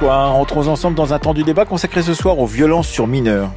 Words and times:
bonsoir. 0.00 0.34
Entrons 0.36 0.68
ensemble 0.68 0.96
dans 0.96 1.12
un 1.12 1.18
temps 1.18 1.34
du 1.34 1.42
débat 1.42 1.64
consacré 1.64 2.02
ce 2.02 2.14
soir 2.14 2.38
aux 2.38 2.46
violences 2.46 2.88
sur 2.88 3.06
mineurs. 3.06 3.50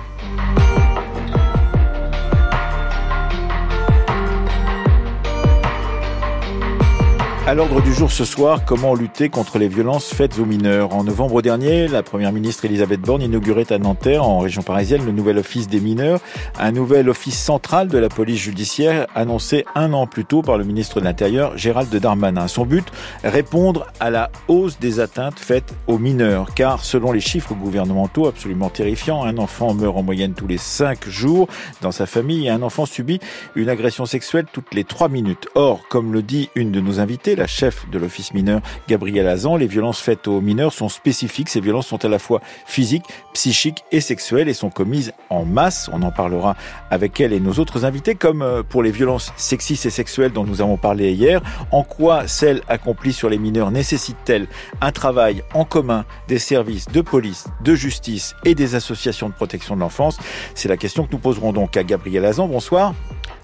À 7.51 7.53
l'ordre 7.53 7.81
du 7.81 7.93
jour 7.93 8.09
ce 8.09 8.23
soir, 8.23 8.63
comment 8.63 8.95
lutter 8.95 9.27
contre 9.27 9.59
les 9.59 9.67
violences 9.67 10.13
faites 10.13 10.39
aux 10.39 10.45
mineurs? 10.45 10.95
En 10.95 11.03
novembre 11.03 11.41
dernier, 11.41 11.89
la 11.89 12.01
première 12.01 12.31
ministre 12.31 12.63
Elisabeth 12.63 13.01
Borne 13.01 13.21
inaugurait 13.21 13.73
à 13.73 13.77
Nanterre, 13.77 14.23
en 14.23 14.39
région 14.39 14.61
parisienne, 14.61 15.05
le 15.05 15.11
nouvel 15.11 15.37
office 15.37 15.67
des 15.67 15.81
mineurs, 15.81 16.21
un 16.57 16.71
nouvel 16.71 17.09
office 17.09 17.37
central 17.37 17.89
de 17.89 17.97
la 17.97 18.07
police 18.07 18.39
judiciaire 18.39 19.05
annoncé 19.15 19.65
un 19.75 19.91
an 19.91 20.07
plus 20.07 20.23
tôt 20.23 20.41
par 20.41 20.57
le 20.57 20.63
ministre 20.63 21.01
de 21.01 21.03
l'Intérieur, 21.03 21.57
Gérald 21.57 21.93
Darmanin. 21.93 22.47
Son 22.47 22.65
but, 22.65 22.87
répondre 23.25 23.85
à 23.99 24.09
la 24.11 24.31
hausse 24.47 24.79
des 24.79 25.01
atteintes 25.01 25.37
faites 25.37 25.73
aux 25.87 25.97
mineurs, 25.97 26.53
car 26.55 26.85
selon 26.85 27.11
les 27.11 27.19
chiffres 27.19 27.53
gouvernementaux 27.53 28.27
absolument 28.27 28.69
terrifiants, 28.69 29.25
un 29.25 29.37
enfant 29.37 29.73
meurt 29.73 29.97
en 29.97 30.03
moyenne 30.03 30.35
tous 30.35 30.47
les 30.47 30.57
cinq 30.57 31.09
jours 31.09 31.49
dans 31.81 31.91
sa 31.91 32.05
famille 32.05 32.47
et 32.47 32.49
un 32.49 32.61
enfant 32.61 32.85
subit 32.85 33.19
une 33.55 33.67
agression 33.67 34.05
sexuelle 34.05 34.45
toutes 34.53 34.73
les 34.73 34.85
trois 34.85 35.09
minutes. 35.09 35.49
Or, 35.55 35.81
comme 35.89 36.13
le 36.13 36.21
dit 36.21 36.49
une 36.55 36.71
de 36.71 36.79
nos 36.79 37.01
invités, 37.01 37.35
chef 37.47 37.89
de 37.89 37.99
l'office 37.99 38.33
mineur, 38.33 38.61
Gabrielle 38.87 39.27
Azan. 39.27 39.55
Les 39.55 39.67
violences 39.67 39.99
faites 39.99 40.27
aux 40.27 40.41
mineurs 40.41 40.73
sont 40.73 40.89
spécifiques. 40.89 41.49
Ces 41.49 41.61
violences 41.61 41.87
sont 41.87 42.03
à 42.05 42.09
la 42.09 42.19
fois 42.19 42.41
physiques, 42.65 43.05
psychiques 43.33 43.83
et 43.91 44.01
sexuelles 44.01 44.49
et 44.49 44.53
sont 44.53 44.69
commises 44.69 45.13
en 45.29 45.45
masse. 45.45 45.89
On 45.93 46.01
en 46.01 46.11
parlera 46.11 46.55
avec 46.89 47.19
elle 47.19 47.33
et 47.33 47.39
nos 47.39 47.53
autres 47.53 47.85
invités, 47.85 48.15
comme 48.15 48.41
euh, 48.41 48.63
pour 48.63 48.83
les 48.83 48.91
violences 48.91 49.33
sexistes 49.37 49.85
et 49.85 49.89
sexuelles 49.89 50.31
dont 50.31 50.43
nous 50.43 50.61
avons 50.61 50.77
parlé 50.77 51.11
hier. 51.11 51.41
En 51.71 51.83
quoi 51.83 52.27
celles 52.27 52.61
accomplies 52.67 53.13
sur 53.13 53.29
les 53.29 53.37
mineurs 53.37 53.71
nécessitent-elles 53.71 54.47
un 54.81 54.91
travail 54.91 55.43
en 55.53 55.65
commun 55.65 56.05
des 56.27 56.39
services 56.39 56.87
de 56.87 57.01
police, 57.01 57.47
de 57.63 57.75
justice 57.75 58.35
et 58.45 58.55
des 58.55 58.75
associations 58.75 59.29
de 59.29 59.33
protection 59.33 59.75
de 59.75 59.81
l'enfance? 59.81 60.17
C'est 60.55 60.69
la 60.69 60.77
question 60.77 61.05
que 61.05 61.11
nous 61.11 61.19
poserons 61.19 61.53
donc 61.53 61.77
à 61.77 61.83
Gabrielle 61.83 62.25
Azan. 62.25 62.47
Bonsoir. 62.47 62.93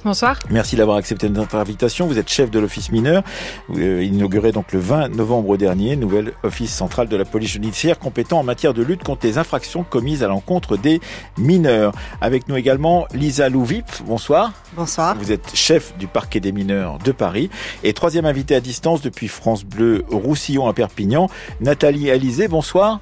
Bonsoir. 0.04 0.40
Merci 0.50 0.76
d'avoir 0.76 0.98
accepté 0.98 1.30
notre 1.30 1.56
invitation. 1.56 2.08
Vous 2.08 2.18
êtes 2.18 2.30
chef 2.30 2.50
de 2.52 2.60
l'office 2.60 2.92
mineur. 2.92 3.24
Vous 3.68 3.80
euh, 3.80 4.04
inaugurez 4.04 4.52
donc 4.52 4.72
le 4.72 4.80
20 4.80 5.10
novembre 5.10 5.58
dernier, 5.58 5.96
nouvel 5.96 6.34
office 6.44 6.74
central 6.74 7.08
de 7.08 7.18
la 7.18 7.26
police 7.26 7.52
judiciaire 7.52 8.00
compétent 8.00 8.40
en 8.40 8.44
matière 8.44 8.74
de 8.74 8.84
lutte 8.84 9.04
contre 9.04 9.26
les 9.26 9.38
infractions 9.38 9.84
commises 9.84 10.24
à 10.24 10.28
l'encontre 10.28 10.78
des 10.78 11.02
mineurs. 11.38 11.94
Avec 12.22 12.48
nous 12.48 12.56
également 12.56 13.08
Lisa 13.14 13.50
Louvip. 13.50 13.86
Bonsoir. 14.06 14.54
Bonsoir. 14.76 15.16
Vous 15.18 15.32
êtes 15.32 15.56
chef 15.56 15.98
du 15.98 16.08
parquet 16.08 16.40
des 16.40 16.52
mineurs 16.52 17.00
de 17.00 17.12
Paris. 17.12 17.50
Et 17.84 17.94
troisième 17.94 18.26
invité 18.26 18.56
à 18.56 18.60
distance 18.60 19.02
depuis 19.02 19.28
France 19.28 19.64
Bleu 19.64 20.06
Roussillon 20.10 20.68
à 20.68 20.74
Perpignan, 20.74 21.30
Nathalie 21.60 22.12
Alizé. 22.12 22.48
Bonsoir. 22.48 23.00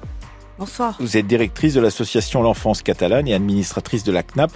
Bonsoir. 0.58 0.96
Vous 1.00 1.16
êtes 1.16 1.26
directrice 1.26 1.74
de 1.74 1.80
l'association 1.80 2.42
L'Enfance 2.42 2.82
Catalane 2.82 3.28
et 3.28 3.34
administratrice 3.34 4.04
de 4.04 4.12
la 4.12 4.22
CNAP, 4.22 4.50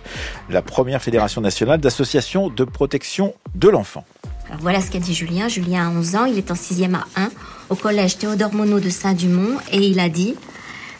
la 0.49 0.63
première 0.63 1.03
fédération 1.03 1.41
nationale 1.41 1.81
d'associations 1.81 2.49
de 2.49 2.65
protection 2.65 3.35
de 3.55 3.69
l'enfant. 3.69 4.05
Alors 4.49 4.61
voilà 4.61 4.81
ce 4.81 4.91
qu'a 4.91 4.99
dit 4.99 5.15
Julien. 5.15 5.49
Julien 5.49 5.89
a 5.89 5.91
11 5.91 6.17
ans, 6.17 6.25
il 6.25 6.39
est 6.39 6.51
en 6.51 6.55
6e 6.55 6.95
à 6.95 7.05
1 7.17 7.31
au 7.69 7.75
collège 7.75 8.19
Théodore 8.19 8.55
Monod 8.55 8.83
de 8.83 8.89
Saint-Dumont 8.89 9.59
et 9.71 9.79
il 9.79 10.01
a 10.01 10.09
dit 10.09 10.35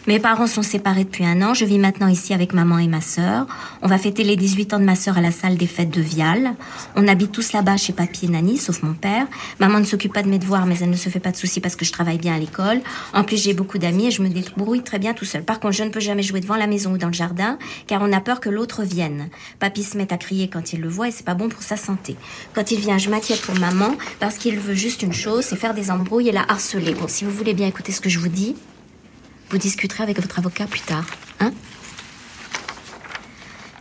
mes 0.07 0.19
parents 0.19 0.47
sont 0.47 0.63
séparés 0.63 1.03
depuis 1.03 1.25
un 1.25 1.43
an. 1.43 1.53
Je 1.53 1.63
vis 1.63 1.77
maintenant 1.77 2.07
ici 2.07 2.33
avec 2.33 2.53
maman 2.53 2.79
et 2.79 2.87
ma 2.87 3.01
sœur. 3.01 3.45
On 3.83 3.87
va 3.87 3.99
fêter 3.99 4.23
les 4.23 4.35
18 4.35 4.73
ans 4.73 4.79
de 4.79 4.83
ma 4.83 4.95
sœur 4.95 5.19
à 5.19 5.21
la 5.21 5.29
salle 5.31 5.57
des 5.57 5.67
fêtes 5.67 5.91
de 5.91 6.01
Vial. 6.01 6.55
On 6.95 7.07
habite 7.07 7.31
tous 7.31 7.53
là-bas 7.53 7.77
chez 7.77 7.93
papy 7.93 8.25
et 8.25 8.29
Nani, 8.29 8.57
sauf 8.57 8.81
mon 8.81 8.93
père. 8.93 9.27
Maman 9.59 9.79
ne 9.79 9.85
s'occupe 9.85 10.11
pas 10.11 10.23
de 10.23 10.29
mes 10.29 10.39
devoirs, 10.39 10.65
mais 10.65 10.75
elle 10.81 10.89
ne 10.89 10.95
se 10.95 11.09
fait 11.09 11.19
pas 11.19 11.31
de 11.31 11.37
soucis 11.37 11.61
parce 11.61 11.75
que 11.75 11.85
je 11.85 11.91
travaille 11.91 12.17
bien 12.17 12.33
à 12.33 12.39
l'école. 12.39 12.81
En 13.13 13.23
plus, 13.23 13.37
j'ai 13.41 13.53
beaucoup 13.53 13.77
d'amis 13.77 14.07
et 14.07 14.11
je 14.11 14.23
me 14.23 14.29
débrouille 14.29 14.81
très 14.81 14.97
bien 14.97 15.13
tout 15.13 15.25
seul. 15.25 15.43
Par 15.43 15.59
contre, 15.59 15.75
je 15.75 15.83
ne 15.83 15.89
peux 15.89 15.99
jamais 15.99 16.23
jouer 16.23 16.39
devant 16.39 16.55
la 16.55 16.65
maison 16.67 16.93
ou 16.93 16.97
dans 16.97 17.07
le 17.07 17.13
jardin, 17.13 17.59
car 17.85 18.01
on 18.01 18.11
a 18.11 18.21
peur 18.21 18.39
que 18.39 18.49
l'autre 18.49 18.83
vienne. 18.83 19.29
Papy 19.59 19.83
se 19.83 19.97
met 19.97 20.11
à 20.11 20.17
crier 20.17 20.47
quand 20.47 20.73
il 20.73 20.81
le 20.81 20.89
voit 20.89 21.09
et 21.09 21.11
c'est 21.11 21.25
pas 21.25 21.35
bon 21.35 21.47
pour 21.47 21.61
sa 21.61 21.77
santé. 21.77 22.15
Quand 22.53 22.71
il 22.71 22.79
vient, 22.79 22.97
je 22.97 23.11
m'inquiète 23.11 23.41
pour 23.41 23.55
maman 23.59 23.95
parce 24.19 24.37
qu'il 24.37 24.59
veut 24.59 24.73
juste 24.73 25.03
une 25.03 25.13
chose, 25.13 25.45
c'est 25.45 25.55
faire 25.55 25.75
des 25.75 25.91
embrouilles 25.91 26.29
et 26.29 26.31
la 26.31 26.45
harceler. 26.49 26.95
Bon, 26.95 27.07
si 27.07 27.23
vous 27.23 27.31
voulez 27.31 27.53
bien 27.53 27.67
écouter 27.67 27.91
ce 27.91 28.01
que 28.01 28.09
je 28.09 28.17
vous 28.17 28.29
dis, 28.29 28.55
vous 29.51 29.57
discuterez 29.57 30.03
avec 30.03 30.19
votre 30.19 30.39
avocat 30.39 30.65
plus 30.65 30.81
tard, 30.81 31.05
hein? 31.39 31.51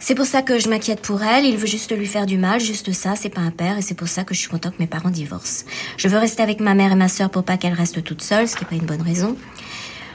C'est 0.02 0.14
pour 0.16 0.26
ça 0.26 0.42
que 0.42 0.58
je 0.58 0.68
m'inquiète 0.68 1.02
pour 1.02 1.22
elle. 1.22 1.44
Il 1.44 1.56
veut 1.56 1.68
juste 1.68 1.96
lui 1.96 2.06
faire 2.06 2.26
du 2.26 2.36
mal, 2.36 2.58
juste 2.58 2.90
ça. 2.92 3.14
C'est 3.14 3.28
pas 3.28 3.42
un 3.42 3.52
père 3.52 3.78
et 3.78 3.82
c'est 3.82 3.94
pour 3.94 4.08
ça 4.08 4.24
que 4.24 4.34
je 4.34 4.40
suis 4.40 4.48
content 4.48 4.70
que 4.70 4.78
mes 4.80 4.88
parents 4.88 5.10
divorcent. 5.10 5.66
Je 5.98 6.08
veux 6.08 6.18
rester 6.18 6.42
avec 6.42 6.58
ma 6.58 6.74
mère 6.74 6.90
et 6.90 6.96
ma 6.96 7.06
sœur 7.06 7.30
pour 7.30 7.44
pas 7.44 7.58
qu'elle 7.58 7.74
reste 7.74 8.02
toute 8.02 8.22
seule, 8.22 8.48
ce 8.48 8.56
qui 8.56 8.64
est 8.64 8.66
pas 8.66 8.74
une 8.74 8.86
bonne 8.86 9.02
raison. 9.02 9.36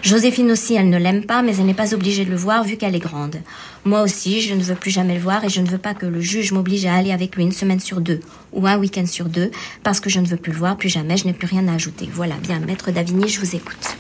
Joséphine 0.01 0.51
aussi, 0.51 0.75
elle 0.75 0.89
ne 0.89 0.97
l'aime 0.97 1.25
pas, 1.25 1.41
mais 1.43 1.55
elle 1.55 1.65
n'est 1.65 1.73
pas 1.73 1.93
obligée 1.93 2.25
de 2.25 2.29
le 2.29 2.35
voir 2.35 2.63
vu 2.63 2.75
qu'elle 2.75 2.95
est 2.95 2.99
grande. 2.99 3.37
Moi 3.85 4.01
aussi, 4.01 4.41
je 4.41 4.53
ne 4.53 4.61
veux 4.61 4.75
plus 4.75 4.91
jamais 4.91 5.13
le 5.13 5.21
voir 5.21 5.45
et 5.45 5.49
je 5.49 5.61
ne 5.61 5.67
veux 5.67 5.77
pas 5.77 5.93
que 5.93 6.05
le 6.05 6.19
juge 6.19 6.51
m'oblige 6.51 6.85
à 6.85 6.95
aller 6.95 7.11
avec 7.11 7.35
lui 7.35 7.43
une 7.43 7.53
semaine 7.53 7.79
sur 7.79 8.01
deux 8.01 8.19
ou 8.51 8.67
un 8.67 8.77
week-end 8.77 9.05
sur 9.05 9.29
deux 9.29 9.51
parce 9.83 9.99
que 10.01 10.09
je 10.09 10.19
ne 10.19 10.27
veux 10.27 10.37
plus 10.37 10.51
le 10.51 10.57
voir 10.57 10.77
plus 10.77 10.89
jamais. 10.89 11.15
Je 11.15 11.25
n'ai 11.25 11.33
plus 11.33 11.47
rien 11.47 11.67
à 11.67 11.73
ajouter. 11.75 12.09
Voilà, 12.11 12.35
bien, 12.41 12.59
maître 12.59 12.91
Davigny, 12.91 13.29
je 13.29 13.39
vous 13.39 13.55
écoute. 13.55 13.95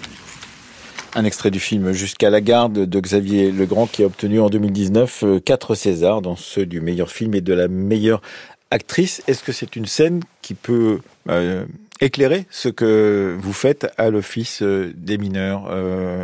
Un 1.17 1.23
extrait 1.23 1.49
du 1.49 1.61
film 1.61 1.93
Jusqu'à 1.93 2.29
la 2.29 2.41
garde 2.41 2.73
de 2.73 2.99
Xavier 2.99 3.49
Legrand 3.49 3.87
qui 3.87 4.03
a 4.03 4.05
obtenu 4.05 4.41
en 4.41 4.49
2019 4.49 5.23
euh, 5.23 5.39
quatre 5.39 5.73
Césars, 5.73 6.21
dans 6.21 6.35
ceux 6.35 6.65
du 6.65 6.81
meilleur 6.81 7.09
film 7.09 7.33
et 7.35 7.39
de 7.41 7.53
la 7.53 7.69
meilleure 7.69 8.21
actrice. 8.69 9.23
Est-ce 9.25 9.41
que 9.41 9.53
c'est 9.53 9.77
une 9.77 9.85
scène 9.85 10.21
qui 10.41 10.55
peut 10.55 10.99
euh, 11.29 11.63
éclairer 12.01 12.45
ce 12.49 12.67
que 12.67 13.33
vous 13.39 13.53
faites 13.53 13.87
à 13.97 14.09
l'Office 14.09 14.61
euh, 14.61 14.91
des 14.97 15.17
mineurs, 15.17 15.71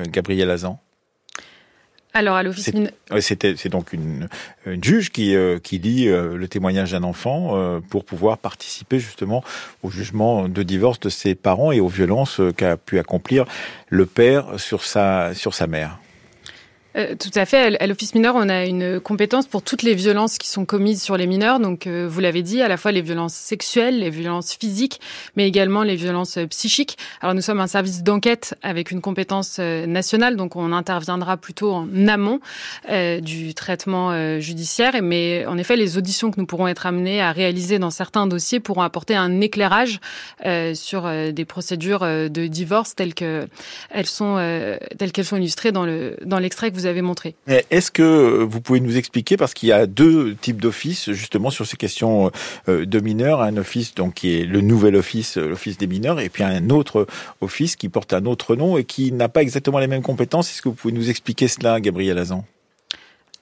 Gabriel 0.10 0.50
Azan? 0.50 0.78
Alors 2.14 2.36
à 2.36 2.44
l'office 2.44 2.72
C'était 3.20 3.56
c'est 3.56 3.70
donc 3.70 3.94
une, 3.94 4.28
une, 4.66 4.84
juge 4.84 5.12
qui 5.12 5.36
euh, 5.36 5.60
qui 5.60 5.80
lit 5.80 6.08
euh, 6.08 6.36
le 6.36 6.48
témoignage 6.48 6.92
d'un 6.92 7.04
enfant 7.04 7.52
euh, 7.54 7.80
pour 7.80 8.04
pouvoir 8.04 8.38
participer 8.38 9.00
justement 9.00 9.44
au 9.82 9.90
jugement 9.90 10.50
de 10.50 10.64
divorce 10.64 11.00
de 11.00 11.10
ses 11.10 11.36
parents 11.36 11.72
et 11.72 11.80
aux 11.80 11.88
violences 11.88 12.42
qu'a 12.58 12.78
pu 12.78 13.00
accomplir 13.00 13.46
le 13.90 14.06
père 14.06 14.60
sur 14.60 14.84
sa 14.84 15.34
sur 15.34 15.54
sa 15.54 15.68
mère. 15.68 16.00
Euh, 16.98 17.16
tout 17.16 17.32
à 17.36 17.46
fait. 17.46 17.78
À 17.82 17.88
l'office 17.88 18.14
mineur, 18.16 18.36
on 18.36 18.50
a 18.50 18.66
une 18.66 19.00
compétence 19.00 19.48
pour 19.48 19.62
toutes 19.62 19.84
les 19.84 19.96
violences 19.96 20.38
qui 20.38 20.48
sont 20.50 20.66
commises 20.66 21.02
sur 21.02 21.16
les 21.16 21.26
mineurs. 21.26 21.60
Donc, 21.60 21.88
euh, 21.88 22.08
vous 22.10 22.20
l'avez 22.20 22.44
dit, 22.44 22.62
à 22.62 22.68
la 22.68 22.78
fois 22.78 22.92
les 22.92 23.02
violences 23.02 23.34
sexuelles, 23.34 24.00
les 24.00 24.10
violences 24.10 24.54
physiques, 24.54 25.00
mais 25.38 25.48
également 25.48 25.84
les 25.84 25.96
violences 25.96 26.38
euh, 26.38 26.48
psychiques. 26.48 26.98
Alors, 27.22 27.34
nous 27.34 27.42
sommes 27.42 27.62
un 27.62 27.68
service 27.68 28.04
d'enquête 28.04 28.56
avec 28.62 28.92
une 28.92 29.02
compétence 29.02 29.60
nationale, 29.60 30.36
donc 30.36 30.56
on 30.56 30.72
interviendra 30.74 31.38
plutôt 31.38 31.72
en 31.72 32.08
amont 32.08 32.40
du 33.22 33.54
traitement 33.54 34.40
judiciaire. 34.40 34.94
Mais 35.02 35.46
en 35.46 35.58
effet, 35.58 35.76
les 35.76 35.98
auditions 35.98 36.32
que 36.32 36.40
nous 36.40 36.46
pourrons 36.46 36.68
être 36.68 36.86
amenés 36.86 37.22
à 37.22 37.32
réaliser 37.32 37.80
dans 37.80 37.90
certains 37.90 38.28
dossiers 38.28 38.60
pourront 38.60 38.82
apporter 38.82 39.16
un 39.16 39.42
éclairage 39.42 40.00
sur 40.74 41.10
des 41.32 41.46
procédures 41.46 42.02
de 42.02 42.48
divorce 42.48 42.96
telles 42.96 43.14
que 43.14 43.48
elles 43.90 44.06
sont 44.06 44.36
telles 44.98 45.12
qu'elles 45.12 45.26
sont 45.26 45.38
illustrées 45.38 45.72
dans 45.72 45.86
le 45.86 46.18
dans 46.26 46.40
l'extrait 46.40 46.72
que 46.72 46.76
vous 46.76 46.81
montré. 47.02 47.36
Est-ce 47.48 47.92
que 47.92 48.44
vous 48.44 48.62
pouvez 48.62 48.80
nous 48.80 48.98
expliquer, 48.98 49.38
parce 49.38 49.54
qu'il 49.54 49.70
y 49.70 49.72
a 49.72 49.86
deux 49.86 50.36
types 50.36 50.62
d'offices 50.62 51.12
justement 51.12 51.50
sur 51.50 51.66
ces 51.66 51.78
questions 51.78 52.32
euh, 52.68 52.86
de 52.86 53.00
mineurs, 53.00 53.42
un 53.42 53.58
office 53.58 53.96
donc 53.96 54.16
qui 54.16 54.40
est 54.40 54.46
le 54.46 54.62
nouvel 54.62 54.96
office, 54.96 55.38
euh, 55.38 55.48
l'office 55.48 55.78
des 55.78 55.88
mineurs, 55.88 56.20
et 56.20 56.30
puis 56.30 56.44
un 56.44 56.70
autre 56.70 57.08
office 57.42 57.76
qui 57.76 57.90
porte 57.90 58.14
un 58.14 58.26
autre 58.26 58.56
nom 58.56 58.78
et 58.78 58.84
qui 58.84 59.12
n'a 59.12 59.30
pas 59.30 59.42
exactement 59.42 59.80
les 59.80 59.88
mêmes 59.88 60.02
compétences. 60.02 60.50
Est-ce 60.50 60.62
que 60.62 60.70
vous 60.70 60.76
pouvez 60.76 60.94
nous 60.94 61.10
expliquer 61.10 61.48
cela, 61.48 61.80
Gabriel 61.80 62.18
Azan? 62.18 62.46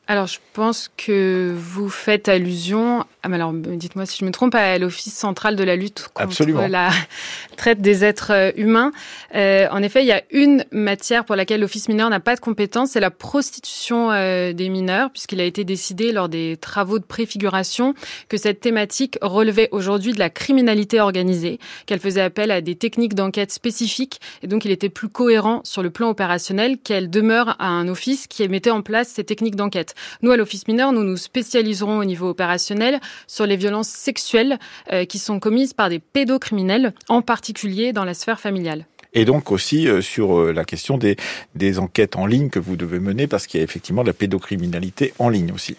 Alors, 0.09 0.25
je 0.25 0.39
pense 0.53 0.89
que 0.97 1.53
vous 1.55 1.87
faites 1.87 2.29
allusion, 2.29 3.05
ah, 3.21 3.29
alors 3.31 3.53
dites-moi 3.53 4.07
si 4.07 4.17
je 4.17 4.25
me 4.25 4.31
trompe, 4.31 4.55
à 4.55 4.79
l'Office 4.79 5.13
central 5.13 5.55
de 5.55 5.63
la 5.63 5.75
lutte 5.75 6.07
contre 6.15 6.45
la 6.67 6.89
traite 7.57 7.79
des 7.79 8.03
êtres 8.03 8.31
euh, 8.33 8.51
humains. 8.55 8.91
Euh, 9.35 9.67
en 9.69 9.83
effet, 9.83 10.01
il 10.01 10.07
y 10.07 10.11
a 10.11 10.23
une 10.31 10.65
matière 10.71 11.25
pour 11.25 11.35
laquelle 11.35 11.61
l'Office 11.61 11.89
mineur 11.89 12.09
n'a 12.09 12.19
pas 12.19 12.35
de 12.35 12.39
compétence, 12.39 12.89
c'est 12.93 12.99
la 12.99 13.11
prostitution 13.11 14.11
euh, 14.11 14.51
des 14.51 14.69
mineurs, 14.69 15.11
puisqu'il 15.11 15.39
a 15.41 15.43
été 15.43 15.63
décidé 15.63 16.11
lors 16.11 16.27
des 16.27 16.57
travaux 16.59 16.97
de 16.97 17.05
préfiguration 17.05 17.93
que 18.29 18.37
cette 18.37 18.61
thématique 18.61 19.19
relevait 19.21 19.69
aujourd'hui 19.71 20.13
de 20.13 20.19
la 20.19 20.31
criminalité 20.31 20.99
organisée, 20.99 21.59
qu'elle 21.85 21.99
faisait 21.99 22.21
appel 22.21 22.49
à 22.49 22.61
des 22.61 22.73
techniques 22.73 23.13
d'enquête 23.13 23.51
spécifiques, 23.51 24.19
et 24.41 24.47
donc 24.47 24.65
il 24.65 24.71
était 24.71 24.89
plus 24.89 25.09
cohérent 25.09 25.61
sur 25.65 25.83
le 25.83 25.91
plan 25.91 26.09
opérationnel 26.09 26.79
qu'elle 26.79 27.11
demeure 27.11 27.55
à 27.59 27.67
un 27.67 27.87
office 27.87 28.25
qui 28.25 28.47
mettait 28.49 28.71
en 28.71 28.81
place 28.81 29.09
ces 29.09 29.23
techniques 29.23 29.55
d'enquête. 29.55 29.93
Nous, 30.21 30.31
à 30.31 30.37
l'Office 30.37 30.67
mineur, 30.67 30.91
nous 30.91 31.03
nous 31.03 31.17
spécialiserons 31.17 31.99
au 31.99 32.05
niveau 32.05 32.29
opérationnel 32.29 32.99
sur 33.27 33.45
les 33.45 33.57
violences 33.57 33.89
sexuelles 33.89 34.59
euh, 34.91 35.05
qui 35.05 35.19
sont 35.19 35.39
commises 35.39 35.73
par 35.73 35.89
des 35.89 35.99
pédocriminels, 35.99 36.93
en 37.07 37.21
particulier 37.21 37.93
dans 37.93 38.05
la 38.05 38.13
sphère 38.13 38.39
familiale 38.39 38.85
et 39.13 39.25
donc 39.25 39.51
aussi 39.51 39.87
euh, 39.87 40.01
sur 40.01 40.39
euh, 40.39 40.53
la 40.53 40.65
question 40.65 40.97
des, 40.97 41.15
des 41.55 41.79
enquêtes 41.79 42.15
en 42.15 42.25
ligne 42.25 42.49
que 42.49 42.59
vous 42.59 42.75
devez 42.75 42.99
mener 42.99 43.27
parce 43.27 43.47
qu'il 43.47 43.59
y 43.59 43.61
a 43.61 43.63
effectivement 43.63 44.03
de 44.03 44.07
la 44.07 44.13
pédocriminalité 44.13 45.13
en 45.19 45.29
ligne 45.29 45.51
aussi. 45.51 45.75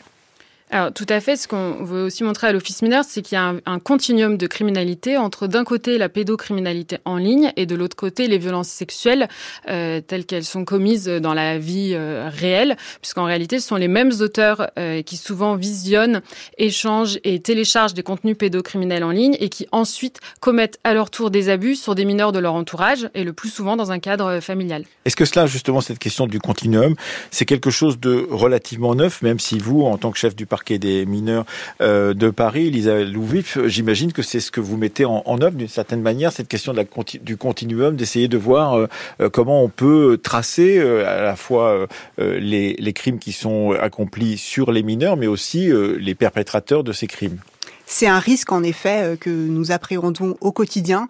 Alors 0.72 0.92
tout 0.92 1.06
à 1.08 1.18
fait, 1.20 1.34
ce 1.34 1.48
qu'on 1.48 1.82
veut 1.82 2.04
aussi 2.04 2.22
montrer 2.22 2.46
à 2.46 2.52
l'Office 2.52 2.82
mineur, 2.82 3.02
c'est 3.06 3.22
qu'il 3.22 3.34
y 3.34 3.38
a 3.38 3.54
un, 3.66 3.78
continuum 3.80 4.36
de 4.36 4.46
criminalité 4.46 5.16
entre 5.16 5.48
d'un 5.48 5.64
côté 5.64 5.98
la 5.98 6.08
pédocriminalité 6.08 6.98
en 7.04 7.16
ligne 7.16 7.52
et 7.56 7.66
de 7.66 7.74
l'autre 7.74 7.96
côté 7.96 8.28
les 8.28 8.38
violences 8.38 8.68
sexuelles 8.68 9.28
euh, 9.68 10.00
telles 10.00 10.26
qu'elles 10.26 10.44
sont 10.44 10.64
commises 10.64 11.06
dans 11.08 11.34
la 11.34 11.58
vie 11.58 11.90
euh, 11.94 12.30
réelle, 12.32 12.76
puisqu'en 13.02 13.24
réalité 13.24 13.58
ce 13.58 13.66
sont 13.66 13.76
les 13.76 13.88
mêmes 13.88 14.12
auteurs 14.20 14.70
euh, 14.78 15.02
qui 15.02 15.16
souvent 15.16 15.56
visionnent, 15.56 16.22
échangent 16.56 17.18
et 17.24 17.40
téléchargent 17.40 17.94
des 17.94 18.04
contenus 18.04 18.38
pédocriminels 18.38 19.02
en 19.02 19.10
ligne 19.10 19.36
et 19.40 19.48
qui 19.48 19.66
ensuite 19.72 20.20
commettent 20.38 20.78
à 20.84 20.94
leur 20.94 21.10
tour 21.10 21.32
des 21.32 21.48
abus 21.48 21.74
sur 21.74 21.96
des 21.96 22.04
mineurs 22.04 22.30
de 22.30 22.38
leur 22.38 22.54
entourage 22.54 23.08
et 23.14 23.24
le 23.24 23.32
plus 23.32 23.50
souvent 23.50 23.76
dans 23.76 23.90
un 23.90 23.98
cadre 23.98 24.38
familial. 24.38 24.84
Est-ce 25.04 25.16
que 25.16 25.24
cela, 25.24 25.46
justement, 25.46 25.80
cette 25.80 25.98
question 25.98 26.28
du 26.28 26.38
continuum, 26.38 26.94
c'est 27.32 27.44
quelque 27.44 27.70
chose 27.70 27.98
de 27.98 28.24
relativement 28.30 28.94
neuf, 28.94 29.22
même 29.22 29.40
si 29.40 29.58
vous, 29.58 29.82
en 29.82 29.98
tant 29.98 30.12
que 30.12 30.18
chef 30.18 30.36
du 30.36 30.46
parc 30.46 30.59
parquet 30.60 30.78
des 30.78 31.06
mineurs 31.06 31.46
euh, 31.80 32.12
de 32.12 32.28
Paris, 32.28 32.66
Elisabeth 32.66 33.08
Louvif, 33.08 33.56
j'imagine 33.64 34.12
que 34.12 34.20
c'est 34.20 34.40
ce 34.40 34.50
que 34.50 34.60
vous 34.60 34.76
mettez 34.76 35.06
en, 35.06 35.40
œuvre 35.40 35.56
d'une 35.56 35.68
certaine 35.68 36.02
manière, 36.02 36.32
cette 36.32 36.48
question 36.48 36.74
du 37.22 37.38
continuum, 37.38 37.96
d'essayer 37.96 38.28
de 38.28 38.36
voir 38.36 38.74
euh, 38.74 38.86
euh, 39.22 39.30
comment 39.30 39.64
on 39.64 39.70
peut 39.70 40.20
tracer 40.22 40.78
à 40.78 41.22
la 41.22 41.36
fois 41.36 41.86
les, 42.18 42.74
les 42.78 42.92
crimes 42.92 43.18
qui 43.18 43.32
sont 43.32 43.72
accomplis 43.72 44.36
sur 44.36 44.70
les 44.70 44.82
mineurs, 44.82 45.16
mais 45.16 45.26
aussi 45.26 45.70
les 45.98 46.14
perpétrateurs 46.14 46.84
de 46.84 46.92
ces 46.92 47.06
crimes. 47.06 47.38
C'est 47.86 48.06
un 48.06 48.18
risque 48.18 48.52
en 48.52 48.62
effet 48.62 49.16
que 49.18 49.30
nous 49.30 49.72
appréhendons 49.72 50.36
au 50.40 50.52
quotidien, 50.52 51.08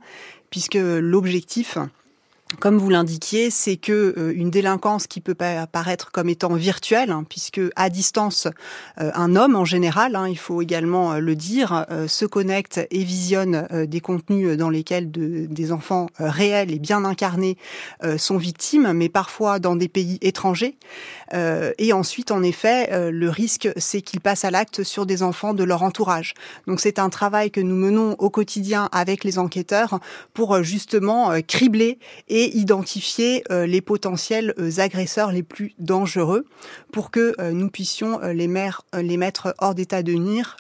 puisque 0.51 0.79
l'objectif, 0.81 1.79
comme 2.59 2.79
vous 2.79 2.91
l'indiquiez, 2.91 3.51
c'est 3.51 3.77
que 3.77 4.15
euh, 4.19 4.33
une 4.35 4.51
délinquance 4.51 5.07
qui 5.07 5.21
peut 5.21 5.37
apparaître 5.41 6.11
comme 6.11 6.29
étant 6.29 6.55
virtuelle, 6.55 7.11
hein, 7.11 7.25
puisque 7.29 7.61
à 7.77 7.91
distance, 7.91 8.49
euh, 9.01 9.11
un 9.15 9.37
homme 9.37 9.55
en 9.55 9.65
général, 9.65 10.17
hein, 10.17 10.29
il 10.29 10.39
faut 10.39 10.61
également 10.61 11.13
euh, 11.13 11.19
le 11.19 11.37
dire, 11.37 11.87
se 12.09 12.25
connecte 12.25 12.81
et 12.91 13.05
visionne 13.05 13.67
des 13.87 14.01
contenus 14.01 14.57
dans 14.57 14.71
lesquels 14.71 15.11
des 15.11 15.73
enfants 15.73 16.09
réels 16.19 16.71
et 16.71 16.79
bien 16.79 17.05
incarnés 17.05 17.57
sont 18.17 18.37
victimes, 18.37 18.93
mais 18.93 19.09
parfois 19.09 19.59
dans 19.59 19.77
des 19.77 19.89
pays 19.89 20.19
étrangers. 20.23 20.77
et 21.33 21.93
ensuite, 21.93 22.31
en 22.31 22.43
effet, 22.43 23.11
le 23.11 23.29
risque, 23.29 23.69
c'est 23.77 24.01
qu'ils 24.03 24.21
passent 24.21 24.45
à 24.45 24.51
l'acte 24.51 24.83
sur 24.83 25.07
des 25.07 25.23
enfants 25.23 25.55
de 25.55 25.65
leur 25.65 25.83
entourage. 25.83 26.35
Donc 26.67 26.81
c'est 26.81 26.99
un 26.99 27.11
travail 27.11 27.51
que 27.51 27.61
nous 27.61 27.77
menons 27.77 28.15
au 28.19 28.31
quotidien 28.31 28.89
avec 28.93 29.25
les 29.25 29.39
enquêteurs 29.39 30.01
pour 30.33 30.63
justement 30.63 31.33
cribler 31.47 31.99
et 32.29 32.40
et 32.41 32.57
identifier 32.57 33.45
euh, 33.51 33.67
les 33.67 33.83
potentiels 33.83 34.55
euh, 34.59 34.71
agresseurs 34.79 35.31
les 35.31 35.43
plus 35.43 35.75
dangereux 35.79 36.47
pour 36.91 37.11
que 37.11 37.35
euh, 37.39 37.53
nous 37.53 37.69
puissions 37.69 38.19
les, 38.21 38.49
les 38.95 39.17
mettre 39.19 39.55
hors 39.59 39.75
d'état 39.75 40.03
de 40.03 40.15
nuire 40.15 40.57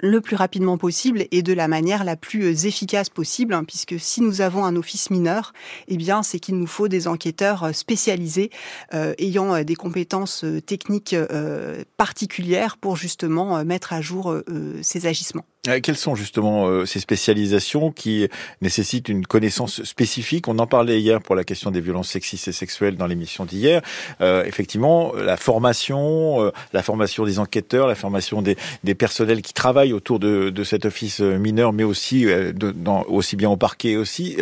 le 0.00 0.20
plus 0.20 0.36
rapidement 0.36 0.78
possible 0.78 1.24
et 1.30 1.42
de 1.42 1.52
la 1.52 1.68
manière 1.68 2.04
la 2.04 2.16
plus 2.16 2.66
efficace 2.66 3.08
possible, 3.08 3.54
hein, 3.54 3.64
puisque 3.64 3.98
si 3.98 4.20
nous 4.22 4.40
avons 4.40 4.64
un 4.64 4.76
office 4.76 5.10
mineur, 5.10 5.52
eh 5.88 5.96
bien, 5.96 6.22
c'est 6.22 6.38
qu'il 6.38 6.56
nous 6.56 6.66
faut 6.66 6.88
des 6.88 7.08
enquêteurs 7.08 7.74
spécialisés 7.74 8.50
ayant 8.92 9.62
des 9.62 9.74
compétences 9.74 10.44
techniques 10.66 11.16
particulières 11.96 12.76
pour 12.76 12.96
justement 12.96 13.64
mettre 13.64 13.92
à 13.92 14.00
jour 14.00 14.34
ces 14.82 15.06
agissements. 15.06 15.44
Euh, 15.68 15.80
quelles 15.82 15.96
sont 15.96 16.14
justement 16.14 16.68
euh, 16.68 16.86
ces 16.86 17.00
spécialisations 17.00 17.92
qui 17.92 18.26
nécessitent 18.62 19.10
une 19.10 19.26
connaissance 19.26 19.82
spécifique? 19.82 20.48
On 20.48 20.58
en 20.58 20.66
parlait 20.66 21.00
hier 21.00 21.20
pour 21.20 21.34
la 21.34 21.44
question 21.44 21.70
des 21.70 21.82
violences 21.82 22.08
sexistes 22.08 22.48
et 22.48 22.52
sexuelles 22.52 22.96
dans 22.96 23.06
l'émission 23.06 23.44
d'hier. 23.44 23.82
Euh, 24.22 24.42
effectivement, 24.44 25.12
la 25.14 25.36
formation, 25.36 26.50
la 26.72 26.82
formation 26.82 27.24
des 27.24 27.38
enquêteurs, 27.38 27.86
la 27.86 27.94
formation 27.94 28.42
des 28.42 28.94
personnels 28.94 29.42
qui 29.42 29.52
travaillent 29.52 29.89
autour 29.92 30.18
de, 30.18 30.64
cet 30.64 30.84
office 30.84 31.20
mineur, 31.20 31.72
mais 31.72 31.84
aussi 31.84 32.26
dans, 32.54 33.02
aussi 33.04 33.36
bien 33.36 33.50
au 33.50 33.56
parquet 33.56 33.96
aussi, 33.96 34.36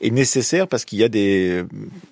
est 0.00 0.10
nécessaire 0.10 0.68
parce 0.68 0.84
qu'il 0.84 0.98
y 0.98 1.04
a 1.04 1.08
des, 1.08 1.64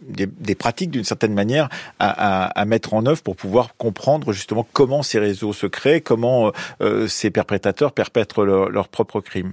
des, 0.02 0.54
pratiques 0.54 0.90
d'une 0.90 1.04
certaine 1.04 1.34
manière 1.34 1.68
à, 1.98 2.46
à, 2.46 2.64
mettre 2.64 2.94
en 2.94 3.06
œuvre 3.06 3.22
pour 3.22 3.36
pouvoir 3.36 3.76
comprendre 3.76 4.32
justement 4.32 4.66
comment 4.72 5.02
ces 5.02 5.18
réseaux 5.18 5.52
se 5.52 5.66
créent, 5.66 6.00
comment 6.00 6.52
ces 7.06 7.30
perpétrateurs 7.30 7.92
perpètrent 7.92 8.44
leur, 8.44 8.88
propre 8.88 9.20
crime. 9.20 9.52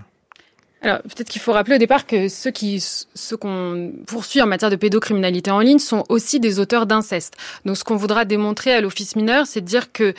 Alors 0.81 1.01
peut-être 1.01 1.27
qu'il 1.27 1.41
faut 1.41 1.51
rappeler 1.51 1.75
au 1.75 1.79
départ 1.79 2.07
que 2.07 2.29
ceux 2.29 2.51
qui 2.51 2.81
ceux 3.13 3.35
qu'on 3.35 3.91
poursuit 4.07 4.41
en 4.41 4.47
matière 4.47 4.71
de 4.71 4.77
pédocriminalité 4.77 5.51
en 5.51 5.59
ligne 5.59 5.79
sont 5.79 6.05
aussi 6.07 6.39
des 6.39 6.59
auteurs 6.59 6.85
d'inceste. 6.85 7.35
Donc 7.65 7.75
ce 7.75 7.83
qu'on 7.83 7.97
voudra 7.97 8.23
démontrer 8.23 8.73
à 8.73 8.79
l'office 8.79 9.17
mineur, 9.17 9.45
c'est 9.45 9.59
de 9.59 9.65
dire 9.65 9.91
que 9.91 10.13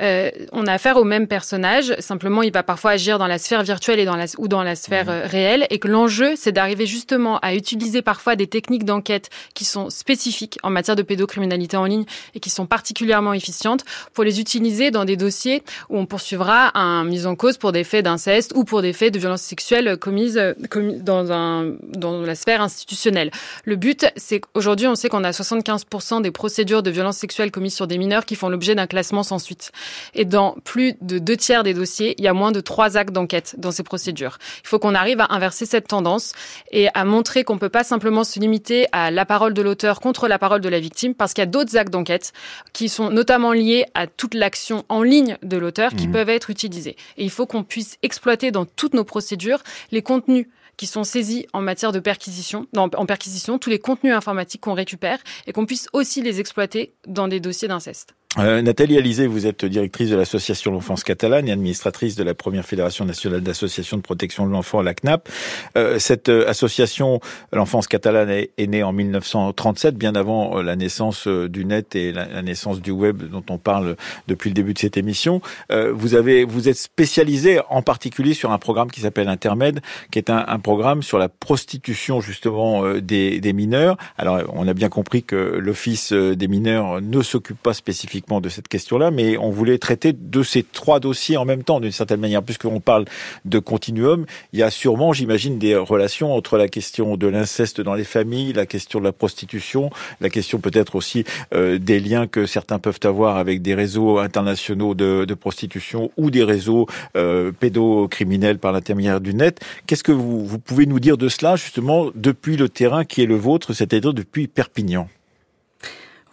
euh, 0.00 0.30
on 0.52 0.66
a 0.66 0.72
affaire 0.72 0.96
au 0.96 1.04
même 1.04 1.26
personnage, 1.26 1.94
simplement 1.98 2.42
il 2.42 2.52
va 2.52 2.62
parfois 2.62 2.92
agir 2.92 3.18
dans 3.18 3.26
la 3.26 3.38
sphère 3.38 3.62
virtuelle 3.62 4.00
et 4.00 4.04
dans 4.04 4.16
la, 4.16 4.26
ou 4.38 4.48
dans 4.48 4.62
la 4.62 4.74
sphère 4.74 5.06
mmh. 5.06 5.10
euh, 5.10 5.26
réelle, 5.26 5.66
et 5.70 5.78
que 5.78 5.88
l'enjeu, 5.88 6.34
c'est 6.36 6.52
d'arriver 6.52 6.86
justement 6.86 7.38
à 7.40 7.54
utiliser 7.54 8.02
parfois 8.02 8.36
des 8.36 8.46
techniques 8.46 8.84
d'enquête 8.84 9.30
qui 9.54 9.64
sont 9.64 9.90
spécifiques 9.90 10.58
en 10.62 10.70
matière 10.70 10.96
de 10.96 11.02
pédocriminalité 11.02 11.76
en 11.76 11.84
ligne 11.84 12.04
et 12.34 12.40
qui 12.40 12.50
sont 12.50 12.66
particulièrement 12.66 13.32
efficientes 13.32 13.84
pour 14.14 14.24
les 14.24 14.40
utiliser 14.40 14.90
dans 14.90 15.04
des 15.04 15.16
dossiers 15.16 15.62
où 15.88 15.98
on 15.98 16.06
poursuivra 16.06 16.76
un 16.78 17.04
mise 17.04 17.26
en 17.26 17.36
cause 17.36 17.58
pour 17.58 17.72
des 17.72 17.84
faits 17.84 18.04
d'inceste 18.04 18.52
ou 18.54 18.64
pour 18.64 18.82
des 18.82 18.92
faits 18.92 19.12
de 19.12 19.18
violence 19.18 19.42
sexuelle 19.42 19.96
commises, 19.98 20.40
commises 20.70 21.02
dans, 21.02 21.32
un, 21.32 21.72
dans 21.82 22.22
la 22.22 22.34
sphère 22.34 22.62
institutionnelle. 22.62 23.30
Le 23.64 23.76
but, 23.76 24.06
c'est 24.16 24.40
qu'aujourd'hui, 24.40 24.86
on 24.86 24.94
sait 24.94 25.08
qu'on 25.08 25.24
a 25.24 25.30
75% 25.30 26.22
des 26.22 26.30
procédures 26.30 26.82
de 26.82 26.90
violence 26.90 27.16
sexuelle 27.16 27.50
commises 27.50 27.74
sur 27.74 27.86
des 27.86 27.98
mineurs 27.98 28.24
qui 28.24 28.36
font 28.36 28.48
l'objet 28.48 28.74
d'un 28.74 28.86
classement 28.86 29.22
sans 29.22 29.38
suite. 29.38 29.72
Et 30.14 30.24
dans 30.24 30.56
plus 30.64 30.94
de 31.00 31.18
deux 31.18 31.36
tiers 31.36 31.62
des 31.62 31.74
dossiers, 31.74 32.14
il 32.18 32.24
y 32.24 32.28
a 32.28 32.32
moins 32.32 32.52
de 32.52 32.60
trois 32.60 32.96
actes 32.96 33.12
d'enquête 33.12 33.54
dans 33.58 33.70
ces 33.70 33.82
procédures. 33.82 34.38
Il 34.64 34.68
faut 34.68 34.78
qu'on 34.78 34.94
arrive 34.94 35.20
à 35.20 35.26
inverser 35.30 35.66
cette 35.66 35.88
tendance 35.88 36.32
et 36.70 36.88
à 36.94 37.04
montrer 37.04 37.44
qu'on 37.44 37.54
ne 37.54 37.58
peut 37.58 37.68
pas 37.68 37.84
simplement 37.84 38.24
se 38.24 38.38
limiter 38.38 38.86
à 38.92 39.10
la 39.10 39.24
parole 39.24 39.54
de 39.54 39.62
l'auteur 39.62 40.00
contre 40.00 40.28
la 40.28 40.38
parole 40.38 40.60
de 40.60 40.68
la 40.68 40.80
victime, 40.80 41.14
parce 41.14 41.34
qu'il 41.34 41.42
y 41.42 41.46
a 41.46 41.46
d'autres 41.46 41.76
actes 41.76 41.92
d'enquête 41.92 42.32
qui 42.72 42.88
sont 42.88 43.10
notamment 43.10 43.52
liés 43.52 43.84
à 43.94 44.06
toute 44.06 44.34
l'action 44.34 44.84
en 44.88 45.02
ligne 45.02 45.36
de 45.42 45.56
l'auteur 45.56 45.92
qui 45.94 46.08
mmh. 46.08 46.12
peuvent 46.12 46.28
être 46.28 46.50
utilisés. 46.50 46.96
Et 47.16 47.24
il 47.24 47.30
faut 47.30 47.46
qu'on 47.46 47.64
puisse 47.64 47.98
exploiter 48.02 48.50
dans 48.50 48.64
toutes 48.64 48.94
nos 48.94 49.04
procédures 49.04 49.62
les 49.90 50.02
contenus 50.02 50.46
qui 50.76 50.86
sont 50.86 51.04
saisis 51.04 51.46
en 51.52 51.60
matière 51.60 51.92
de 51.92 52.00
perquisition, 52.00 52.66
en 52.74 53.06
perquisition, 53.06 53.58
tous 53.58 53.70
les 53.70 53.78
contenus 53.78 54.14
informatiques 54.14 54.62
qu'on 54.62 54.74
récupère 54.74 55.18
et 55.46 55.52
qu'on 55.52 55.66
puisse 55.66 55.88
aussi 55.92 56.22
les 56.22 56.40
exploiter 56.40 56.94
dans 57.06 57.28
des 57.28 57.40
dossiers 57.40 57.68
d'inceste. 57.68 58.14
Euh, 58.38 58.62
Nathalie 58.62 58.96
Alizé, 58.96 59.26
vous 59.26 59.46
êtes 59.46 59.66
directrice 59.66 60.08
de 60.08 60.16
l'association 60.16 60.72
L'Enfance 60.72 61.04
Catalane 61.04 61.48
et 61.48 61.52
administratrice 61.52 62.16
de 62.16 62.24
la 62.24 62.32
première 62.32 62.64
fédération 62.64 63.04
nationale 63.04 63.42
d'associations 63.42 63.98
de 63.98 64.02
protection 64.02 64.46
de 64.46 64.52
l'enfant, 64.52 64.80
la 64.80 64.94
CNAP. 64.94 65.28
Euh, 65.76 65.98
cette 65.98 66.30
euh, 66.30 66.48
association, 66.48 67.20
l'Enfance 67.52 67.88
Catalane, 67.88 68.30
est, 68.30 68.66
née 68.66 68.82
en 68.82 68.92
1937, 68.92 69.96
bien 69.96 70.14
avant 70.14 70.56
euh, 70.56 70.62
la 70.62 70.76
naissance 70.76 71.28
du 71.28 71.66
net 71.66 71.94
et 71.94 72.12
la, 72.12 72.40
naissance 72.40 72.80
du 72.80 72.90
web 72.90 73.22
dont 73.22 73.44
on 73.50 73.58
parle 73.58 73.96
depuis 74.28 74.48
le 74.48 74.54
début 74.54 74.72
de 74.72 74.78
cette 74.78 74.96
émission. 74.96 75.42
vous 75.70 76.14
avez, 76.14 76.44
vous 76.44 76.68
êtes 76.68 76.76
spécialisé 76.76 77.60
en 77.68 77.82
particulier 77.82 78.34
sur 78.34 78.50
un 78.50 78.58
programme 78.58 78.90
qui 78.90 79.00
s'appelle 79.00 79.28
Intermède, 79.28 79.80
qui 80.10 80.18
est 80.18 80.30
un, 80.30 80.44
un, 80.48 80.58
programme 80.58 81.02
sur 81.02 81.18
la 81.18 81.28
prostitution 81.28 82.20
justement 82.20 82.94
des, 82.94 83.40
des 83.40 83.52
mineurs. 83.52 83.96
Alors, 84.16 84.40
on 84.54 84.66
a 84.66 84.74
bien 84.74 84.88
compris 84.88 85.22
que 85.22 85.36
l'Office 85.36 86.12
des 86.12 86.48
mineurs 86.48 87.00
ne 87.00 87.22
s'occupe 87.22 87.62
pas 87.62 87.74
spécifiquement 87.74 88.21
de 88.28 88.48
cette 88.48 88.68
question-là, 88.68 89.10
mais 89.10 89.36
on 89.36 89.50
voulait 89.50 89.78
traiter 89.78 90.12
de 90.12 90.42
ces 90.42 90.62
trois 90.62 91.00
dossiers 91.00 91.36
en 91.36 91.44
même 91.44 91.64
temps, 91.64 91.80
d'une 91.80 91.92
certaine 91.92 92.20
manière, 92.20 92.42
puisqu'on 92.42 92.80
parle 92.80 93.04
de 93.44 93.58
continuum. 93.58 94.26
Il 94.52 94.58
y 94.58 94.62
a 94.62 94.70
sûrement, 94.70 95.12
j'imagine, 95.12 95.58
des 95.58 95.76
relations 95.76 96.34
entre 96.34 96.56
la 96.56 96.68
question 96.68 97.16
de 97.16 97.26
l'inceste 97.26 97.80
dans 97.80 97.94
les 97.94 98.04
familles, 98.04 98.52
la 98.52 98.66
question 98.66 99.00
de 99.00 99.04
la 99.04 99.12
prostitution, 99.12 99.90
la 100.20 100.30
question 100.30 100.58
peut-être 100.58 100.94
aussi 100.94 101.24
euh, 101.54 101.78
des 101.78 102.00
liens 102.00 102.26
que 102.26 102.46
certains 102.46 102.78
peuvent 102.78 103.00
avoir 103.04 103.36
avec 103.36 103.62
des 103.62 103.74
réseaux 103.74 104.18
internationaux 104.18 104.94
de, 104.94 105.24
de 105.24 105.34
prostitution 105.34 106.10
ou 106.16 106.30
des 106.30 106.44
réseaux 106.44 106.86
euh, 107.16 107.52
pédocriminels 107.52 108.58
par 108.58 108.72
l'intermédiaire 108.72 109.20
du 109.20 109.34
net. 109.34 109.60
Qu'est-ce 109.86 110.04
que 110.04 110.12
vous, 110.12 110.46
vous 110.46 110.58
pouvez 110.58 110.86
nous 110.86 111.00
dire 111.00 111.18
de 111.18 111.28
cela, 111.28 111.56
justement, 111.56 112.10
depuis 112.14 112.56
le 112.56 112.68
terrain 112.68 113.04
qui 113.04 113.22
est 113.22 113.26
le 113.26 113.36
vôtre, 113.36 113.72
c'est-à-dire 113.72 114.14
depuis 114.14 114.46
Perpignan? 114.46 115.08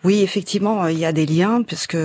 Oui, 0.06 0.22
effectivement, 0.22 0.84
euh, 0.84 0.92
il 0.92 1.00
y 1.00 1.06
a 1.06 1.12
des 1.12 1.26
liens 1.26 1.62
puisque 1.62 1.98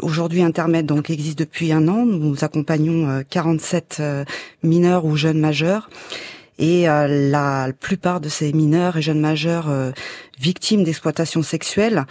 aujourd'hui 0.00 0.42
Intermed 0.42 0.86
donc 0.86 1.10
existe 1.10 1.38
depuis 1.38 1.72
un 1.72 1.88
an. 1.88 2.06
Nous 2.06 2.44
accompagnons 2.44 3.24
47 3.28 3.96
euh, 3.98 4.02
euh, 4.02 4.24
mineurs 4.62 5.04
ou 5.04 5.16
jeunes 5.16 5.40
majeurs. 5.40 5.90
Et 6.58 6.84
la 6.84 7.70
plupart 7.80 8.20
de 8.20 8.28
ces 8.28 8.52
mineurs 8.52 8.96
et 8.98 9.02
jeunes 9.02 9.18
majeurs 9.18 9.68
victimes 10.38 10.84
d'exploitation 10.84 11.42
sexuelle 11.42 12.04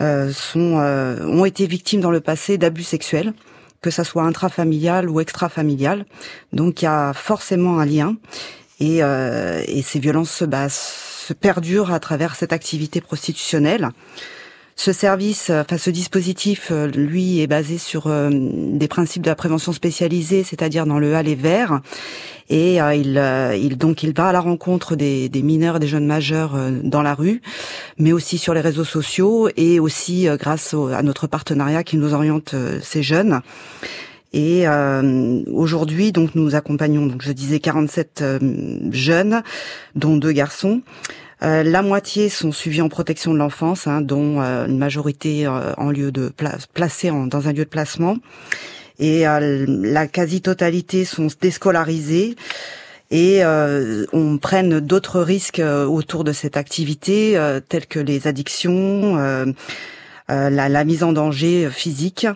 sont 0.00 0.74
ont 0.74 1.44
été 1.46 1.66
victimes 1.66 2.02
dans 2.02 2.10
le 2.10 2.20
passé 2.20 2.58
d'abus 2.58 2.82
sexuels, 2.82 3.32
que 3.80 3.90
ça 3.90 4.04
soit 4.04 4.24
intrafamilial 4.24 5.08
ou 5.08 5.20
extrafamilial. 5.20 6.04
Donc 6.52 6.82
il 6.82 6.86
y 6.86 6.88
a 6.88 7.14
forcément 7.14 7.78
un 7.78 7.86
lien. 7.86 8.16
Et, 8.80 8.98
et 8.98 9.82
ces 9.82 9.98
violences 10.00 10.32
se, 10.32 10.44
se 10.68 11.32
perdurent 11.32 11.92
à 11.92 12.00
travers 12.00 12.34
cette 12.34 12.52
activité 12.52 13.00
prostitutionnelle. 13.00 13.92
Ce 14.78 14.92
service, 14.92 15.50
enfin 15.50 15.78
ce 15.78 15.88
dispositif, 15.90 16.70
lui, 16.70 17.40
est 17.40 17.46
basé 17.46 17.78
sur 17.78 18.10
des 18.30 18.88
principes 18.88 19.22
de 19.22 19.30
la 19.30 19.34
prévention 19.34 19.72
spécialisée, 19.72 20.44
c'est-à-dire 20.44 20.84
dans 20.84 20.98
le 20.98 21.14
HAL 21.14 21.28
et 21.28 21.34
vert. 21.34 21.80
Et 22.50 22.76
il, 22.76 23.20
il, 23.58 23.78
donc 23.78 24.02
il 24.02 24.12
va 24.12 24.28
à 24.28 24.32
la 24.32 24.40
rencontre 24.40 24.94
des, 24.94 25.30
des 25.30 25.42
mineurs 25.42 25.80
des 25.80 25.88
jeunes 25.88 26.06
majeurs 26.06 26.56
dans 26.84 27.00
la 27.00 27.14
rue, 27.14 27.40
mais 27.98 28.12
aussi 28.12 28.36
sur 28.36 28.52
les 28.52 28.60
réseaux 28.60 28.84
sociaux 28.84 29.48
et 29.56 29.80
aussi 29.80 30.28
grâce 30.38 30.74
à 30.74 31.02
notre 31.02 31.26
partenariat 31.26 31.82
qui 31.82 31.96
nous 31.96 32.12
oriente 32.12 32.54
ces 32.82 33.02
jeunes. 33.02 33.40
Et 34.36 34.68
euh, 34.68 35.42
aujourd'hui, 35.50 36.12
donc 36.12 36.34
nous 36.34 36.54
accompagnons, 36.54 37.06
donc 37.06 37.22
je 37.22 37.32
disais 37.32 37.58
47 37.58 38.20
euh, 38.20 38.38
jeunes, 38.90 39.42
dont 39.94 40.18
deux 40.18 40.32
garçons. 40.32 40.82
Euh, 41.42 41.62
la 41.62 41.82
moitié 41.82 42.28
sont 42.28 42.52
suivis 42.52 42.80
en 42.80 42.88
protection 42.88 43.32
de 43.32 43.38
l'enfance, 43.38 43.86
hein, 43.86 44.00
dont 44.00 44.40
une 44.40 44.78
majorité 44.78 45.46
en 45.48 45.90
lieu 45.90 46.12
de 46.12 46.32
placés 46.72 47.10
dans 47.10 47.48
un 47.48 47.52
lieu 47.52 47.64
de 47.64 47.70
placement, 47.70 48.16
et 48.98 49.24
la 49.24 50.06
quasi-totalité 50.06 51.04
sont 51.04 51.28
déscolarisés. 51.40 52.36
Et 53.10 53.42
on 53.44 54.38
prenne 54.38 54.80
d'autres 54.80 55.20
risques 55.20 55.62
autour 55.62 56.24
de 56.24 56.32
cette 56.32 56.56
activité, 56.56 57.38
tels 57.68 57.86
que 57.86 58.00
les 58.00 58.26
addictions, 58.26 59.54
la, 60.28 60.84
mise 60.84 61.02
en 61.02 61.12
danger 61.12 61.68
physique. 61.70 62.26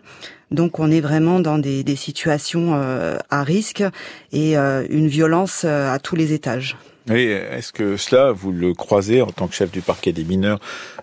Donc 0.50 0.80
on 0.80 0.90
est 0.90 1.00
vraiment 1.00 1.40
dans 1.40 1.58
des, 1.58 1.96
situations 1.96 2.72
euh, 2.74 3.18
à 3.30 3.42
risque 3.42 3.84
et 4.32 4.56
euh, 4.56 4.84
une 4.90 5.06
violence 5.06 5.62
euh, 5.64 5.92
à 5.92 5.98
tous 5.98 6.16
les 6.16 6.32
étages. 6.32 6.76
Est-ce 7.08 7.72
que 7.72 7.96
cela, 7.96 8.32
vous 8.32 8.52
le 8.52 8.74
croisez 8.74 9.22
en 9.22 9.28
tant 9.28 9.48
que 9.48 9.54
chef 9.54 9.70
du 9.70 9.80
parquet 9.80 10.12
des 10.12 10.24
mineurs 10.24 10.60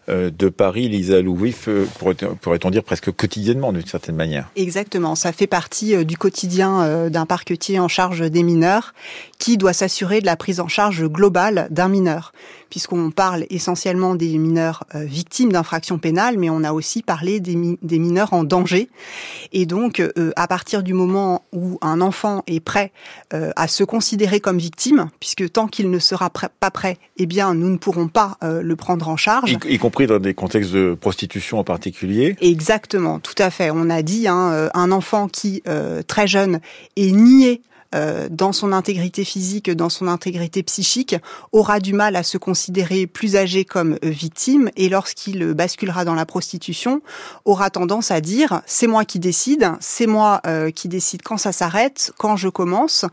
de 0.07 0.49
Paris, 0.49 0.87
Lisa 0.87 1.21
Louis, 1.21 1.53
pourrait-on 1.99 2.69
dire 2.69 2.83
presque 2.83 3.11
quotidiennement 3.11 3.73
d'une 3.73 3.85
certaine 3.85 4.15
manière? 4.15 4.49
Exactement, 4.55 5.15
ça 5.15 5.33
fait 5.33 5.47
partie 5.47 6.05
du 6.05 6.17
quotidien 6.17 7.09
d'un 7.09 7.25
parquetier 7.25 7.79
en 7.79 7.89
charge 7.89 8.29
des 8.31 8.43
mineurs 8.43 8.93
qui 9.37 9.57
doit 9.57 9.73
s'assurer 9.73 10.21
de 10.21 10.25
la 10.25 10.35
prise 10.35 10.59
en 10.59 10.67
charge 10.67 11.05
globale 11.05 11.67
d'un 11.69 11.89
mineur. 11.89 12.33
Puisqu'on 12.69 13.11
parle 13.11 13.45
essentiellement 13.49 14.15
des 14.15 14.37
mineurs 14.37 14.83
euh, 14.93 15.05
victimes 15.05 15.51
d'infractions 15.51 15.99
pénales, 15.99 16.37
mais 16.37 16.49
on 16.49 16.63
a 16.63 16.73
aussi 16.73 17.01
parlé 17.01 17.39
des, 17.39 17.55
mineurs 17.55 18.33
en 18.33 18.43
danger. 18.43 18.89
Et 19.53 19.65
donc, 19.65 20.01
euh, 20.01 20.31
à 20.35 20.47
partir 20.47 20.83
du 20.83 20.93
moment 20.93 21.45
où 21.53 21.77
un 21.81 22.01
enfant 22.01 22.43
est 22.45 22.59
prêt 22.59 22.91
euh, 23.33 23.51
à 23.55 23.67
se 23.67 23.83
considérer 23.83 24.39
comme 24.41 24.57
victime, 24.57 25.09
puisque 25.19 25.49
tant 25.51 25.67
qu'il 25.67 25.86
ne 25.87 25.99
sera 25.99 26.29
pas 26.29 26.71
prêt, 26.71 26.97
eh 27.17 27.25
bien, 27.25 27.53
nous 27.53 27.69
ne 27.69 27.77
pourrons 27.77 28.07
pas 28.07 28.37
le 28.41 28.75
prendre 28.75 29.07
en 29.09 29.17
charge. 29.17 29.51
Y, 29.51 29.77
compris 29.77 30.07
dans 30.07 30.19
des 30.19 30.33
contextes 30.33 30.71
de 30.71 30.97
prostitution 30.99 31.59
en 31.59 31.63
particulier. 31.63 32.35
Exactement, 32.41 33.19
tout 33.19 33.35
à 33.37 33.49
fait. 33.49 33.71
On 33.71 33.89
a 33.89 34.01
dit 34.01 34.27
hein, 34.27 34.69
un 34.73 34.91
enfant 34.91 35.27
qui, 35.27 35.63
très 36.07 36.27
jeune, 36.27 36.59
est 36.95 37.11
nié 37.11 37.61
euh, 37.95 38.27
dans 38.29 38.51
son 38.51 38.73
intégrité 38.73 39.23
physique, 39.23 39.71
dans 39.71 39.87
son 39.87 40.07
intégrité 40.07 40.61
psychique, 40.63 41.15
aura 41.53 41.79
du 41.79 41.93
mal 41.93 42.17
à 42.17 42.23
se 42.23 42.37
considérer 42.37 43.07
plus 43.07 43.37
âgé 43.37 43.63
comme 43.63 43.93
euh, 44.03 44.09
victime 44.09 44.69
et 44.75 44.89
lorsqu'il 44.89 45.53
basculera 45.53 46.03
dans 46.03 46.13
la 46.13 46.25
prostitution, 46.25 47.01
aura 47.45 47.69
tendance 47.69 48.11
à 48.11 48.19
dire 48.19 48.61
c'est 48.65 48.87
moi 48.87 49.05
qui 49.05 49.19
décide, 49.19 49.71
c'est 49.79 50.07
moi 50.07 50.41
euh, 50.45 50.69
qui 50.69 50.89
décide 50.89 51.21
quand 51.21 51.37
ça 51.37 51.53
s'arrête, 51.53 52.11
quand 52.17 52.35
je 52.35 52.49
commence 52.49 53.05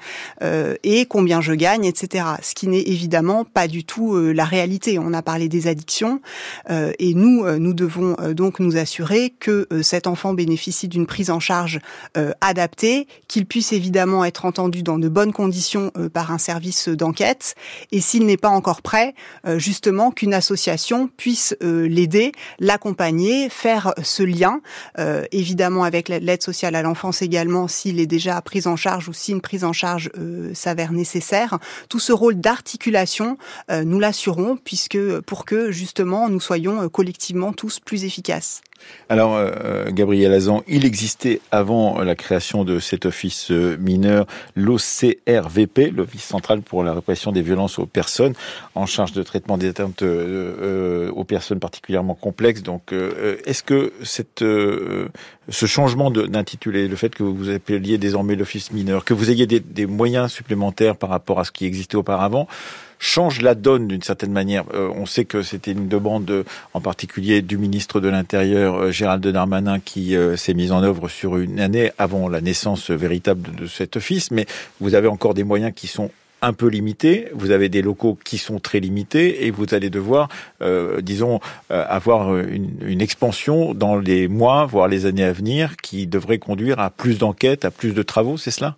et 0.83 1.07
combien 1.07 1.41
je 1.41 1.53
gagne, 1.53 1.85
etc. 1.85 2.25
Ce 2.43 2.55
qui 2.55 2.69
n'est 2.69 2.83
évidemment 2.83 3.45
pas 3.45 3.69
du 3.69 3.85
tout 3.85 4.17
la 4.17 4.45
réalité. 4.45 4.99
On 4.99 5.13
a 5.13 5.23
parlé 5.23 5.49
des 5.49 5.67
addictions 5.67 6.21
et 6.71 7.15
nous, 7.15 7.47
nous 7.59 7.75
devons 7.75 8.17
donc 8.33 8.61
nous 8.61 8.77
assurer 8.77 9.31
que 9.31 9.67
cet 9.83 10.07
enfant 10.07 10.35
bénéficie 10.35 10.89
d'une 10.89 11.07
prise 11.07 11.31
en 11.31 11.41
charge 11.41 11.81
adaptée, 12.41 13.07
qu'il 13.29 13.47
puisse 13.47 13.73
évidemment 13.73 14.25
être 14.25 14.45
entendu 14.45 14.64
dans 14.69 14.99
de 14.99 15.09
bonnes 15.09 15.33
conditions 15.33 15.91
euh, 15.97 16.09
par 16.09 16.33
un 16.33 16.39
service 16.39 16.89
d'enquête 16.89 17.55
et 17.93 18.01
s'il 18.01 18.27
n'est 18.27 18.37
pas 18.37 18.49
encore 18.49 18.83
prêt, 18.83 19.15
euh, 19.47 19.59
justement 19.59 20.11
qu'une 20.11 20.35
association 20.35 21.09
puisse 21.17 21.57
euh, 21.63 21.87
l'aider, 21.87 22.33
l'accompagner, 22.59 23.49
faire 23.49 23.95
ce 24.03 24.23
lien, 24.23 24.61
évidemment 25.33 25.85
avec 25.85 26.09
l'aide 26.09 26.43
sociale 26.43 26.75
à 26.75 26.83
l'enfance 26.83 27.23
également 27.23 27.69
s'il 27.69 28.01
est 28.01 28.07
déjà 28.07 28.41
pris 28.43 28.67
en 28.67 28.77
charge 28.77 29.09
ou 29.09 29.13
si 29.13 29.33
une 29.33 29.41
prise 29.41 29.65
en 29.65 29.73
charge 29.73 30.11
s'avère 30.53 30.93
nécessaire. 30.93 31.59
Tout 31.89 31.99
ce 31.99 32.13
rôle 32.13 32.37
d'articulation, 32.37 33.37
nous 33.71 34.01
l'assurons 34.01 34.57
puisque 34.57 34.99
pour 35.21 35.45
que 35.45 35.71
justement 35.71 36.29
nous 36.29 36.41
soyons 36.41 36.89
collectivement 36.89 37.53
tous 37.53 37.81
plus 37.81 38.05
efficaces. 38.05 38.63
Alors, 39.09 39.37
euh, 39.37 39.91
Gabriel 39.91 40.33
Azan, 40.33 40.63
il 40.67 40.85
existait 40.85 41.41
avant 41.51 42.01
la 42.01 42.15
création 42.15 42.65
de 42.65 42.79
cet 42.79 43.07
office 43.07 43.51
euh, 43.51 43.77
mineur 43.79 44.27
l'OCRVP, 44.57 45.91
l'Office 45.91 46.25
central 46.25 46.63
pour 46.63 46.83
la 46.83 46.95
répression 46.95 47.31
des 47.31 47.43
violences 47.43 47.79
aux 47.79 47.87
personnes, 47.87 48.35
en 48.75 48.87
charge 48.87 49.13
de 49.13 49.23
traitement 49.23 49.59
des 49.59 49.69
atteintes 49.69 50.03
euh, 50.03 51.11
aux 51.11 51.25
personnes 51.25 51.61
particulièrement 51.61 52.15
complexes. 52.15 52.63
Donc, 52.63 52.93
est-ce 53.45 53.63
que 53.63 53.93
cette, 54.03 54.41
ce 54.41 55.67
changement 55.67 56.11
d'intitulé, 56.11 56.89
le 56.89 56.97
fait 56.97 57.15
que 57.15 57.23
vous 57.23 57.51
appeliez 57.51 57.99
désormais 57.99 58.37
l'Office 58.37 58.73
mineur, 58.73 59.05
que 59.05 59.15
vous 59.15 59.31
ayez 59.31 59.47
des, 59.47 59.61
des 59.61 59.87
moyens 59.87 60.33
supplémentaires 60.33 60.97
par 60.97 61.11
rapport 61.11 61.41
à 61.41 61.45
ce 61.45 61.53
qui 61.53 61.67
existait 61.67 61.97
auparavant, 61.97 62.49
change 62.99 63.41
la 63.41 63.55
donne 63.55 63.89
d'une 63.89 64.03
certaine 64.03 64.33
manière. 64.33 64.65
Euh, 64.75 64.91
on 64.95 65.07
sait 65.07 65.25
que 65.25 65.43
c'était 65.43 65.73
une 65.73 65.89
demande 65.89 66.45
en 66.73 66.81
particulier 66.81 67.43
du 67.43 67.59
ministre 67.59 68.01
de 68.01 68.09
l'Intérieur 68.09 68.77
euh, 68.77 68.91
Gérald 68.91 69.27
Darmanin 69.27 69.81
qui 69.81 70.17
euh, 70.17 70.37
s'est 70.37 70.55
mise 70.55 70.73
en 70.73 70.83
œuvre 70.83 71.09
sur 71.09 71.37
une 71.37 71.61
année 71.61 71.93
avant 71.99 72.29
la 72.29 72.41
naissance 72.41 72.91
véritable 72.91 73.55
de, 73.55 73.67
cet 73.67 73.97
office, 73.97 74.31
mais 74.31 74.47
vous 74.81 74.95
avez 74.95 75.09
encore 75.09 75.35
des 75.35 75.45
moyens 75.45 75.73
qui 75.75 75.87
sont 75.87 76.11
un 76.43 76.53
peu 76.53 76.69
limités, 76.69 77.29
vous 77.33 77.51
avez 77.51 77.71
des 77.71 77.81
locaux 77.81 78.19
qui 78.23 78.37
sont 78.37 78.59
très 78.59 78.79
limités 78.79 79.47
et 79.47 79.51
vous 79.51 79.65
allez 79.73 79.89
devoir, 79.89 80.29
disons, 81.01 81.41
avoir 81.71 82.37
une, 82.37 82.77
une, 82.83 83.01
expansion 83.01 83.73
dans 83.73 83.97
les 83.97 84.29
mois, 84.29 84.67
voire 84.67 84.87
les 84.87 85.07
années 85.07 85.25
à 85.25 85.33
venir, 85.33 85.77
qui 85.79 86.07
devrait 86.07 86.37
conduire 86.37 86.81
à 86.81 86.91
plus 86.91 87.17
d'enquêtes, 87.17 87.65
à 87.65 87.71
plus 87.71 87.95
de 87.95 88.03
travaux, 88.03 88.37
c'est 88.37 88.51
cela? 88.51 88.77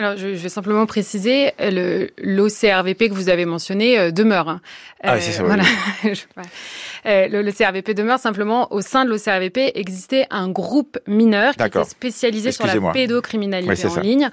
Alors, 0.00 0.16
je, 0.16 0.28
vais 0.28 0.48
simplement 0.48 0.86
préciser, 0.86 1.52
l'OCRVP 2.22 3.10
que 3.10 3.14
vous 3.14 3.28
avez 3.28 3.44
mentionné 3.44 3.98
euh, 3.98 4.10
demeure. 4.10 4.48
Hein. 4.48 4.62
Ah, 5.02 5.20
c'est 5.20 5.32
ça. 5.32 5.42
Euh, 5.42 5.46
voilà. 5.46 5.62
Euh, 7.06 7.28
le, 7.28 7.50
CRVP 7.52 7.94
demeure 7.94 8.18
simplement 8.18 8.72
au 8.72 8.80
sein 8.80 9.04
de 9.04 9.10
l'OCRVP 9.10 9.72
existait 9.74 10.26
un 10.30 10.48
groupe 10.48 10.98
mineur 11.06 11.54
qui 11.56 11.64
était 11.64 11.84
spécialisé 11.84 12.52
sur 12.52 12.66
la 12.66 12.92
pédocriminalité 12.92 13.86
en 13.86 14.00
ligne, 14.00 14.30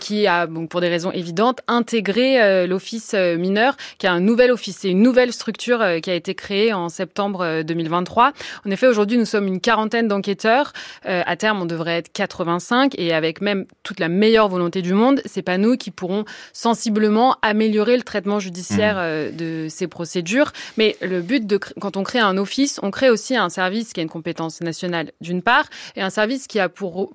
qui 0.00 0.26
a, 0.26 0.46
bon, 0.46 0.66
pour 0.66 0.80
des 0.80 0.88
raisons 0.88 1.10
évidentes, 1.10 1.60
intégré 1.66 2.66
l'office 2.66 3.14
mineur, 3.14 3.76
qui 3.98 4.06
a 4.06 4.12
un 4.12 4.20
nouvel 4.20 4.50
office. 4.50 4.78
C'est 4.80 4.90
une 4.90 5.02
nouvelle 5.02 5.32
structure 5.32 5.84
qui 6.02 6.10
a 6.10 6.14
été 6.14 6.34
créée 6.34 6.72
en 6.72 6.88
septembre 6.88 7.62
2023. 7.62 8.32
En 8.66 8.70
effet, 8.70 8.86
aujourd'hui, 8.86 9.18
nous 9.18 9.24
sommes 9.24 9.46
une 9.46 9.60
quarantaine 9.60 10.08
d'enquêteurs. 10.08 10.72
à 11.04 11.36
terme, 11.36 11.62
on 11.62 11.66
devrait 11.66 11.98
être 11.98 12.12
85 12.12 12.94
et 12.98 13.12
avec 13.12 13.40
même 13.40 13.66
toute 13.82 14.00
la 14.00 14.08
meilleure 14.08 14.48
volonté 14.48 14.82
du 14.82 14.94
monde 14.94 15.20
c'est 15.24 15.42
pas 15.42 15.58
nous 15.58 15.76
qui 15.76 15.90
pourrons 15.90 16.24
sensiblement 16.52 17.36
améliorer 17.42 17.96
le 17.96 18.02
traitement 18.02 18.40
judiciaire 18.40 18.96
mmh. 18.96 19.00
euh, 19.00 19.30
de 19.30 19.66
ces 19.68 19.86
procédures. 19.86 20.52
Mais 20.76 20.96
le 21.00 21.20
but 21.20 21.46
de 21.46 21.58
quand 21.58 21.96
on 21.96 22.02
crée 22.10 22.18
un 22.18 22.36
office, 22.38 22.80
on 22.82 22.90
crée 22.90 23.08
aussi 23.08 23.36
un 23.36 23.48
service 23.48 23.92
qui 23.92 24.00
a 24.00 24.02
une 24.02 24.08
compétence 24.08 24.60
nationale 24.62 25.12
d'une 25.20 25.42
part 25.42 25.66
et 25.94 26.02
un 26.02 26.10
service 26.10 26.48
qui 26.48 26.58
a 26.58 26.68
pour 26.68 27.12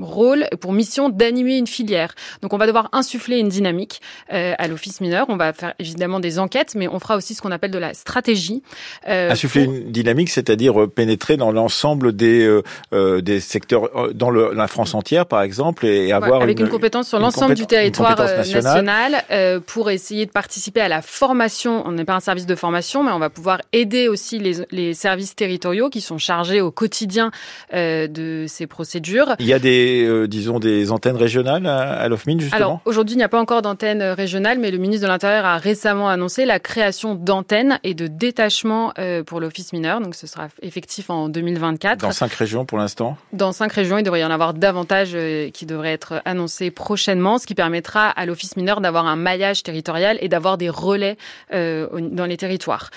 rôle, 0.00 0.46
pour 0.60 0.72
mission 0.72 1.08
d'animer 1.08 1.56
une 1.56 1.66
filière. 1.66 2.14
Donc 2.42 2.52
on 2.52 2.58
va 2.58 2.66
devoir 2.66 2.88
insuffler 2.92 3.38
une 3.38 3.48
dynamique 3.48 4.00
euh, 4.32 4.54
à 4.58 4.68
l'office 4.68 5.00
mineur. 5.00 5.26
On 5.28 5.36
va 5.36 5.52
faire 5.52 5.74
évidemment 5.78 6.20
des 6.20 6.38
enquêtes, 6.38 6.74
mais 6.74 6.88
on 6.88 6.98
fera 6.98 7.16
aussi 7.16 7.34
ce 7.34 7.42
qu'on 7.42 7.50
appelle 7.50 7.70
de 7.70 7.78
la 7.78 7.94
stratégie. 7.94 8.62
Euh, 9.08 9.30
insuffler 9.30 9.64
une 9.64 9.90
dynamique, 9.90 10.30
c'est-à-dire 10.30 10.80
euh, 10.82 10.86
pénétrer 10.86 11.36
dans 11.36 11.52
l'ensemble 11.52 12.14
des 12.14 12.46
euh, 12.92 13.20
des 13.20 13.40
secteurs 13.40 14.12
dans 14.14 14.30
le, 14.30 14.52
la 14.52 14.68
France 14.68 14.94
entière, 14.94 15.26
par 15.26 15.42
exemple, 15.42 15.86
et 15.86 16.12
avoir 16.12 16.42
avec 16.42 16.60
une, 16.60 16.68
compétence 16.68 17.08
sur 17.08 17.18
l'ensemble 17.18 17.54
du 17.54 17.66
territoire 17.66 18.16
national 18.18 19.24
pour 19.66 19.90
essayer 19.90 20.26
de 20.26 20.30
participer 20.30 20.80
à 20.80 20.88
la 20.88 21.02
formation. 21.02 21.82
On 21.86 21.92
n'est 21.92 22.04
pas 22.04 22.14
un 22.14 22.20
service 22.20 22.46
de 22.46 22.54
formation, 22.54 23.02
mais 23.02 23.12
on 23.12 23.18
va 23.18 23.30
pouvoir 23.30 23.60
aider 23.72 24.08
aussi 24.08 24.38
les, 24.38 24.64
les 24.70 24.94
services 24.94 25.34
territoriaux 25.34 25.90
qui 25.90 26.00
sont 26.00 26.18
chargés 26.18 26.60
au 26.60 26.70
quotidien 26.70 27.30
de 27.72 28.44
ces 28.48 28.66
procédures. 28.66 29.34
Il 29.38 29.46
y 29.46 29.52
a 29.52 29.58
des 29.58 29.79
euh, 29.80 30.26
disons, 30.26 30.58
des 30.58 30.92
antennes 30.92 31.16
régionales 31.16 31.66
à, 31.66 31.92
à 31.92 32.08
l'OFMIN, 32.08 32.38
justement 32.38 32.56
Alors, 32.56 32.80
aujourd'hui, 32.84 33.14
il 33.14 33.18
n'y 33.18 33.24
a 33.24 33.28
pas 33.28 33.40
encore 33.40 33.62
d'antenne 33.62 34.02
régionale, 34.02 34.58
mais 34.58 34.70
le 34.70 34.78
ministre 34.78 35.06
de 35.06 35.10
l'Intérieur 35.10 35.44
a 35.44 35.56
récemment 35.58 36.08
annoncé 36.08 36.44
la 36.44 36.58
création 36.58 37.14
d'antennes 37.14 37.78
et 37.84 37.94
de 37.94 38.06
détachements 38.06 38.92
euh, 38.98 39.22
pour 39.22 39.40
l'office 39.40 39.72
mineur. 39.72 40.00
Donc, 40.00 40.14
ce 40.14 40.26
sera 40.26 40.48
effectif 40.62 41.10
en 41.10 41.28
2024. 41.28 41.98
Dans 42.00 42.12
cinq 42.12 42.32
régions 42.32 42.64
pour 42.64 42.78
l'instant 42.78 43.16
Dans 43.32 43.52
cinq 43.52 43.72
régions, 43.72 43.98
il 43.98 44.02
devrait 44.02 44.20
y 44.20 44.24
en 44.24 44.30
avoir 44.30 44.54
davantage 44.54 45.10
euh, 45.14 45.50
qui 45.50 45.66
devraient 45.66 45.92
être 45.92 46.22
annoncés 46.24 46.70
prochainement, 46.70 47.38
ce 47.38 47.46
qui 47.46 47.54
permettra 47.54 48.08
à 48.08 48.26
l'office 48.26 48.56
mineur 48.56 48.80
d'avoir 48.80 49.06
un 49.06 49.16
maillage 49.16 49.62
territorial 49.62 50.18
et 50.20 50.28
d'avoir 50.28 50.58
des 50.58 50.70
relais 50.70 51.16
dans 51.50 52.26
les 52.26 52.36
territoires. 52.36 52.90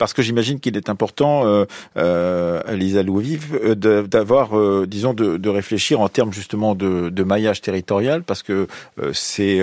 Parce 0.00 0.14
que 0.14 0.22
j'imagine 0.22 0.60
qu'il 0.60 0.78
est 0.78 0.88
important, 0.88 1.46
euh, 1.46 1.66
euh, 1.98 2.62
euh, 2.66 3.74
d'avoir, 4.04 4.58
euh, 4.58 4.86
disons, 4.88 5.12
de, 5.12 5.48
réfléchir 5.50 6.00
en 6.00 6.08
termes 6.08 6.32
justement 6.32 6.74
de, 6.74 7.22
maillage 7.22 7.60
territorial, 7.60 8.22
parce 8.22 8.42
que 8.42 8.66
ces, 9.12 9.62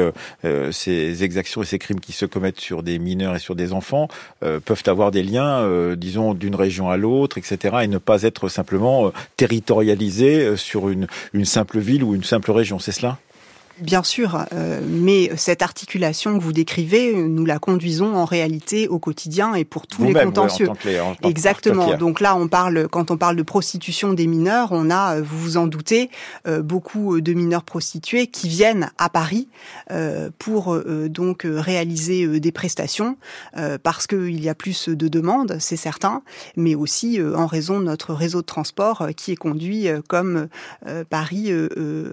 ces 0.72 1.24
exactions 1.24 1.64
et 1.64 1.66
ces 1.66 1.80
crimes 1.80 2.00
qui 2.00 2.12
se 2.12 2.28
commettent 2.28 2.60
sur 2.60 2.84
des 2.84 3.00
mineurs 3.00 3.36
et 3.36 3.40
sur 3.40 3.56
des 3.56 3.74
enfants 3.74 4.10
peuvent 4.42 4.84
avoir 4.86 5.10
des 5.10 5.24
liens, 5.24 5.96
disons, 5.96 6.36
d'une 6.36 6.56
région 6.56 6.90
à 6.90 6.98
l'autre, 6.98 7.40
etc., 7.40 7.78
et 7.82 7.88
ne 7.88 7.98
pas 7.98 8.22
être 8.22 8.48
simplement 8.48 9.12
territorialisés 9.38 10.56
sur 10.56 10.90
une 10.90 11.46
simple 11.46 11.80
ville 11.80 12.04
ou 12.04 12.14
une 12.14 12.24
simple 12.24 12.52
région. 12.52 12.78
C'est 12.78 12.92
cela? 12.92 13.18
Bien 13.80 14.02
sûr, 14.02 14.46
euh, 14.54 14.82
mais 14.88 15.32
cette 15.36 15.62
articulation 15.62 16.38
que 16.38 16.44
vous 16.44 16.54
décrivez, 16.54 17.14
nous 17.14 17.46
la 17.46 17.60
conduisons 17.60 18.16
en 18.16 18.26
réalité 18.26 18.88
au 18.88 18.98
quotidien 18.98 19.54
et 19.54 19.66
pour 19.66 19.86
tous 19.86 20.04
les 20.04 20.14
contentieux. 20.14 20.70
Exactement. 21.24 21.96
Donc 21.96 22.20
là, 22.20 22.36
on 22.36 22.48
parle 22.48 22.88
quand 22.88 23.12
on 23.12 23.18
parle 23.18 23.36
de 23.36 23.44
prostitution 23.44 24.14
des 24.14 24.26
mineurs, 24.26 24.70
on 24.72 24.90
a, 24.90 25.18
euh, 25.18 25.22
vous 25.22 25.38
vous 25.38 25.58
en 25.58 25.68
doutez, 25.68 26.10
euh, 26.48 26.64
beaucoup 26.64 27.22
de 27.22 27.34
mineurs 27.34 27.64
prostitués 27.64 28.28
qui 28.28 28.50
viennent 28.50 28.90
à 28.98 29.10
Paris 29.10 29.48
pour 30.40 30.78
donc 31.10 31.46
réaliser 31.46 32.40
des 32.40 32.52
prestations 32.52 33.18
parce 33.84 34.08
qu'il 34.08 34.44
y 34.44 34.50
a 34.50 34.56
plus 34.56 34.90
de 34.90 35.08
demandes, 35.08 35.58
c'est 35.60 35.78
certain, 35.78 36.24
mais 36.56 36.76
aussi 36.76 37.20
en 37.22 37.46
raison 37.46 37.80
de 37.80 37.86
notre 37.86 38.14
réseau 38.14 38.42
de 38.42 38.46
transport 38.46 39.08
qui 39.16 39.32
est 39.32 39.36
conduit 39.36 39.88
comme 40.08 40.48
Paris 41.10 41.52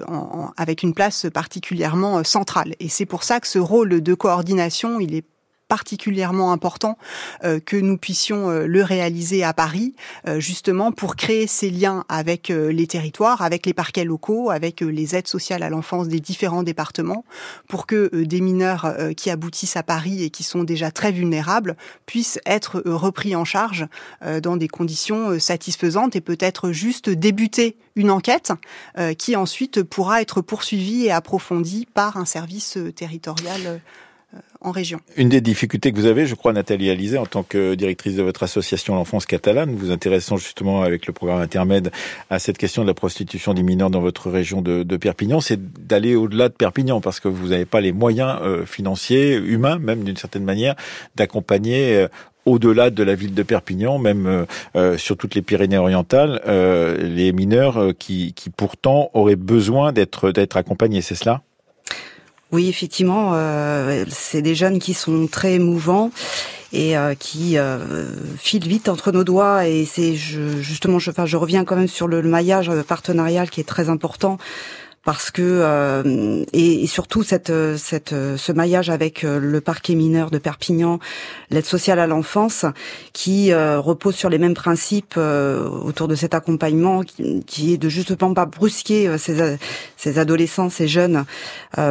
en, 0.08 0.50
avec 0.56 0.82
une 0.82 0.94
place 0.94 1.26
particulière 1.32 1.53
particulièrement 1.54 2.18
euh, 2.18 2.24
centrale. 2.24 2.74
Et 2.80 2.88
c'est 2.88 3.06
pour 3.06 3.22
ça 3.22 3.38
que 3.38 3.46
ce 3.46 3.60
rôle 3.60 4.00
de 4.00 4.14
coordination, 4.14 4.98
il 4.98 5.14
est 5.14 5.24
particulièrement 5.74 6.52
important 6.52 6.96
euh, 7.42 7.58
que 7.58 7.76
nous 7.76 7.98
puissions 7.98 8.48
euh, 8.48 8.64
le 8.68 8.84
réaliser 8.84 9.42
à 9.42 9.52
Paris, 9.52 9.96
euh, 10.28 10.38
justement 10.38 10.92
pour 10.92 11.16
créer 11.16 11.48
ces 11.48 11.68
liens 11.68 12.04
avec 12.08 12.48
les 12.48 12.86
territoires, 12.86 13.42
avec 13.42 13.66
les 13.66 13.74
parquets 13.74 14.04
locaux, 14.04 14.50
avec 14.50 14.82
les 14.82 15.16
aides 15.16 15.26
sociales 15.26 15.64
à 15.64 15.70
l'enfance 15.70 16.06
des 16.06 16.20
différents 16.20 16.62
départements, 16.62 17.24
pour 17.66 17.88
que 17.88 18.22
des 18.22 18.40
mineurs 18.40 18.94
qui 19.16 19.30
aboutissent 19.30 19.76
à 19.76 19.82
Paris 19.82 20.22
et 20.22 20.30
qui 20.30 20.44
sont 20.44 20.62
déjà 20.62 20.92
très 20.92 21.10
vulnérables 21.10 21.76
puissent 22.06 22.38
être 22.46 22.82
repris 22.84 23.34
en 23.34 23.44
charge 23.44 23.86
dans 24.42 24.56
des 24.56 24.68
conditions 24.68 25.38
satisfaisantes 25.38 26.14
et 26.14 26.20
peut-être 26.20 26.70
juste 26.70 27.08
débuter 27.10 27.76
une 27.96 28.10
enquête 28.10 28.52
qui 29.18 29.36
ensuite 29.36 29.82
pourra 29.82 30.20
être 30.20 30.40
poursuivie 30.40 31.06
et 31.06 31.10
approfondie 31.10 31.86
par 31.92 32.16
un 32.16 32.26
service 32.26 32.78
territorial 32.94 33.80
en 34.60 34.70
région. 34.70 34.98
Une 35.16 35.28
des 35.28 35.40
difficultés 35.40 35.92
que 35.92 35.96
vous 35.96 36.06
avez, 36.06 36.26
je 36.26 36.34
crois, 36.34 36.52
Nathalie 36.52 36.90
Alizé, 36.90 37.18
en 37.18 37.26
tant 37.26 37.42
que 37.42 37.74
directrice 37.74 38.16
de 38.16 38.22
votre 38.22 38.42
association 38.42 38.94
L'Enfance 38.94 39.26
Catalane, 39.26 39.74
vous 39.74 39.90
intéressant 39.90 40.36
justement 40.36 40.82
avec 40.82 41.06
le 41.06 41.12
programme 41.12 41.40
intermède 41.40 41.92
à 42.30 42.38
cette 42.38 42.58
question 42.58 42.82
de 42.82 42.88
la 42.88 42.94
prostitution 42.94 43.52
des 43.54 43.62
mineurs 43.62 43.90
dans 43.90 44.00
votre 44.00 44.30
région 44.30 44.62
de, 44.62 44.96
Perpignan, 44.96 45.40
c'est 45.40 45.60
d'aller 45.86 46.14
au-delà 46.14 46.48
de 46.48 46.54
Perpignan 46.54 47.00
parce 47.00 47.20
que 47.20 47.28
vous 47.28 47.48
n'avez 47.48 47.66
pas 47.66 47.80
les 47.80 47.92
moyens 47.92 48.38
euh, 48.42 48.64
financiers, 48.64 49.34
humains, 49.34 49.78
même 49.78 50.02
d'une 50.04 50.16
certaine 50.16 50.44
manière, 50.44 50.76
d'accompagner 51.16 51.96
euh, 51.96 52.08
au-delà 52.46 52.90
de 52.90 53.02
la 53.02 53.14
ville 53.14 53.34
de 53.34 53.42
Perpignan, 53.42 53.98
même 53.98 54.46
euh, 54.76 54.98
sur 54.98 55.16
toutes 55.16 55.34
les 55.34 55.42
Pyrénées-Orientales, 55.42 56.42
les 57.00 57.32
mineurs 57.32 57.92
qui, 57.98 58.34
pourtant 58.54 59.10
auraient 59.14 59.34
besoin 59.36 59.92
d'être 59.92 60.56
accompagnés, 60.56 61.00
c'est 61.00 61.14
cela? 61.14 61.42
Oui, 62.54 62.68
effectivement, 62.68 63.32
euh, 63.34 64.04
c'est 64.10 64.40
des 64.40 64.54
jeunes 64.54 64.78
qui 64.78 64.94
sont 64.94 65.26
très 65.26 65.54
émouvants 65.54 66.12
et 66.72 66.96
euh, 66.96 67.16
qui 67.18 67.58
euh, 67.58 68.06
filent 68.38 68.68
vite 68.68 68.88
entre 68.88 69.10
nos 69.10 69.24
doigts. 69.24 69.66
Et 69.66 69.84
c'est 69.84 70.14
justement, 70.14 71.00
je, 71.00 71.10
enfin, 71.10 71.26
je 71.26 71.36
reviens 71.36 71.64
quand 71.64 71.74
même 71.74 71.88
sur 71.88 72.06
le 72.06 72.22
maillage 72.22 72.70
partenarial 72.86 73.50
qui 73.50 73.60
est 73.60 73.64
très 73.64 73.88
important 73.88 74.38
parce 75.04 75.30
que 75.30 75.42
euh, 75.42 76.44
et, 76.52 76.86
surtout 76.86 77.22
ce 77.22 78.52
maillage 78.52 78.90
avec 78.90 79.24
euh, 79.24 79.38
le 79.38 79.60
parquet 79.60 79.94
mineur 79.94 80.30
de 80.30 80.38
Perpignan, 80.38 80.98
l'aide 81.50 81.66
sociale 81.66 81.98
à 81.98 82.06
l'enfance, 82.06 82.64
qui 83.12 83.52
euh, 83.52 83.78
repose 83.78 84.14
sur 84.14 84.30
les 84.30 84.38
mêmes 84.38 84.54
principes 84.54 85.16
autour 85.16 86.08
de 86.08 86.14
cet 86.14 86.34
accompagnement, 86.34 87.02
qui, 87.46 87.74
est 87.74 87.76
de 87.76 87.88
justement 87.88 88.34
pas 88.34 88.46
brusquer 88.46 89.18
ces, 89.18 89.56
ces 89.96 90.18
adolescents, 90.18 90.70
ces 90.70 90.88
jeunes, 90.88 91.24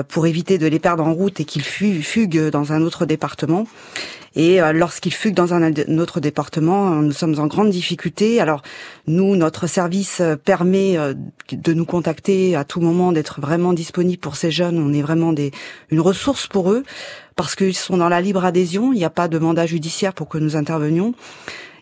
pour 0.07 0.27
éviter 0.27 0.57
de 0.57 0.67
les 0.67 0.79
perdre 0.79 1.05
en 1.05 1.13
route 1.13 1.39
et 1.39 1.45
qu'ils 1.45 1.63
fuguent 1.63 2.49
dans 2.49 2.73
un 2.73 2.81
autre 2.81 3.05
département. 3.05 3.67
Et 4.35 4.61
euh, 4.61 4.73
lorsqu'ils 4.73 5.13
fuguent 5.13 5.35
dans 5.35 5.53
un, 5.53 5.71
autre 5.99 6.19
département, 6.19 6.89
nous 7.01 7.11
sommes 7.11 7.39
en 7.39 7.47
grande 7.47 7.69
difficulté. 7.69 8.41
Alors 8.41 8.61
nous, 9.07 9.35
notre 9.35 9.67
service 9.67 10.21
euh, 10.21 10.35
permet 10.35 10.97
euh, 10.97 11.13
de 11.51 11.73
nous 11.73 11.85
contacter 11.85 12.55
à 12.55 12.63
tout 12.63 12.81
moment, 12.81 13.11
d'être 13.11 13.41
vraiment 13.41 13.73
disponible 13.73 14.19
pour 14.19 14.35
ces 14.35 14.51
jeunes. 14.51 14.79
On 14.79 14.93
est 14.93 15.01
vraiment 15.01 15.33
une 15.91 15.99
ressource 15.99 16.47
pour 16.47 16.71
eux 16.71 16.83
parce 17.35 17.55
qu'ils 17.55 17.75
sont 17.75 17.97
dans 17.97 18.09
la 18.09 18.21
libre 18.21 18.43
adhésion. 18.45 18.93
Il 18.93 18.97
n'y 18.97 19.05
a 19.05 19.09
pas 19.11 19.27
de 19.27 19.37
mandat 19.37 19.65
judiciaire 19.65 20.13
pour 20.13 20.27
que 20.29 20.37
nous 20.37 20.55
intervenions 20.55 21.13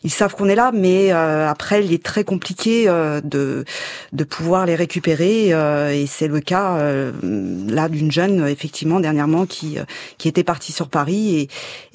ils 0.03 0.09
savent 0.09 0.35
qu'on 0.35 0.49
est 0.49 0.55
là, 0.55 0.71
mais 0.73 1.11
euh, 1.11 1.47
après, 1.47 1.85
il 1.85 1.93
est 1.93 2.03
très 2.03 2.23
compliqué 2.23 2.85
euh, 2.87 3.21
de 3.23 3.65
de 4.13 4.23
pouvoir 4.23 4.65
les 4.65 4.75
récupérer. 4.75 5.53
Euh, 5.53 5.91
et 5.91 6.07
c'est 6.07 6.27
le 6.27 6.39
cas 6.39 6.77
là 7.21 7.89
d'une 7.89 8.11
jeune, 8.11 8.47
effectivement, 8.47 8.99
dernièrement, 8.99 9.45
qui 9.45 9.77
qui 10.17 10.27
était 10.27 10.43
partie 10.43 10.71
sur 10.71 10.89
Paris 10.89 11.35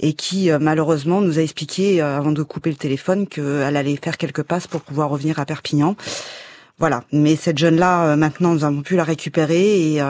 et 0.00 0.08
et 0.08 0.12
qui 0.12 0.50
malheureusement 0.60 1.20
nous 1.20 1.38
a 1.38 1.42
expliqué 1.42 2.00
avant 2.00 2.32
de 2.32 2.42
couper 2.42 2.70
le 2.70 2.76
téléphone 2.76 3.26
qu'elle 3.26 3.76
allait 3.76 3.96
faire 3.96 4.18
quelques 4.18 4.42
passes 4.42 4.66
pour 4.66 4.82
pouvoir 4.82 5.10
revenir 5.10 5.38
à 5.40 5.46
Perpignan. 5.46 5.96
Voilà. 6.78 7.04
Mais 7.10 7.36
cette 7.36 7.58
jeune-là, 7.58 8.16
maintenant, 8.16 8.52
nous 8.52 8.64
avons 8.64 8.82
pu 8.82 8.96
la 8.96 9.04
récupérer 9.04 9.94
et, 9.94 10.02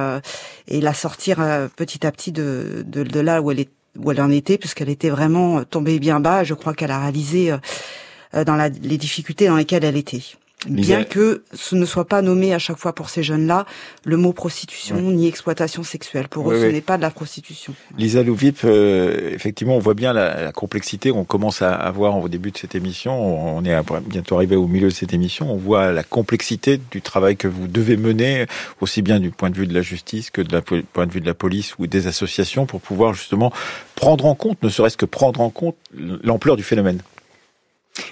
et 0.69 0.81
la 0.81 0.95
sortir 0.95 1.39
petit 1.77 2.07
à 2.07 2.13
petit 2.13 2.33
de, 2.33 2.85
de, 2.87 3.05
de 3.05 3.21
là 3.21 3.41
où 3.41 3.51
elle 3.53 3.61
est 3.61 3.76
où 3.99 4.11
elle 4.11 4.21
en 4.21 4.31
était, 4.31 4.59
puisqu'elle 4.59 4.89
était 4.89 5.11
vraiment 5.11 5.65
tombée 5.65 5.99
bien 5.99 6.21
bas. 6.21 6.45
Je 6.45 6.55
crois 6.55 6.75
qu'elle 6.75 6.91
a 6.91 7.01
réalisé 7.01 7.53
euh, 7.53 8.45
dans 8.45 8.57
la, 8.57 8.69
les 8.69 8.99
difficultés 8.99 9.47
dans 9.49 9.57
lesquelles 9.57 9.85
elle 9.85 9.97
était. 9.97 10.23
Bien 10.69 11.05
que 11.05 11.43
ce 11.53 11.75
ne 11.75 11.85
soit 11.85 12.07
pas 12.07 12.23
nommé 12.23 12.55
à 12.55 12.59
chaque 12.59 12.79
fois 12.79 12.95
pour 12.95 13.11
ces 13.11 13.23
jeunes-là 13.23 13.67
le 14.05 14.17
mot 14.17 14.33
prostitution 14.33 14.97
ni 15.01 15.27
exploitation 15.27 15.83
sexuelle. 15.83 16.29
Pour 16.29 16.51
eux, 16.51 16.61
ce 16.61 16.67
n'est 16.67 16.81
pas 16.81 16.97
de 16.97 17.03
la 17.03 17.11
prostitution. 17.11 17.75
Lisa 17.97 18.23
Louvip, 18.23 18.59
euh, 18.65 19.31
effectivement, 19.33 19.77
on 19.77 19.81
voit 19.81 19.95
bien 19.95 20.13
la, 20.13 20.43
la, 20.45 20.53
complexité. 20.53 21.11
On 21.11 21.25
commence 21.25 21.63
à, 21.63 21.75
à 21.75 21.91
voir 21.91 22.17
au 22.19 22.29
début 22.29 22.51
de 22.51 22.59
cette 22.59 22.75
émission. 22.75 23.57
On 23.57 23.65
est 23.65 23.77
bientôt 24.07 24.37
arrivé 24.37 24.57
au 24.57 24.67
milieu 24.67 24.89
de 24.89 24.95
cette 24.95 25.13
émission. 25.13 25.51
On 25.53 25.57
voit 25.57 25.93
la 25.93 26.03
complexité 26.03 26.81
du 26.91 27.03
travail 27.03 27.37
que 27.37 27.49
vous 27.49 27.69
devez 27.69 27.97
mener, 27.97 28.47
aussi 28.81 29.03
bien 29.03 29.21
du 29.21 29.31
point 29.31 29.51
de 29.51 29.57
vue 29.57 29.67
de 29.67 29.75
la 29.75 29.83
justice 29.83 30.31
que 30.31 30.43
du 30.43 30.83
point 30.93 31.07
de 31.07 31.13
vue 31.13 31.21
de 31.21 31.27
la 31.27 31.35
police 31.35 31.75
ou 31.79 31.87
des 31.87 32.07
associations, 32.07 32.67
pour 32.67 32.81
pouvoir 32.81 33.15
justement 33.15 33.53
prendre 33.95 34.27
en 34.27 34.35
compte, 34.35 34.63
ne 34.63 34.69
serait-ce 34.69 34.97
que 34.97 35.07
prendre 35.07 35.41
en 35.41 35.51
compte 35.51 35.77
l'ampleur 36.23 36.57
du 36.57 36.63
phénomène. 36.63 37.01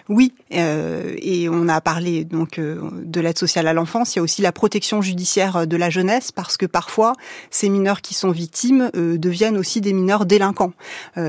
Oui, 0.08 0.32
euh, 0.52 1.14
et 1.18 1.48
on 1.48 1.68
a 1.68 1.80
parlé 1.80 2.24
donc 2.24 2.58
euh, 2.58 2.80
de 2.92 3.20
l'aide 3.20 3.38
sociale 3.38 3.66
à 3.66 3.72
l'enfance. 3.72 4.14
Il 4.14 4.18
y 4.18 4.20
a 4.20 4.22
aussi 4.22 4.42
la 4.42 4.52
protection 4.52 5.02
judiciaire 5.02 5.66
de 5.66 5.76
la 5.76 5.90
jeunesse 5.90 6.32
parce 6.32 6.56
que 6.56 6.66
parfois 6.66 7.14
ces 7.50 7.68
mineurs 7.68 8.00
qui 8.00 8.14
sont 8.14 8.30
victimes 8.30 8.90
euh, 8.96 9.18
deviennent 9.18 9.56
aussi 9.56 9.80
des 9.80 9.92
mineurs 9.92 10.26
délinquants. 10.26 10.72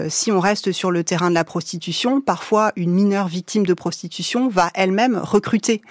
si 0.10 0.32
on 0.32 0.40
reste 0.40 0.72
sur 0.72 0.92
le 0.92 1.04
terrain 1.04 1.30
de 1.30 1.36
la 1.36 1.44
prostitution, 1.44 2.22
parfois 2.22 2.72
une 2.76 2.92
mineure 2.92 3.28
victime 3.28 3.66
de 3.66 3.74
prostitution 3.74 4.50
va 4.50 4.70
elle-même 4.74 5.18
recruter 5.22 5.82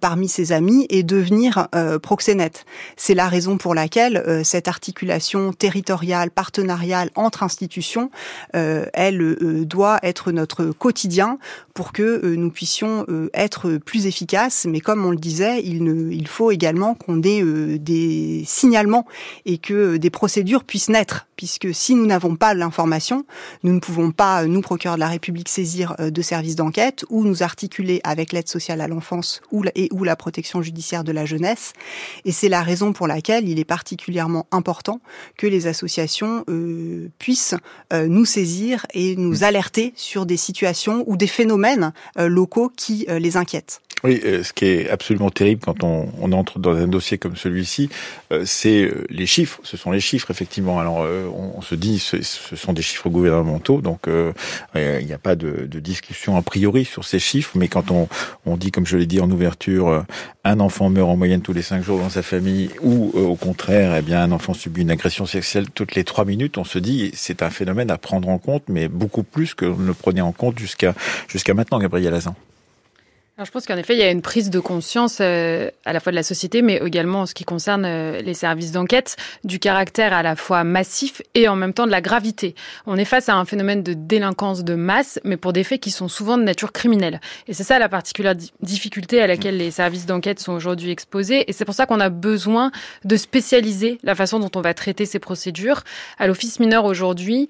parmi 0.00 0.28
ses 0.28 0.52
amis 0.52 0.86
et 0.90 1.02
devenir 1.02 1.68
proxénète. 2.02 2.64
C'est 2.96 3.14
la 3.14 3.28
raison 3.28 3.58
pour 3.58 3.74
laquelle 3.74 4.42
cette 4.44 4.68
articulation 4.68 5.52
territoriale, 5.52 6.30
partenariale 6.30 7.10
entre 7.14 7.42
institutions, 7.42 8.10
elle 8.52 9.36
doit 9.66 9.98
être 10.02 10.32
notre 10.32 10.66
quotidien 10.66 11.38
pour 11.74 11.87
que 11.92 12.02
euh, 12.02 12.36
nous 12.36 12.50
puissions 12.50 13.04
euh, 13.08 13.28
être 13.34 13.78
plus 13.78 14.06
efficaces. 14.06 14.66
Mais 14.68 14.80
comme 14.80 15.04
on 15.04 15.10
le 15.10 15.16
disait, 15.16 15.62
il, 15.64 15.84
ne, 15.84 16.12
il 16.12 16.26
faut 16.28 16.50
également 16.50 16.94
qu'on 16.94 17.22
ait 17.22 17.42
euh, 17.42 17.78
des 17.78 18.44
signalements 18.46 19.06
et 19.46 19.58
que 19.58 19.96
des 19.96 20.10
procédures 20.10 20.64
puissent 20.64 20.88
naître. 20.88 21.26
Puisque 21.36 21.72
si 21.72 21.94
nous 21.94 22.06
n'avons 22.06 22.34
pas 22.34 22.52
l'information, 22.52 23.24
nous 23.62 23.72
ne 23.72 23.78
pouvons 23.78 24.10
pas, 24.10 24.44
nous, 24.44 24.60
procureurs 24.60 24.96
de 24.96 25.00
la 25.00 25.08
République, 25.08 25.48
saisir 25.48 25.94
de 25.98 26.22
services 26.22 26.56
d'enquête 26.56 27.04
ou 27.10 27.22
nous 27.22 27.44
articuler 27.44 28.00
avec 28.02 28.32
l'aide 28.32 28.48
sociale 28.48 28.80
à 28.80 28.88
l'enfance 28.88 29.40
ou 29.52 29.62
et 29.76 29.88
ou 29.92 30.02
la 30.02 30.16
protection 30.16 30.62
judiciaire 30.62 31.04
de 31.04 31.12
la 31.12 31.26
jeunesse. 31.26 31.74
Et 32.24 32.32
c'est 32.32 32.48
la 32.48 32.62
raison 32.62 32.92
pour 32.92 33.06
laquelle 33.06 33.48
il 33.48 33.60
est 33.60 33.64
particulièrement 33.64 34.48
important 34.50 35.00
que 35.36 35.46
les 35.46 35.68
associations 35.68 36.44
puissent 37.20 37.54
nous 37.92 38.24
saisir 38.24 38.84
et 38.92 39.14
nous 39.14 39.44
alerter 39.44 39.92
sur 39.94 40.26
des 40.26 40.36
situations 40.36 41.04
ou 41.06 41.16
des 41.16 41.28
phénomènes 41.28 41.77
euh, 42.18 42.28
locaux 42.28 42.70
qui 42.74 43.06
euh, 43.08 43.18
les 43.18 43.36
inquiètent. 43.36 43.80
Oui, 44.04 44.20
euh, 44.24 44.44
ce 44.44 44.52
qui 44.52 44.66
est 44.66 44.90
absolument 44.90 45.30
terrible 45.30 45.60
quand 45.64 45.82
on, 45.82 46.08
on 46.20 46.30
entre 46.30 46.60
dans 46.60 46.76
un 46.76 46.86
dossier 46.86 47.18
comme 47.18 47.34
celui-ci, 47.34 47.88
euh, 48.32 48.44
c'est 48.46 48.82
euh, 48.82 49.04
les 49.10 49.26
chiffres. 49.26 49.58
Ce 49.64 49.76
sont 49.76 49.90
les 49.90 50.00
chiffres, 50.00 50.30
effectivement. 50.30 50.78
Alors, 50.78 50.98
on, 51.34 51.60
se 51.62 51.74
dit, 51.74 51.98
ce, 51.98 52.22
ce, 52.22 52.54
sont 52.54 52.72
des 52.72 52.82
chiffres 52.82 53.08
gouvernementaux, 53.08 53.80
donc 53.80 54.06
il 54.06 55.06
n'y 55.06 55.12
a 55.12 55.18
pas 55.18 55.34
de, 55.34 55.66
de, 55.66 55.80
discussion 55.80 56.36
a 56.36 56.42
priori 56.42 56.84
sur 56.84 57.04
ces 57.04 57.18
chiffres. 57.18 57.52
Mais 57.56 57.68
quand 57.68 57.90
on, 57.90 58.08
on 58.46 58.56
dit, 58.56 58.70
comme 58.70 58.86
je 58.86 58.96
l'ai 58.96 59.06
dit 59.06 59.20
en 59.20 59.30
ouverture, 59.30 60.04
un 60.44 60.60
enfant 60.60 60.90
meurt 60.90 61.08
en 61.08 61.16
moyenne 61.16 61.40
tous 61.40 61.52
les 61.52 61.62
cinq 61.62 61.82
jours 61.82 61.98
dans 61.98 62.10
sa 62.10 62.22
famille, 62.22 62.70
ou 62.82 63.10
au 63.18 63.34
contraire, 63.34 63.96
eh 63.96 64.02
bien, 64.02 64.22
un 64.22 64.32
enfant 64.32 64.54
subit 64.54 64.82
une 64.82 64.90
agression 64.90 65.26
sexuelle 65.26 65.70
toutes 65.70 65.94
les 65.94 66.04
trois 66.04 66.24
minutes, 66.24 66.58
on 66.58 66.64
se 66.64 66.78
dit, 66.78 67.10
c'est 67.14 67.42
un 67.42 67.50
phénomène 67.50 67.90
à 67.90 67.98
prendre 67.98 68.28
en 68.28 68.38
compte, 68.38 68.64
mais 68.68 68.88
beaucoup 68.88 69.24
plus 69.24 69.54
que 69.54 69.64
ne 69.64 69.92
prenait 69.92 70.20
en 70.20 70.32
compte 70.32 70.58
jusqu'à 70.58 70.94
jusqu'à 71.28 71.54
maintenant, 71.54 71.78
Gabriel 71.78 72.14
Azan 72.14 72.36
je 73.44 73.50
pense 73.52 73.66
qu'en 73.66 73.76
effet, 73.76 73.94
il 73.94 74.00
y 74.00 74.02
a 74.02 74.10
une 74.10 74.22
prise 74.22 74.50
de 74.50 74.58
conscience 74.58 75.18
euh, 75.20 75.70
à 75.84 75.92
la 75.92 76.00
fois 76.00 76.10
de 76.10 76.16
la 76.16 76.24
société, 76.24 76.60
mais 76.60 76.80
également 76.84 77.20
en 77.20 77.26
ce 77.26 77.34
qui 77.34 77.44
concerne 77.44 77.84
euh, 77.84 78.20
les 78.20 78.34
services 78.34 78.72
d'enquête, 78.72 79.16
du 79.44 79.60
caractère 79.60 80.12
à 80.12 80.24
la 80.24 80.34
fois 80.34 80.64
massif 80.64 81.22
et 81.34 81.46
en 81.46 81.54
même 81.54 81.72
temps 81.72 81.86
de 81.86 81.92
la 81.92 82.00
gravité. 82.00 82.56
On 82.86 82.96
est 82.96 83.04
face 83.04 83.28
à 83.28 83.36
un 83.36 83.44
phénomène 83.44 83.84
de 83.84 83.94
délinquance 83.94 84.64
de 84.64 84.74
masse, 84.74 85.20
mais 85.22 85.36
pour 85.36 85.52
des 85.52 85.62
faits 85.62 85.80
qui 85.80 85.92
sont 85.92 86.08
souvent 86.08 86.36
de 86.36 86.42
nature 86.42 86.72
criminelle. 86.72 87.20
Et 87.46 87.54
c'est 87.54 87.62
ça 87.62 87.78
la 87.78 87.88
particulière 87.88 88.34
difficulté 88.60 89.22
à 89.22 89.28
laquelle 89.28 89.56
les 89.56 89.70
services 89.70 90.06
d'enquête 90.06 90.40
sont 90.40 90.52
aujourd'hui 90.52 90.90
exposés. 90.90 91.48
Et 91.48 91.52
c'est 91.52 91.64
pour 91.64 91.74
ça 91.74 91.86
qu'on 91.86 92.00
a 92.00 92.08
besoin 92.08 92.72
de 93.04 93.16
spécialiser 93.16 93.98
la 94.02 94.16
façon 94.16 94.40
dont 94.40 94.50
on 94.56 94.60
va 94.60 94.74
traiter 94.74 95.06
ces 95.06 95.20
procédures. 95.20 95.82
À 96.18 96.26
l'Office 96.26 96.58
mineur 96.58 96.84
aujourd'hui, 96.84 97.48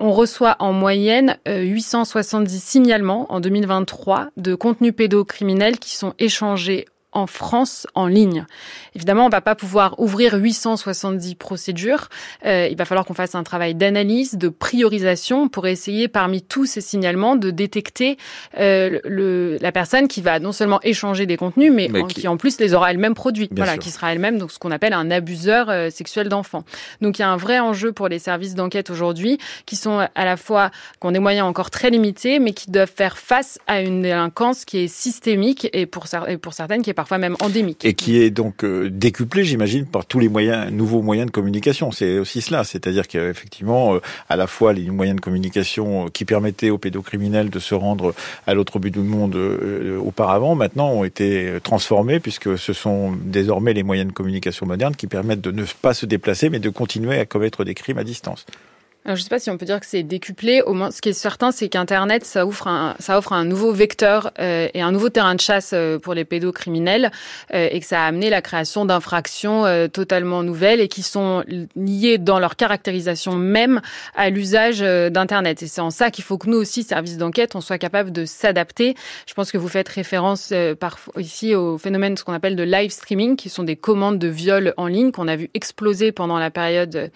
on 0.00 0.12
reçoit 0.12 0.56
en 0.58 0.72
moyenne 0.72 1.38
870 1.46 2.54
euh, 2.54 2.58
signalements 2.60 3.26
en 3.32 3.40
2023 3.40 4.28
de 4.36 4.54
contenus 4.54 4.94
pédocriminels 4.94 5.78
qui 5.78 5.94
sont 5.96 6.14
échangés 6.18 6.86
en 7.12 7.26
France 7.26 7.86
en 7.94 8.06
ligne. 8.06 8.46
Évidemment, 8.94 9.26
on 9.26 9.28
va 9.28 9.40
pas 9.40 9.54
pouvoir 9.54 9.98
ouvrir 10.00 10.34
870 10.34 11.34
procédures. 11.34 12.08
Euh, 12.44 12.68
il 12.70 12.76
va 12.76 12.84
falloir 12.84 13.04
qu'on 13.04 13.14
fasse 13.14 13.34
un 13.34 13.42
travail 13.42 13.74
d'analyse, 13.74 14.36
de 14.36 14.48
priorisation 14.48 15.48
pour 15.48 15.66
essayer 15.66 16.08
parmi 16.08 16.42
tous 16.42 16.66
ces 16.66 16.80
signalements 16.80 17.36
de 17.36 17.50
détecter 17.50 18.18
euh, 18.58 19.00
le, 19.04 19.58
la 19.60 19.72
personne 19.72 20.08
qui 20.08 20.22
va 20.22 20.40
non 20.40 20.52
seulement 20.52 20.80
échanger 20.82 21.26
des 21.26 21.36
contenus, 21.36 21.72
mais, 21.72 21.90
qui... 22.08 22.26
en 22.28 22.36
plus 22.36 22.58
les 22.60 22.74
aura 22.74 22.90
elle-même 22.90 23.14
produits. 23.14 23.48
voilà, 23.54 23.78
qui 23.78 23.90
sera 23.90 24.12
elle-même 24.12 24.38
donc 24.38 24.52
ce 24.52 24.58
qu'on 24.58 24.70
appelle 24.70 24.92
un 24.92 25.10
abuseur 25.10 25.68
euh, 25.70 25.90
sexuel 25.90 26.28
d'enfants. 26.28 26.64
Donc 27.00 27.18
il 27.18 27.22
y 27.22 27.24
a 27.24 27.30
un 27.30 27.36
vrai 27.36 27.60
enjeu 27.60 27.92
pour 27.92 28.08
les 28.08 28.18
services 28.18 28.54
d'enquête 28.54 28.90
aujourd'hui, 28.90 29.38
qui 29.66 29.76
sont 29.76 30.06
à 30.14 30.24
la 30.24 30.36
fois 30.36 30.70
qui 31.00 31.06
ont 31.06 31.12
des 31.12 31.18
moyens 31.18 31.46
encore 31.46 31.70
très 31.70 31.90
limités, 31.90 32.38
mais 32.38 32.52
qui 32.52 32.70
doivent 32.70 32.92
faire 32.94 33.18
face 33.18 33.58
à 33.66 33.80
une 33.80 34.02
délinquance 34.02 34.64
qui 34.64 34.78
est 34.78 34.88
systémique 34.88 35.68
et 35.72 35.86
pour, 35.86 36.06
et 36.28 36.36
pour 36.38 36.54
certaines 36.54 36.82
qui 36.82 36.90
est 36.90 36.94
parfois 37.02 37.18
même 37.18 37.36
endémique. 37.40 37.84
Et 37.84 37.94
qui 37.94 38.22
est 38.22 38.30
donc 38.30 38.62
euh, 38.62 38.88
décuplé, 38.88 39.42
j'imagine, 39.42 39.86
par 39.86 40.06
tous 40.06 40.20
les 40.20 40.28
moyens, 40.28 40.70
nouveaux 40.70 41.02
moyens 41.02 41.26
de 41.26 41.32
communication. 41.32 41.90
C'est 41.90 42.20
aussi 42.20 42.40
cela, 42.40 42.62
c'est-à-dire 42.62 43.08
qu'effectivement, 43.08 43.96
euh, 43.96 44.00
à 44.28 44.36
la 44.36 44.46
fois 44.46 44.72
les 44.72 44.88
moyens 44.88 45.16
de 45.16 45.20
communication 45.20 46.06
euh, 46.06 46.08
qui 46.10 46.24
permettaient 46.24 46.70
aux 46.70 46.78
pédocriminels 46.78 47.50
de 47.50 47.58
se 47.58 47.74
rendre 47.74 48.14
à 48.46 48.54
l'autre 48.54 48.78
bout 48.78 48.90
du 48.90 49.00
monde 49.00 49.36
auparavant, 49.98 50.54
maintenant 50.54 50.92
ont 50.92 51.02
été 51.02 51.54
transformés 51.64 52.20
puisque 52.20 52.56
ce 52.56 52.72
sont 52.72 53.12
désormais 53.24 53.72
les 53.72 53.82
moyens 53.82 54.06
de 54.06 54.12
communication 54.12 54.64
modernes 54.66 54.94
qui 54.94 55.08
permettent 55.08 55.40
de 55.40 55.50
ne 55.50 55.64
pas 55.80 55.94
se 55.94 56.06
déplacer, 56.06 56.50
mais 56.50 56.60
de 56.60 56.70
continuer 56.70 57.18
à 57.18 57.26
commettre 57.26 57.64
des 57.64 57.74
crimes 57.74 57.98
à 57.98 58.04
distance. 58.04 58.46
Je 59.04 59.10
ne 59.10 59.16
sais 59.16 59.28
pas 59.28 59.40
si 59.40 59.50
on 59.50 59.58
peut 59.58 59.66
dire 59.66 59.80
que 59.80 59.86
c'est 59.86 60.04
décuplé. 60.04 60.62
Au 60.62 60.74
moins, 60.74 60.92
ce 60.92 61.00
qui 61.00 61.08
est 61.08 61.12
certain, 61.12 61.50
c'est 61.50 61.68
qu'Internet, 61.68 62.24
ça 62.24 62.46
offre 62.46 62.68
un, 62.68 62.94
ça 63.00 63.18
offre 63.18 63.32
un 63.32 63.44
nouveau 63.44 63.72
vecteur 63.72 64.30
euh, 64.38 64.68
et 64.74 64.80
un 64.80 64.92
nouveau 64.92 65.08
terrain 65.08 65.34
de 65.34 65.40
chasse 65.40 65.72
euh, 65.74 65.98
pour 65.98 66.14
les 66.14 66.24
pédocriminels 66.24 67.10
euh, 67.52 67.68
et 67.68 67.80
que 67.80 67.86
ça 67.86 68.04
a 68.04 68.06
amené 68.06 68.30
la 68.30 68.42
création 68.42 68.84
d'infractions 68.84 69.64
totalement 69.92 70.44
nouvelles 70.44 70.80
et 70.80 70.86
qui 70.86 71.02
sont 71.02 71.42
liées 71.74 72.18
dans 72.18 72.38
leur 72.38 72.54
caractérisation 72.54 73.34
même 73.34 73.80
à 74.14 74.30
l'usage 74.30 74.80
d'Internet. 74.80 75.62
Et 75.64 75.66
c'est 75.66 75.80
en 75.80 75.90
ça 75.90 76.12
qu'il 76.12 76.22
faut 76.22 76.38
que 76.38 76.48
nous 76.48 76.58
aussi, 76.58 76.84
services 76.84 77.16
d'enquête, 77.16 77.56
on 77.56 77.60
soit 77.60 77.78
capable 77.78 78.12
de 78.12 78.24
s'adapter. 78.24 78.94
Je 79.26 79.34
pense 79.34 79.50
que 79.50 79.58
vous 79.58 79.68
faites 79.68 79.88
référence 79.88 80.52
parfois 80.78 81.20
ici 81.20 81.54
au 81.54 81.76
phénomène 81.76 82.16
ce 82.16 82.22
qu'on 82.24 82.32
appelle 82.32 82.56
de 82.56 82.62
live 82.62 82.90
streaming, 82.90 83.34
qui 83.36 83.48
sont 83.48 83.64
des 83.64 83.76
commandes 83.76 84.18
de 84.18 84.28
viol 84.28 84.74
en 84.76 84.86
ligne 84.86 85.10
qu'on 85.10 85.28
a 85.28 85.34
vu 85.34 85.50
exploser 85.54 86.12
pendant 86.12 86.38
la 86.38 86.50
période 86.50 87.10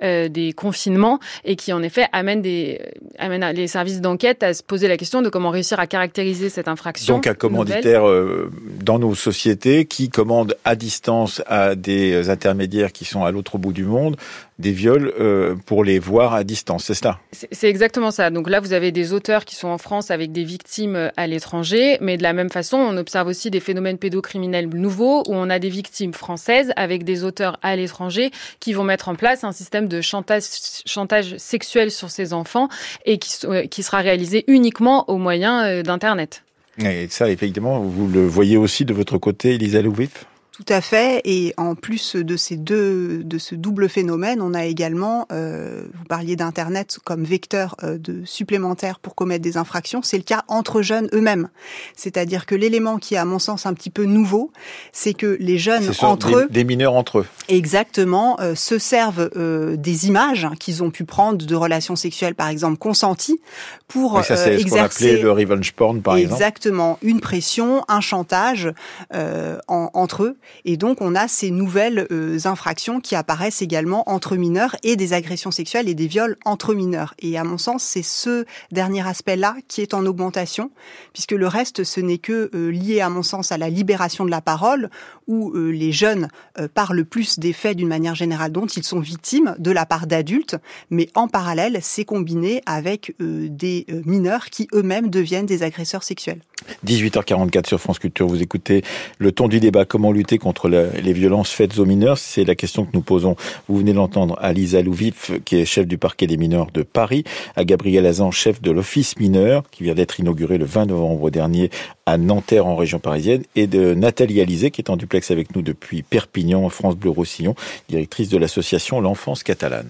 des 0.00 0.52
confinements 0.56 1.18
et 1.44 1.56
qui 1.56 1.72
en 1.72 1.82
effet 1.82 2.06
amène, 2.12 2.42
des, 2.42 2.80
amène 3.18 3.44
les 3.54 3.66
services 3.66 4.00
d'enquête 4.00 4.42
à 4.42 4.54
se 4.54 4.62
poser 4.62 4.88
la 4.88 4.96
question 4.96 5.22
de 5.22 5.28
comment 5.28 5.50
réussir 5.50 5.80
à 5.80 5.86
caractériser 5.86 6.48
cette 6.48 6.68
infraction. 6.68 7.16
Donc 7.16 7.26
un 7.26 7.34
commanditaire 7.34 8.08
euh, 8.08 8.50
dans 8.82 8.98
nos 8.98 9.14
sociétés 9.14 9.84
qui 9.84 10.08
commande 10.08 10.56
à 10.64 10.76
distance 10.76 11.42
à 11.46 11.74
des 11.74 12.30
intermédiaires 12.30 12.92
qui 12.92 13.04
sont 13.04 13.24
à 13.24 13.30
l'autre 13.30 13.58
bout 13.58 13.72
du 13.72 13.84
monde 13.84 14.16
des 14.58 14.70
viols 14.70 15.12
euh, 15.18 15.56
pour 15.66 15.82
les 15.82 15.98
voir 15.98 16.32
à 16.34 16.44
distance, 16.44 16.84
c'est 16.84 16.94
cela? 16.94 17.18
C'est 17.32 17.68
exactement 17.68 18.10
ça. 18.10 18.30
Donc 18.30 18.48
là, 18.48 18.60
vous 18.60 18.72
avez 18.72 18.92
des 18.92 19.12
auteurs 19.12 19.44
qui 19.44 19.56
sont 19.56 19.68
en 19.68 19.78
France 19.78 20.10
avec 20.10 20.30
des 20.32 20.44
victimes 20.44 20.96
euh, 20.96 21.08
à 21.16 21.26
l'étranger, 21.26 21.98
mais 22.00 22.16
de 22.16 22.22
la 22.22 22.32
même 22.32 22.50
façon, 22.50 22.76
on 22.76 22.96
observe 22.96 23.26
aussi 23.26 23.50
des 23.50 23.60
phénomènes 23.60 23.98
pédocriminels 23.98 24.68
nouveaux 24.68 25.22
où 25.26 25.34
on 25.34 25.50
a 25.50 25.58
des 25.58 25.68
victimes 25.68 26.14
françaises 26.14 26.72
avec 26.76 27.04
des 27.04 27.24
auteurs 27.24 27.58
à 27.62 27.74
l'étranger 27.74 28.30
qui 28.60 28.72
vont 28.72 28.84
mettre 28.84 29.08
en 29.08 29.16
place 29.16 29.42
un 29.42 29.52
système 29.52 29.88
de 29.88 30.00
chantage, 30.00 30.44
chantage 30.86 31.36
sexuel 31.38 31.90
sur 31.90 32.10
ces 32.10 32.32
enfants 32.32 32.68
et 33.04 33.18
qui, 33.18 33.34
euh, 33.46 33.66
qui 33.66 33.82
sera 33.82 33.98
réalisé 33.98 34.44
uniquement 34.46 35.08
au 35.10 35.18
moyen 35.18 35.82
d'Internet. 35.82 36.44
Et 36.78 37.06
ça, 37.08 37.30
effectivement, 37.30 37.80
vous 37.80 38.08
le 38.08 38.26
voyez 38.26 38.56
aussi 38.56 38.84
de 38.84 38.92
votre 38.92 39.18
côté, 39.18 39.54
Elisa 39.54 39.80
Louvif 39.82 40.26
tout 40.54 40.64
à 40.68 40.80
fait. 40.80 41.20
Et 41.24 41.52
en 41.56 41.74
plus 41.74 42.14
de 42.14 42.36
ces 42.36 42.56
deux, 42.56 43.24
de 43.24 43.38
ce 43.38 43.56
double 43.56 43.88
phénomène, 43.88 44.40
on 44.40 44.54
a 44.54 44.64
également, 44.64 45.26
euh, 45.32 45.82
vous 45.92 46.04
parliez 46.04 46.36
d'Internet 46.36 46.98
comme 47.02 47.24
vecteur 47.24 47.74
euh, 47.82 47.98
de 47.98 48.24
supplémentaire 48.24 49.00
pour 49.00 49.16
commettre 49.16 49.42
des 49.42 49.56
infractions. 49.56 50.00
C'est 50.02 50.16
le 50.16 50.22
cas 50.22 50.44
entre 50.46 50.80
jeunes 50.80 51.08
eux-mêmes. 51.12 51.48
C'est-à-dire 51.96 52.46
que 52.46 52.54
l'élément 52.54 52.98
qui 52.98 53.14
est 53.14 53.18
à 53.18 53.24
mon 53.24 53.40
sens 53.40 53.66
un 53.66 53.74
petit 53.74 53.90
peu 53.90 54.04
nouveau, 54.04 54.52
c'est 54.92 55.12
que 55.12 55.36
les 55.40 55.58
jeunes 55.58 55.90
entre 56.02 56.28
des, 56.28 56.34
eux, 56.34 56.48
des 56.48 56.64
mineurs 56.64 56.94
entre 56.94 57.20
eux, 57.20 57.26
exactement, 57.48 58.38
euh, 58.40 58.54
se 58.54 58.78
servent 58.78 59.30
euh, 59.36 59.76
des 59.76 60.06
images 60.06 60.46
qu'ils 60.60 60.84
ont 60.84 60.90
pu 60.90 61.04
prendre 61.04 61.44
de 61.44 61.54
relations 61.56 61.96
sexuelles, 61.96 62.36
par 62.36 62.48
exemple 62.48 62.78
consenties, 62.78 63.40
pour 63.88 64.22
ça, 64.24 64.36
c'est 64.36 64.58
ce 64.58 64.66
qu'on 64.66 64.76
appelait 64.76 65.20
le 65.20 65.32
revenge 65.32 65.72
porn, 65.72 66.00
par 66.00 66.16
exemple. 66.16 66.34
Exactement, 66.34 66.98
une 67.02 67.20
pression, 67.20 67.84
un 67.88 68.00
chantage 68.00 68.72
en, 69.12 69.90
entre 69.94 70.22
eux 70.22 70.36
et 70.64 70.76
donc, 70.76 71.00
on 71.00 71.14
a 71.14 71.28
ces 71.28 71.50
nouvelles 71.50 72.06
euh, 72.10 72.38
infractions 72.44 73.00
qui 73.00 73.14
apparaissent 73.14 73.62
également 73.62 74.08
entre 74.08 74.36
mineurs 74.36 74.76
et 74.82 74.96
des 74.96 75.12
agressions 75.12 75.50
sexuelles 75.50 75.88
et 75.88 75.94
des 75.94 76.06
viols 76.06 76.36
entre 76.44 76.74
mineurs. 76.74 77.14
Et 77.20 77.38
à 77.38 77.44
mon 77.44 77.58
sens, 77.58 77.82
c'est 77.82 78.02
ce 78.02 78.44
dernier 78.72 79.06
aspect-là 79.06 79.56
qui 79.68 79.80
est 79.80 79.94
en 79.94 80.06
augmentation, 80.06 80.70
puisque 81.12 81.32
le 81.32 81.46
reste, 81.46 81.84
ce 81.84 82.00
n'est 82.00 82.18
que 82.18 82.50
euh, 82.54 82.70
lié, 82.70 83.00
à 83.00 83.10
mon 83.10 83.22
sens, 83.22 83.52
à 83.52 83.58
la 83.58 83.70
libération 83.70 84.24
de 84.24 84.30
la 84.30 84.40
parole, 84.40 84.90
où 85.26 85.52
euh, 85.54 85.70
les 85.70 85.92
jeunes 85.92 86.28
parlent 86.74 87.04
plus 87.04 87.38
des 87.38 87.52
faits 87.52 87.76
d'une 87.76 87.88
manière 87.88 88.14
générale 88.14 88.52
dont 88.52 88.66
ils 88.66 88.84
sont 88.84 89.00
victimes 89.00 89.54
de 89.58 89.70
la 89.70 89.86
part 89.86 90.06
d'adultes, 90.06 90.56
mais 90.90 91.08
en 91.14 91.28
parallèle, 91.28 91.78
c'est 91.80 92.04
combiné 92.04 92.62
avec 92.66 93.14
des 93.18 93.86
mineurs 94.04 94.50
qui 94.50 94.68
eux-mêmes 94.74 95.08
deviennent 95.08 95.46
des 95.46 95.62
agresseurs 95.62 96.02
sexuels. 96.02 96.40
18h44 96.86 97.66
sur 97.66 97.80
France 97.80 97.98
Culture, 97.98 98.26
vous 98.26 98.42
écoutez 98.42 98.82
le 99.18 99.32
ton 99.32 99.48
du 99.48 99.60
débat, 99.60 99.84
comment 99.84 100.12
lutter 100.12 100.33
contre 100.38 100.68
les 100.68 101.12
violences 101.12 101.50
faites 101.50 101.78
aux 101.78 101.84
mineurs 101.84 102.18
C'est 102.18 102.44
la 102.44 102.54
question 102.54 102.84
que 102.84 102.90
nous 102.94 103.00
posons. 103.00 103.36
Vous 103.68 103.78
venez 103.78 103.92
d'entendre 103.92 104.36
à 104.40 104.52
Lisa 104.52 104.82
Louvif, 104.82 105.32
qui 105.44 105.56
est 105.56 105.64
chef 105.64 105.86
du 105.86 105.98
parquet 105.98 106.26
des 106.26 106.36
mineurs 106.36 106.70
de 106.72 106.82
Paris, 106.82 107.24
à 107.56 107.64
Gabriel 107.64 108.06
Azan, 108.06 108.30
chef 108.30 108.60
de 108.60 108.70
l'office 108.70 109.18
mineur, 109.18 109.62
qui 109.70 109.84
vient 109.84 109.94
d'être 109.94 110.20
inauguré 110.20 110.58
le 110.58 110.64
20 110.64 110.86
novembre 110.86 111.30
dernier 111.30 111.70
à 112.06 112.16
Nanterre 112.18 112.66
en 112.66 112.76
région 112.76 112.98
parisienne, 112.98 113.42
et 113.56 113.66
de 113.66 113.94
Nathalie 113.94 114.40
Alizé, 114.40 114.70
qui 114.70 114.80
est 114.80 114.90
en 114.90 114.96
duplex 114.96 115.30
avec 115.30 115.54
nous 115.54 115.62
depuis 115.62 116.02
Perpignan, 116.02 116.68
France 116.68 116.96
Bleu 116.96 117.10
Roussillon, 117.10 117.54
directrice 117.88 118.28
de 118.28 118.38
l'association 118.38 119.00
L'Enfance 119.00 119.42
Catalane. 119.42 119.88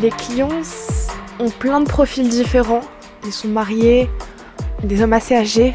Les 0.00 0.10
clients 0.10 0.48
ont 1.40 1.50
plein 1.50 1.80
de 1.80 1.88
profils 1.88 2.28
différents. 2.28 2.82
Ils 3.24 3.32
sont 3.32 3.48
mariés, 3.48 4.08
des 4.82 5.02
hommes 5.02 5.12
assez 5.12 5.34
âgés, 5.34 5.72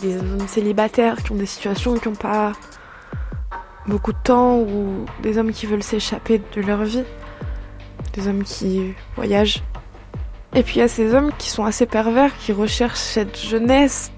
des 0.00 0.16
hommes 0.16 0.46
célibataires 0.48 1.22
qui 1.22 1.32
ont 1.32 1.36
des 1.36 1.46
situations 1.46 1.94
qui 1.94 2.08
n'ont 2.08 2.14
pas 2.14 2.52
beaucoup 3.86 4.12
de 4.12 4.18
temps 4.22 4.58
ou 4.58 5.06
des 5.22 5.38
hommes 5.38 5.52
qui 5.52 5.66
veulent 5.66 5.82
s'échapper 5.82 6.40
de 6.54 6.60
leur 6.60 6.84
vie, 6.84 7.04
des 8.14 8.28
hommes 8.28 8.42
qui 8.42 8.94
voyagent. 9.14 9.62
Et 10.54 10.62
puis 10.62 10.76
il 10.76 10.78
y 10.78 10.82
a 10.82 10.88
ces 10.88 11.14
hommes 11.14 11.30
qui 11.38 11.50
sont 11.50 11.64
assez 11.64 11.86
pervers, 11.86 12.36
qui 12.38 12.52
recherchent 12.52 12.98
cette 12.98 13.38
jeunesse, 13.38 14.10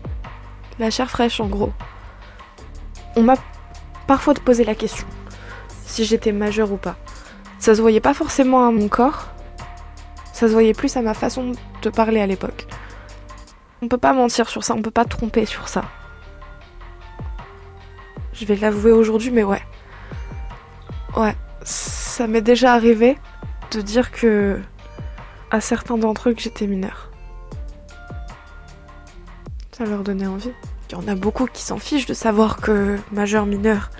la 0.79 0.91
chair 0.91 1.11
fraîche 1.11 1.41
en 1.41 1.49
gros. 1.49 1.73
On 3.17 3.23
m'a 3.23 3.35
parfois 4.07 4.35
posé 4.35 4.65
la 4.65 4.75
question 4.75 5.07
si 5.85 6.05
j'étais 6.05 6.33
majeure 6.33 6.71
ou 6.73 6.77
pas. 6.77 6.97
Ça 7.59 7.75
se 7.75 7.81
voyait 7.81 8.01
pas 8.01 8.15
forcément 8.15 8.67
à 8.67 8.71
mon 8.71 8.89
corps, 8.89 9.29
ça 10.33 10.47
se 10.47 10.53
voyait 10.53 10.75
plus 10.75 10.97
à 10.97 11.03
ma 11.03 11.15
façon 11.15 11.53
de 11.83 11.91
parler 11.91 12.21
à 12.21 12.27
l'époque. 12.27 12.67
On 13.83 13.89
peut 13.89 13.99
pas 13.99 14.13
mentir 14.13 14.49
sur 14.49 14.65
ça, 14.65 14.75
on 14.75 14.83
peut 14.83 14.91
pas 14.91 15.05
tromper 15.05 15.47
sur 15.47 15.69
ça. 15.69 15.85
Je 18.33 18.45
vais 18.45 18.57
l'avouer 18.57 18.93
aujourd'hui, 18.93 19.31
mais 19.31 19.45
ouais. 19.45 19.63
Ouais, 21.17 21.35
ça 21.63 22.27
m'est 22.27 22.41
déjà 22.41 22.75
arrivé 22.75 23.19
de 23.71 23.81
dire 23.81 24.11
que 24.11 24.61
à 25.51 25.61
certains 25.61 25.99
d'entre 25.99 26.29
eux 26.29 26.35
que 26.35 26.41
j'étais 26.41 26.67
mineure. 26.67 27.11
Ça 29.77 29.85
leur 29.85 30.03
donnait 30.03 30.27
envie. 30.27 30.53
Il 30.91 30.93
y 30.93 30.97
en 30.97 31.07
a 31.09 31.15
beaucoup 31.15 31.47
qui 31.47 31.63
s'en 31.63 31.79
fichent 31.79 32.07
de 32.07 32.15
savoir 32.15 32.57
que 32.57 32.97
majeur 33.13 33.47
mineur. 33.47 33.91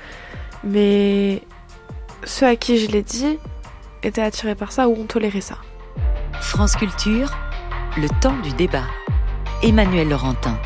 Mais 0.65 1.43
ceux 2.25 2.47
à 2.47 2.57
qui 2.57 2.79
je 2.79 2.91
l'ai 2.91 3.03
dit 3.03 3.39
étaient 4.03 4.23
attirés 4.23 4.55
par 4.55 4.73
ça 4.73 4.89
ou 4.89 4.93
ont 4.93 5.07
toléré 5.07 5.41
ça. 5.41 5.59
France 6.41 6.77
Culture, 6.77 7.37
le 7.97 8.09
temps 8.21 8.37
du 8.39 8.53
débat. 8.53 8.85
Emmanuel 9.61 10.09
Laurentin. 10.09 10.57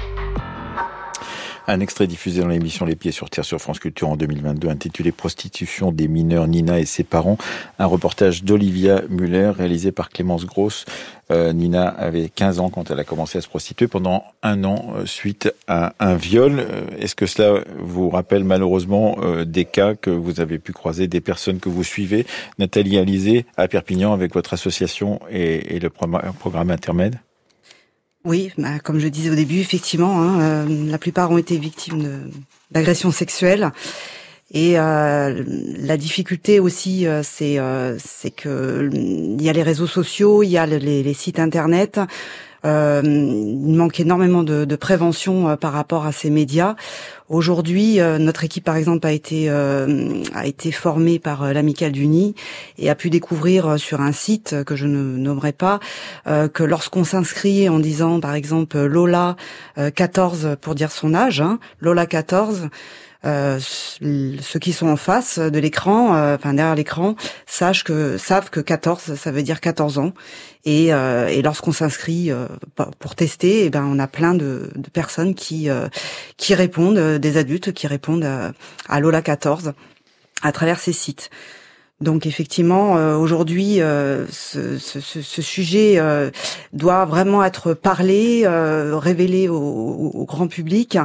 Un 1.66 1.80
extrait 1.80 2.06
diffusé 2.06 2.42
dans 2.42 2.48
l'émission 2.48 2.84
Les 2.84 2.94
Pieds 2.94 3.10
sur 3.10 3.30
Terre 3.30 3.46
sur 3.46 3.58
France 3.58 3.78
Culture 3.78 4.10
en 4.10 4.16
2022 4.16 4.68
intitulé 4.68 5.12
Prostitution 5.12 5.92
des 5.92 6.08
mineurs 6.08 6.46
Nina 6.46 6.78
et 6.78 6.84
ses 6.84 7.02
parents. 7.02 7.38
Un 7.78 7.86
reportage 7.86 8.44
d'Olivia 8.44 9.00
Muller 9.08 9.50
réalisé 9.56 9.92
par 9.92 10.10
Clémence 10.10 10.44
Grosse. 10.44 10.84
Euh, 11.30 11.54
Nina 11.54 11.88
avait 11.88 12.28
15 12.28 12.60
ans 12.60 12.68
quand 12.68 12.90
elle 12.90 13.00
a 13.00 13.04
commencé 13.04 13.38
à 13.38 13.40
se 13.40 13.48
prostituer 13.48 13.88
pendant 13.88 14.24
un 14.42 14.62
an 14.64 14.92
euh, 14.94 15.06
suite 15.06 15.50
à 15.68 15.94
un 15.98 16.14
viol. 16.14 16.58
Euh, 16.58 16.82
est-ce 16.98 17.14
que 17.14 17.24
cela 17.24 17.64
vous 17.78 18.10
rappelle 18.10 18.44
malheureusement 18.44 19.16
des 19.46 19.64
cas 19.64 19.94
que 19.94 20.10
vous 20.10 20.40
avez 20.40 20.58
pu 20.58 20.72
croiser, 20.72 21.06
des 21.06 21.22
personnes 21.22 21.60
que 21.60 21.70
vous 21.70 21.84
suivez? 21.84 22.26
Nathalie 22.58 22.98
Alizé 22.98 23.46
à 23.56 23.68
Perpignan 23.68 24.12
avec 24.12 24.34
votre 24.34 24.52
association 24.52 25.18
et, 25.30 25.76
et 25.76 25.78
le 25.78 25.88
programme 25.88 26.70
intermède 26.70 27.18
oui, 28.24 28.52
bah, 28.56 28.78
comme 28.78 29.00
je 29.00 29.08
disais 29.08 29.30
au 29.30 29.34
début, 29.34 29.58
effectivement, 29.58 30.20
hein, 30.20 30.40
euh, 30.40 30.90
la 30.90 30.98
plupart 30.98 31.30
ont 31.30 31.38
été 31.38 31.56
victimes 31.58 32.30
d'agressions 32.70 33.10
sexuelles. 33.10 33.72
Et 34.54 34.78
euh, 34.78 35.42
la 35.78 35.96
difficulté 35.96 36.60
aussi, 36.60 37.06
euh, 37.06 37.22
c'est 37.24 37.58
c'est 37.98 38.30
que 38.30 38.90
il 38.92 39.42
y 39.42 39.48
a 39.48 39.52
les 39.52 39.62
réseaux 39.62 39.86
sociaux, 39.86 40.42
il 40.42 40.50
y 40.50 40.58
a 40.58 40.66
les, 40.66 41.02
les 41.02 41.14
sites 41.14 41.38
internet. 41.38 41.98
Euh, 42.64 43.02
il 43.04 43.74
manque 43.74 44.00
énormément 44.00 44.42
de, 44.42 44.76
prévention 44.76 45.48
euh, 45.48 45.56
par 45.56 45.72
rapport 45.72 46.06
à 46.06 46.12
ces 46.12 46.30
médias. 46.30 46.76
Aujourd'hui, 47.28 48.00
euh, 48.00 48.18
notre 48.18 48.44
équipe, 48.44 48.64
par 48.64 48.76
exemple, 48.76 49.06
a 49.06 49.12
été 49.12 49.48
a 49.50 50.46
été 50.46 50.72
formée 50.72 51.18
par 51.18 51.52
l'Amicale 51.52 51.92
du 51.92 52.06
Nid 52.06 52.34
et 52.78 52.90
a 52.90 52.94
pu 52.94 53.10
découvrir 53.10 53.78
sur 53.78 54.00
un 54.00 54.12
site 54.12 54.64
que 54.64 54.76
je 54.76 54.86
ne 54.86 55.16
nommerai 55.16 55.52
pas 55.52 55.80
que 56.26 56.62
lorsqu'on 56.62 57.04
s'inscrit 57.04 57.68
en 57.68 57.78
disant, 57.78 58.20
par 58.20 58.34
exemple, 58.34 58.78
Lola 58.78 59.36
14 59.76 60.56
pour 60.60 60.74
dire 60.74 60.90
son 60.90 61.14
âge, 61.14 61.40
hein, 61.40 61.58
Lola 61.80 62.06
14. 62.06 62.68
Euh, 63.24 63.60
ceux 63.60 64.58
qui 64.58 64.72
sont 64.72 64.88
en 64.88 64.96
face 64.96 65.38
de 65.38 65.58
l'écran, 65.58 66.16
euh, 66.16 66.34
enfin 66.34 66.54
derrière 66.54 66.74
l'écran, 66.74 67.14
sachent 67.46 67.84
que 67.84 68.18
savent 68.18 68.50
que 68.50 68.60
14, 68.60 69.14
ça 69.14 69.30
veut 69.30 69.42
dire 69.42 69.60
14 69.60 69.98
ans. 69.98 70.12
Et, 70.64 70.92
euh, 70.92 71.28
et 71.28 71.42
lorsqu'on 71.42 71.72
s'inscrit 71.72 72.30
pour 72.98 73.14
tester, 73.14 73.64
eh 73.64 73.70
ben 73.70 73.84
on 73.84 73.98
a 73.98 74.06
plein 74.06 74.34
de, 74.34 74.70
de 74.74 74.90
personnes 74.90 75.34
qui 75.34 75.68
qui 76.36 76.54
répondent, 76.54 77.18
des 77.18 77.36
adultes 77.36 77.72
qui 77.72 77.86
répondent 77.86 78.28
à, 78.88 79.00
Lola 79.00 79.22
14 79.22 79.72
à 80.42 80.52
travers 80.52 80.80
ces 80.80 80.92
sites. 80.92 81.30
Donc 82.00 82.26
effectivement, 82.26 82.94
aujourd'hui, 83.16 83.76
ce, 83.76 84.78
ce, 84.78 85.00
ce, 85.00 85.42
sujet 85.42 86.00
doit 86.72 87.04
vraiment 87.04 87.44
être 87.44 87.74
parlé, 87.74 88.44
révélé 88.46 89.48
au, 89.48 89.56
au, 89.56 90.24
grand 90.24 90.48
public, 90.48 90.98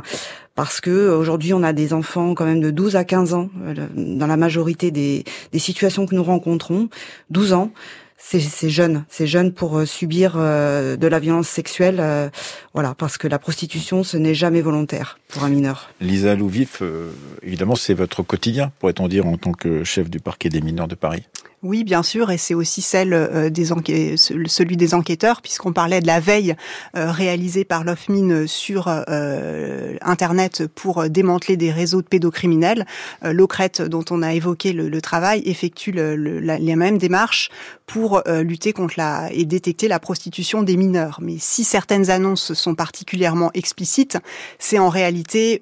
parce 0.57 0.81
que 0.81 1.09
aujourd'hui 1.11 1.53
on 1.53 1.61
a 1.61 1.71
des 1.71 1.93
enfants 1.93 2.33
quand 2.33 2.43
même 2.43 2.61
de 2.61 2.71
12 2.71 2.95
à 2.95 3.03
15 3.03 3.35
ans 3.35 3.49
euh, 3.63 3.87
dans 3.95 4.25
la 4.25 4.37
majorité 4.37 4.89
des, 4.89 5.23
des 5.53 5.59
situations 5.59 6.07
que 6.07 6.15
nous 6.15 6.23
rencontrons, 6.23 6.89
12 7.29 7.53
ans. 7.53 7.71
C'est 8.19 8.69
jeune, 8.69 9.05
c'est 9.07 9.27
jeune 9.27 9.53
pour 9.53 9.77
euh, 9.77 9.85
subir 9.85 10.33
euh, 10.35 10.97
de 10.97 11.07
la 11.07 11.19
violence 11.19 11.47
sexuelle, 11.47 12.03
voilà, 12.77 12.93
parce 12.93 13.17
que 13.17 13.27
la 13.27 13.39
prostitution, 13.39 14.03
ce 14.03 14.17
n'est 14.17 14.35
jamais 14.35 14.61
volontaire 14.61 15.17
pour 15.29 15.43
un 15.43 15.49
mineur. 15.49 15.89
Lisa 15.99 16.35
Louvif, 16.35 16.83
évidemment, 17.41 17.73
c'est 17.73 17.95
votre 17.95 18.21
quotidien, 18.21 18.71
pourrait-on 18.77 19.07
dire, 19.07 19.25
en 19.25 19.35
tant 19.35 19.51
que 19.51 19.83
chef 19.83 20.11
du 20.11 20.19
parquet 20.19 20.49
des 20.49 20.61
mineurs 20.61 20.87
de 20.87 20.93
Paris. 20.93 21.23
Oui, 21.63 21.83
bien 21.83 22.03
sûr, 22.03 22.29
et 22.29 22.37
c'est 22.37 22.53
aussi 22.53 22.83
celle 22.83 23.13
euh, 23.13 23.49
des 23.49 23.65
celui 24.15 24.77
des 24.77 24.93
enquêteurs, 24.93 25.41
puisqu'on 25.41 25.73
parlait 25.73 26.01
de 26.01 26.07
la 26.07 26.19
veille 26.19 26.55
euh, 26.95 27.11
réalisée 27.11 27.65
par 27.65 27.83
l'OFMIN 27.83 28.45
sur 28.45 28.87
euh, 28.87 29.95
Internet 30.01 30.67
pour 30.67 31.09
démanteler 31.09 31.57
des 31.57 31.71
réseaux 31.71 32.03
de 32.03 32.07
pédocriminels. 32.07 32.85
L'OCRET, 33.23 33.81
dont 33.87 34.05
on 34.11 34.21
a 34.21 34.33
évoqué 34.33 34.71
le, 34.71 35.01
travail, 35.01 35.41
effectue 35.45 35.91
les 35.91 36.75
mêmes 36.75 36.99
démarches 36.99 37.49
pour 37.87 38.21
lutter 38.27 38.73
contre 38.73 38.95
la 38.97 39.29
et 39.31 39.45
détecter 39.45 39.87
la 39.87 39.99
prostitution 39.99 40.61
des 40.61 40.77
mineurs. 40.77 41.19
Mais 41.21 41.37
si 41.39 41.63
certaines 41.63 42.09
annonces 42.09 42.53
sont 42.53 42.66
particulièrement 42.75 43.51
explicites, 43.53 44.17
c'est 44.59 44.79
en 44.79 44.89
réalité 44.89 45.61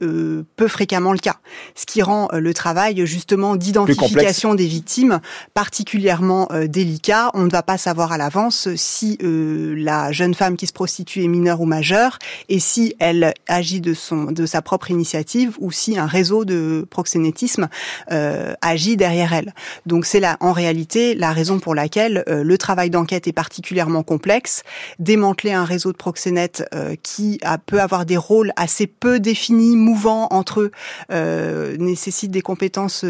peu 0.55 0.67
fréquemment 0.67 1.13
le 1.13 1.19
cas, 1.19 1.37
ce 1.75 1.85
qui 1.85 2.01
rend 2.01 2.27
le 2.33 2.53
travail 2.53 3.05
justement 3.05 3.55
d'identification 3.55 4.55
des 4.55 4.67
victimes 4.67 5.19
particulièrement 5.53 6.47
euh, 6.51 6.67
délicat. 6.67 7.31
On 7.33 7.43
ne 7.43 7.49
va 7.49 7.63
pas 7.63 7.77
savoir 7.77 8.11
à 8.11 8.17
l'avance 8.17 8.67
si 8.75 9.17
euh, 9.23 9.75
la 9.77 10.11
jeune 10.11 10.33
femme 10.33 10.57
qui 10.57 10.67
se 10.67 10.73
prostitue 10.73 11.23
est 11.23 11.27
mineure 11.27 11.61
ou 11.61 11.65
majeure 11.65 12.17
et 12.49 12.59
si 12.59 12.95
elle 12.99 13.33
agit 13.47 13.81
de 13.81 13.93
son 13.93 14.25
de 14.25 14.45
sa 14.45 14.61
propre 14.61 14.91
initiative 14.91 15.55
ou 15.59 15.71
si 15.71 15.97
un 15.97 16.05
réseau 16.05 16.45
de 16.45 16.85
proxénétisme 16.89 17.67
euh, 18.11 18.53
agit 18.61 18.97
derrière 18.97 19.33
elle. 19.33 19.53
Donc 19.85 20.05
c'est 20.05 20.19
là 20.19 20.37
en 20.39 20.51
réalité 20.51 21.15
la 21.15 21.31
raison 21.31 21.59
pour 21.59 21.75
laquelle 21.75 22.23
le 22.27 22.57
travail 22.57 22.89
d'enquête 22.89 23.27
est 23.27 23.33
particulièrement 23.33 24.03
complexe. 24.03 24.63
Démanteler 24.99 25.53
un 25.53 25.65
réseau 25.65 25.91
de 25.91 25.97
proxénètes 25.97 26.63
qui 27.01 27.39
a, 27.43 27.57
peut 27.57 27.81
avoir 27.81 28.05
des 28.05 28.17
rôles 28.17 28.51
assez 28.55 28.87
peu 28.87 29.19
définis, 29.19 29.75
mouvants 29.75 30.27
entre 30.31 30.61
eux, 30.61 31.77
nécessite 31.77 32.31
des 32.31 32.41
compétences 32.41 33.05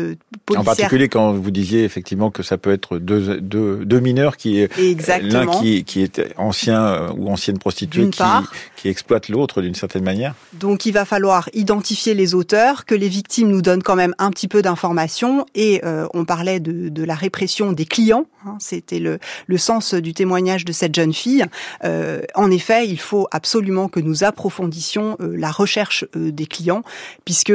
policières. 0.46 0.62
En 0.62 0.64
particulier 0.64 1.10
quand 1.10 1.34
vous 1.34 1.52
disiez 1.52 1.84
effectivement 1.84 2.32
que 2.32 2.44
ça 2.44 2.58
peut 2.58 2.72
être 2.72 3.00
deux, 3.00 3.40
deux, 3.40 3.86
deux 3.86 4.00
mineurs 4.00 4.38
qui 4.38 4.68
l'un 5.22 5.48
qui, 5.48 5.84
qui 5.84 6.02
est 6.02 6.22
ancien 6.38 6.86
euh, 6.86 7.12
ou 7.16 7.30
ancienne 7.30 7.58
prostituée 7.58 8.10
qui, 8.10 8.24
qui 8.76 8.90
exploite 8.90 9.30
l'autre 9.30 9.62
d'une 9.62 9.76
certaine 9.76 10.04
manière. 10.04 10.36
Donc 10.54 10.86
il 10.86 10.92
va 10.92 11.06
falloir 11.06 11.50
identifier 11.54 12.14
les 12.14 12.34
auteurs, 12.36 12.86
que 12.86 12.96
les 12.96 13.10
victimes 13.10 13.50
nous 13.50 13.62
donnent 13.62 13.84
quand 13.84 13.96
même 13.96 14.16
un 14.18 14.32
petit 14.32 14.48
peu 14.48 14.62
d'informations 14.62 15.46
et 15.56 15.82
euh, 15.84 16.08
on 16.14 16.26
parlait 16.26 16.60
de, 16.60 16.90
de, 16.90 17.04
la 17.04 17.16
répression 17.16 17.72
des 17.72 17.86
clients. 17.86 18.26
Hein, 18.46 18.58
C'était 18.60 19.00
le, 19.00 19.20
le 19.48 19.58
sens 19.58 19.94
du 19.94 20.14
témoignage 20.14 20.66
de 20.66 20.72
cette 20.72 20.96
jeune 20.96 21.14
fille. 21.14 21.46
Euh, 21.84 22.22
en 22.36 22.52
effet, 22.52 22.88
il 22.88 23.00
faut 23.00 23.28
absolument 23.32 23.75
que 23.90 24.00
nous 24.00 24.24
approfondissions 24.24 25.18
euh, 25.20 25.36
la 25.38 25.52
recherche 25.52 26.06
des 26.16 26.46
clients, 26.46 26.84
puisque 27.24 27.54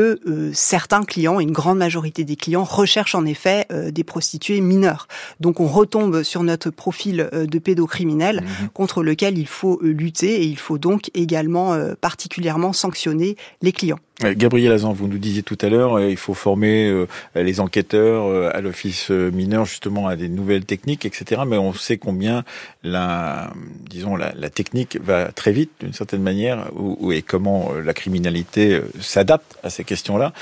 certains 0.52 1.04
clients, 1.04 1.40
une 1.40 1.52
grande 1.52 1.78
majorité 1.78 2.24
des 2.24 2.36
clients, 2.36 2.64
recherchent 2.64 3.14
en 3.14 3.24
effet 3.24 3.66
des 3.92 4.04
prostituées 4.04 4.60
mineures. 4.60 5.08
Donc 5.40 5.60
on 5.60 5.66
retombe 5.66 6.22
sur 6.22 6.42
notre 6.42 6.70
profil 6.70 7.28
euh, 7.32 7.46
de 7.46 7.58
pédocriminel 7.58 8.42
mhm. 8.42 8.68
contre 8.70 9.02
lequel 9.02 9.38
il 9.38 9.46
faut 9.46 9.80
euh, 9.82 9.92
lutter 9.92 10.42
et 10.42 10.44
il 10.44 10.58
faut 10.58 10.78
donc 10.78 11.10
également 11.14 11.72
euh, 11.72 11.94
particulièrement 12.00 12.72
sanctionner 12.72 13.36
les 13.62 13.72
clients. 13.72 13.98
Gabriel 14.22 14.72
Azan, 14.72 14.92
vous 14.92 15.08
nous 15.08 15.18
disiez 15.18 15.42
tout 15.42 15.56
à 15.62 15.68
l'heure, 15.68 15.94
euh, 15.94 16.10
il 16.10 16.16
faut 16.16 16.34
former 16.34 16.88
euh, 16.88 17.06
les 17.34 17.58
enquêteurs 17.58 18.26
euh, 18.26 18.50
à 18.52 18.60
l'office 18.60 19.08
mineur 19.10 19.64
justement 19.64 20.08
à 20.08 20.16
des 20.16 20.28
nouvelles 20.28 20.66
techniques, 20.66 21.06
etc. 21.06 21.42
Mais 21.46 21.56
on 21.56 21.72
sait 21.72 21.96
combien 21.96 22.44
la, 22.82 23.50
disons, 23.88 24.16
la, 24.16 24.50
technique 24.50 24.98
va 25.02 25.32
très 25.32 25.52
vite 25.52 25.70
d'une 25.80 25.92
certaine 25.92 26.22
manière, 26.22 26.70
ou, 26.74 27.12
et 27.12 27.22
comment 27.22 27.72
la 27.72 27.94
criminalité 27.94 28.80
s'adapte 29.00 29.58
à 29.62 29.70
ces 29.70 29.84
questions-là. 29.84 30.32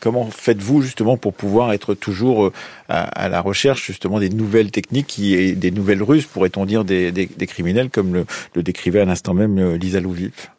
comment 0.00 0.30
faites-vous 0.30 0.82
justement 0.82 1.16
pour 1.16 1.34
pouvoir 1.34 1.72
être 1.72 1.94
toujours 1.94 2.52
à, 2.88 3.28
la 3.28 3.40
recherche 3.40 3.84
justement 3.84 4.20
des 4.20 4.30
nouvelles 4.30 4.70
techniques, 4.70 5.18
et 5.18 5.52
des 5.52 5.70
nouvelles 5.70 6.02
ruses, 6.02 6.26
pourrait-on 6.26 6.66
dire, 6.66 6.84
des, 6.84 7.28
criminels, 7.48 7.90
comme 7.90 8.14
le, 8.14 8.26
le 8.54 8.62
décrivait 8.62 9.00
à 9.00 9.04
l'instant 9.04 9.34
même 9.34 9.74
Lisa 9.74 10.00
Louvif 10.00 10.50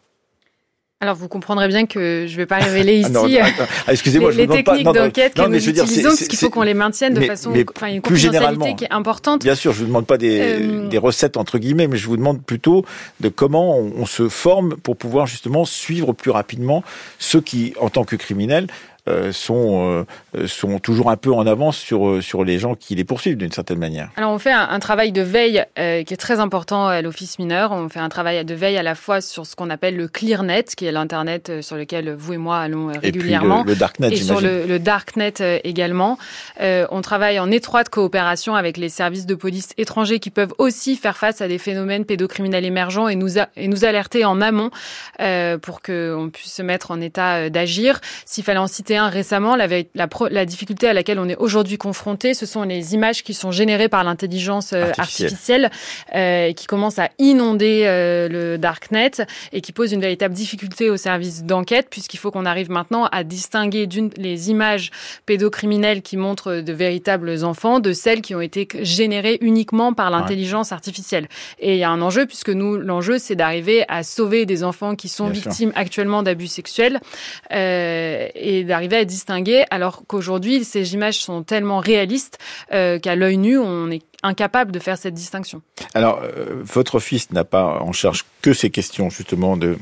alors 0.99 1.15
vous 1.15 1.27
comprendrez 1.27 1.67
bien 1.67 1.85
que 1.85 2.25
je 2.27 2.31
ne 2.31 2.37
vais 2.37 2.45
pas 2.47 2.57
révéler 2.57 3.03
ah 3.05 3.07
ici 3.07 3.39
ah, 3.39 3.65
ah, 3.87 3.91
excusez-moi, 3.91 4.31
les, 4.31 4.47
les 4.47 4.63
techniques 4.63 4.85
d'enquête 4.85 5.33
que 5.35 5.47
nous 5.47 5.69
utilisons, 5.69 6.09
parce 6.09 6.27
qu'il 6.27 6.39
faut 6.39 6.49
qu'on 6.49 6.63
les 6.63 6.73
maintienne 6.73 7.13
de 7.13 7.21
façon, 7.21 7.53
enfin 7.75 7.87
une 7.87 8.01
confidentialité 8.01 8.75
qui 8.75 8.85
est 8.85 8.91
importante. 8.91 9.43
Bien 9.43 9.55
sûr, 9.55 9.73
je 9.73 9.79
vous 9.79 9.85
demande 9.85 10.07
pas 10.07 10.17
des, 10.17 10.39
euh, 10.39 10.87
des, 10.87 10.97
recettes 10.97 11.37
entre 11.37 11.59
guillemets, 11.59 11.87
mais 11.87 11.97
je 11.97 12.07
vous 12.07 12.17
demande 12.17 12.41
plutôt 12.43 12.83
de 13.19 13.29
comment 13.29 13.77
on, 13.77 13.91
on 13.97 14.05
se 14.05 14.27
forme 14.27 14.75
pour 14.77 14.97
pouvoir 14.97 15.27
justement 15.27 15.65
suivre 15.65 16.13
plus 16.13 16.31
rapidement 16.31 16.83
ceux 17.19 17.41
qui, 17.41 17.73
en 17.79 17.89
tant 17.89 18.03
que 18.03 18.15
criminels, 18.15 18.67
sont 19.31 20.05
sont 20.45 20.79
toujours 20.79 21.09
un 21.09 21.17
peu 21.17 21.31
en 21.33 21.45
avance 21.47 21.77
sur 21.77 22.21
sur 22.23 22.43
les 22.43 22.59
gens 22.59 22.75
qui 22.75 22.95
les 22.95 23.03
poursuivent 23.03 23.37
d'une 23.37 23.51
certaine 23.51 23.79
manière. 23.79 24.09
Alors 24.17 24.31
on 24.31 24.39
fait 24.39 24.51
un, 24.51 24.79
travail 24.79 25.11
de 25.11 25.21
veille 25.21 25.63
qui 25.75 26.13
est 26.13 26.19
très 26.19 26.39
important 26.39 26.87
à 26.87 27.01
l'office 27.01 27.39
mineur. 27.39 27.71
On 27.71 27.89
fait 27.89 27.99
un 27.99 28.09
travail 28.09 28.43
de 28.43 28.53
veille 28.53 28.77
à 28.77 28.83
la 28.83 28.95
fois 28.95 29.21
sur 29.21 29.45
ce 29.45 29.55
qu'on 29.55 29.69
appelle 29.69 29.95
le 29.95 30.07
ClearNet, 30.07 30.63
qui 30.75 30.85
est 30.85 30.91
l'internet 30.91 31.61
sur 31.61 31.75
lequel 31.75 32.13
vous 32.13 32.33
et 32.33 32.37
moi 32.37 32.59
allons 32.59 32.87
régulièrement, 33.01 33.63
et, 33.63 33.69
le, 33.69 33.75
Darknet, 33.75 34.09
et 34.11 34.15
sur 34.17 34.41
le, 34.41 34.65
le 34.65 34.79
Darknet 34.79 35.33
également. 35.63 36.17
on 36.59 37.01
travaille 37.01 37.39
en 37.39 37.51
étroite 37.51 37.89
coopération 37.89 38.55
avec 38.55 38.77
les 38.77 38.89
services 38.89 39.25
de 39.25 39.35
police 39.35 39.69
étrangers 39.77 40.19
qui 40.19 40.29
peuvent 40.29 40.53
aussi 40.57 40.95
faire 40.95 41.17
face 41.17 41.41
à 41.41 41.47
des 41.47 41.57
phénomènes 41.57 42.05
pédocriminels 42.05 42.65
émergents 42.65 43.07
et 43.07 43.15
nous, 43.15 43.37
et 43.37 43.67
nous 43.67 43.85
alerter 43.85 44.25
en 44.25 44.41
amont 44.41 44.71
euh, 45.19 45.57
pour 45.57 45.81
qu'on 45.81 46.29
puisse 46.31 46.53
se 46.53 46.61
mettre 46.61 46.91
en 46.91 47.01
état 47.01 47.35
euh, 47.35 47.49
d'agir. 47.49 47.99
S'il 48.25 48.43
fallait 48.43 48.59
en 48.59 48.67
citer 48.67 48.96
récemment, 49.05 49.55
la, 49.55 49.67
la, 49.67 50.09
la, 50.29 50.45
difficulté 50.45 50.87
à 50.87 50.93
laquelle 50.93 51.19
on 51.19 51.29
est 51.29 51.35
aujourd'hui 51.37 51.77
confronté, 51.77 52.33
ce 52.33 52.45
sont 52.45 52.63
les 52.63 52.93
images 52.93 53.23
qui 53.23 53.33
sont 53.33 53.51
générées 53.51 53.89
par 53.89 54.03
l'intelligence 54.03 54.73
euh, 54.73 54.91
artificielle, 54.97 55.69
euh, 56.15 56.53
qui 56.53 56.65
commencent 56.65 56.99
à 56.99 57.09
inonder 57.19 57.83
euh, 57.85 58.27
le 58.27 58.57
darknet 58.57 59.11
et 59.53 59.61
qui 59.61 59.71
posent 59.71 59.91
une 59.91 60.01
véritable 60.01 60.33
difficulté 60.33 60.89
au 60.89 60.97
service 60.97 61.43
d'enquête 61.43 61.87
puisqu'il 61.89 62.17
faut 62.17 62.31
qu'on 62.31 62.45
arrive 62.45 62.71
maintenant 62.71 63.05
à 63.11 63.23
distinguer 63.23 63.87
d'une 63.87 64.09
les 64.17 64.49
images 64.49 64.91
pédocriminelles 65.25 66.01
qui 66.01 66.17
montrent 66.17 66.61
de 66.61 66.73
véritables 66.73 67.43
enfants 67.43 67.79
de 67.79 67.93
celles 67.93 68.21
qui 68.21 68.35
ont 68.35 68.41
été 68.41 68.67
générées 68.81 69.37
uniquement 69.41 69.93
par 69.93 70.09
l'intelligence 70.09 70.71
artificielle. 70.71 71.27
Et 71.59 71.73
il 71.73 71.79
y 71.79 71.83
a 71.83 71.89
un 71.89 72.01
enjeu 72.01 72.25
puisque 72.25 72.49
nous, 72.49 72.77
l'enjeu, 72.77 73.17
c'est 73.17 73.35
d'arriver 73.35 73.85
à 73.87 74.03
sauver 74.03 74.45
des 74.45 74.63
enfants 74.63 74.95
qui 74.95 75.09
sont 75.09 75.27
victimes 75.27 75.71
actuellement 75.75 76.23
d'abus 76.23 76.47
sexuels 76.47 76.99
euh, 77.51 78.27
et 78.35 78.63
d'arriver 78.63 78.86
à 78.95 79.05
distinguer, 79.05 79.65
alors 79.69 80.03
qu'aujourd'hui, 80.07 80.63
ces 80.63 80.93
images 80.93 81.19
sont 81.19 81.43
tellement 81.43 81.79
réalistes 81.79 82.37
euh, 82.73 82.99
qu'à 82.99 83.15
l'œil 83.15 83.37
nu, 83.37 83.57
on 83.57 83.91
est 83.91 84.03
incapable 84.23 84.71
de 84.71 84.79
faire 84.79 84.97
cette 84.97 85.13
distinction. 85.13 85.61
Alors, 85.93 86.21
euh, 86.23 86.61
votre 86.63 86.99
fils 86.99 87.31
n'a 87.31 87.43
pas 87.43 87.79
en 87.81 87.91
charge 87.91 88.25
que 88.41 88.53
ces 88.53 88.69
questions 88.69 89.09
justement 89.09 89.57
de 89.57 89.77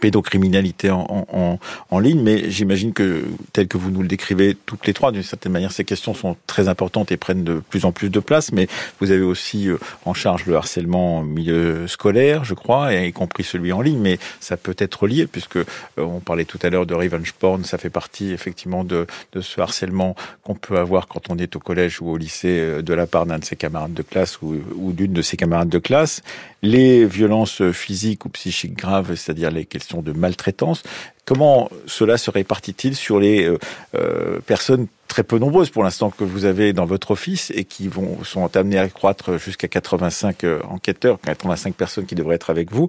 pédocriminalité 0.00 0.90
en, 0.90 1.26
en, 1.32 1.58
en, 1.90 1.98
ligne, 1.98 2.22
mais 2.22 2.50
j'imagine 2.50 2.92
que, 2.92 3.24
tel 3.52 3.68
que 3.68 3.76
vous 3.76 3.90
nous 3.90 4.02
le 4.02 4.08
décrivez 4.08 4.56
toutes 4.66 4.86
les 4.86 4.92
trois, 4.92 5.12
d'une 5.12 5.22
certaine 5.22 5.52
manière, 5.52 5.72
ces 5.72 5.84
questions 5.84 6.14
sont 6.14 6.36
très 6.46 6.68
importantes 6.68 7.12
et 7.12 7.16
prennent 7.16 7.44
de 7.44 7.62
plus 7.70 7.84
en 7.84 7.92
plus 7.92 8.10
de 8.10 8.20
place, 8.20 8.52
mais 8.52 8.68
vous 9.00 9.10
avez 9.10 9.22
aussi 9.22 9.68
euh, 9.68 9.78
en 10.04 10.14
charge 10.14 10.46
le 10.46 10.56
harcèlement 10.56 11.18
en 11.18 11.22
milieu 11.22 11.86
scolaire, 11.88 12.44
je 12.44 12.54
crois, 12.54 12.94
et 12.94 13.08
y 13.08 13.12
compris 13.12 13.44
celui 13.44 13.72
en 13.72 13.80
ligne, 13.80 13.98
mais 13.98 14.18
ça 14.40 14.56
peut 14.56 14.76
être 14.78 15.06
lié, 15.06 15.26
puisque 15.26 15.56
euh, 15.56 15.64
on 15.98 16.20
parlait 16.20 16.44
tout 16.44 16.58
à 16.62 16.70
l'heure 16.70 16.86
de 16.86 16.94
revenge 16.94 17.32
porn, 17.32 17.64
ça 17.64 17.78
fait 17.78 17.90
partie 17.90 18.32
effectivement 18.32 18.84
de, 18.84 19.06
de 19.32 19.40
ce 19.40 19.60
harcèlement 19.60 20.16
qu'on 20.42 20.54
peut 20.54 20.78
avoir 20.78 21.08
quand 21.08 21.30
on 21.30 21.38
est 21.38 21.54
au 21.56 21.60
collège 21.60 22.00
ou 22.00 22.08
au 22.08 22.16
lycée 22.16 22.58
euh, 22.60 22.82
de 22.82 22.94
la 22.94 23.06
part 23.06 23.26
d'un 23.26 23.38
de 23.38 23.44
ses 23.44 23.56
camarades 23.56 23.94
de 23.94 24.02
classe 24.02 24.40
ou, 24.42 24.56
ou 24.76 24.92
d'une 24.92 25.12
de 25.12 25.22
ses 25.22 25.36
camarades 25.36 25.68
de 25.68 25.78
classe. 25.78 26.22
Les 26.62 27.04
violences 27.04 27.70
physiques 27.72 28.24
ou 28.24 28.28
psychiques 28.28 28.74
graves, 28.74 29.16
c'est-à-dire 29.16 29.50
les 29.50 29.64
de 30.02 30.12
maltraitance. 30.12 30.82
Comment 31.24 31.70
cela 31.86 32.18
se 32.18 32.30
répartit-il 32.30 32.96
sur 32.96 33.20
les 33.20 33.44
euh, 33.44 33.58
euh, 33.94 34.40
personnes 34.40 34.86
très 35.08 35.22
peu 35.22 35.38
nombreuses 35.38 35.70
pour 35.70 35.84
l'instant 35.84 36.10
que 36.10 36.24
vous 36.24 36.44
avez 36.46 36.72
dans 36.72 36.86
votre 36.86 37.12
office 37.12 37.52
et 37.54 37.64
qui 37.64 37.88
vont 37.88 38.24
sont 38.24 38.56
amenées 38.56 38.78
à 38.78 38.88
croître 38.88 39.38
jusqu'à 39.38 39.68
85 39.68 40.44
euh, 40.44 40.60
enquêteurs, 40.68 41.20
85 41.20 41.74
personnes 41.74 42.06
qui 42.06 42.14
devraient 42.14 42.36
être 42.36 42.50
avec 42.50 42.72
vous 42.72 42.88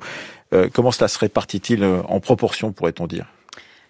Comment 0.72 0.92
cela 0.92 1.08
se 1.08 1.18
répartit-il 1.18 1.84
en 1.84 2.20
proportion, 2.20 2.72
pourrait-on 2.74 3.08
dire? 3.08 3.26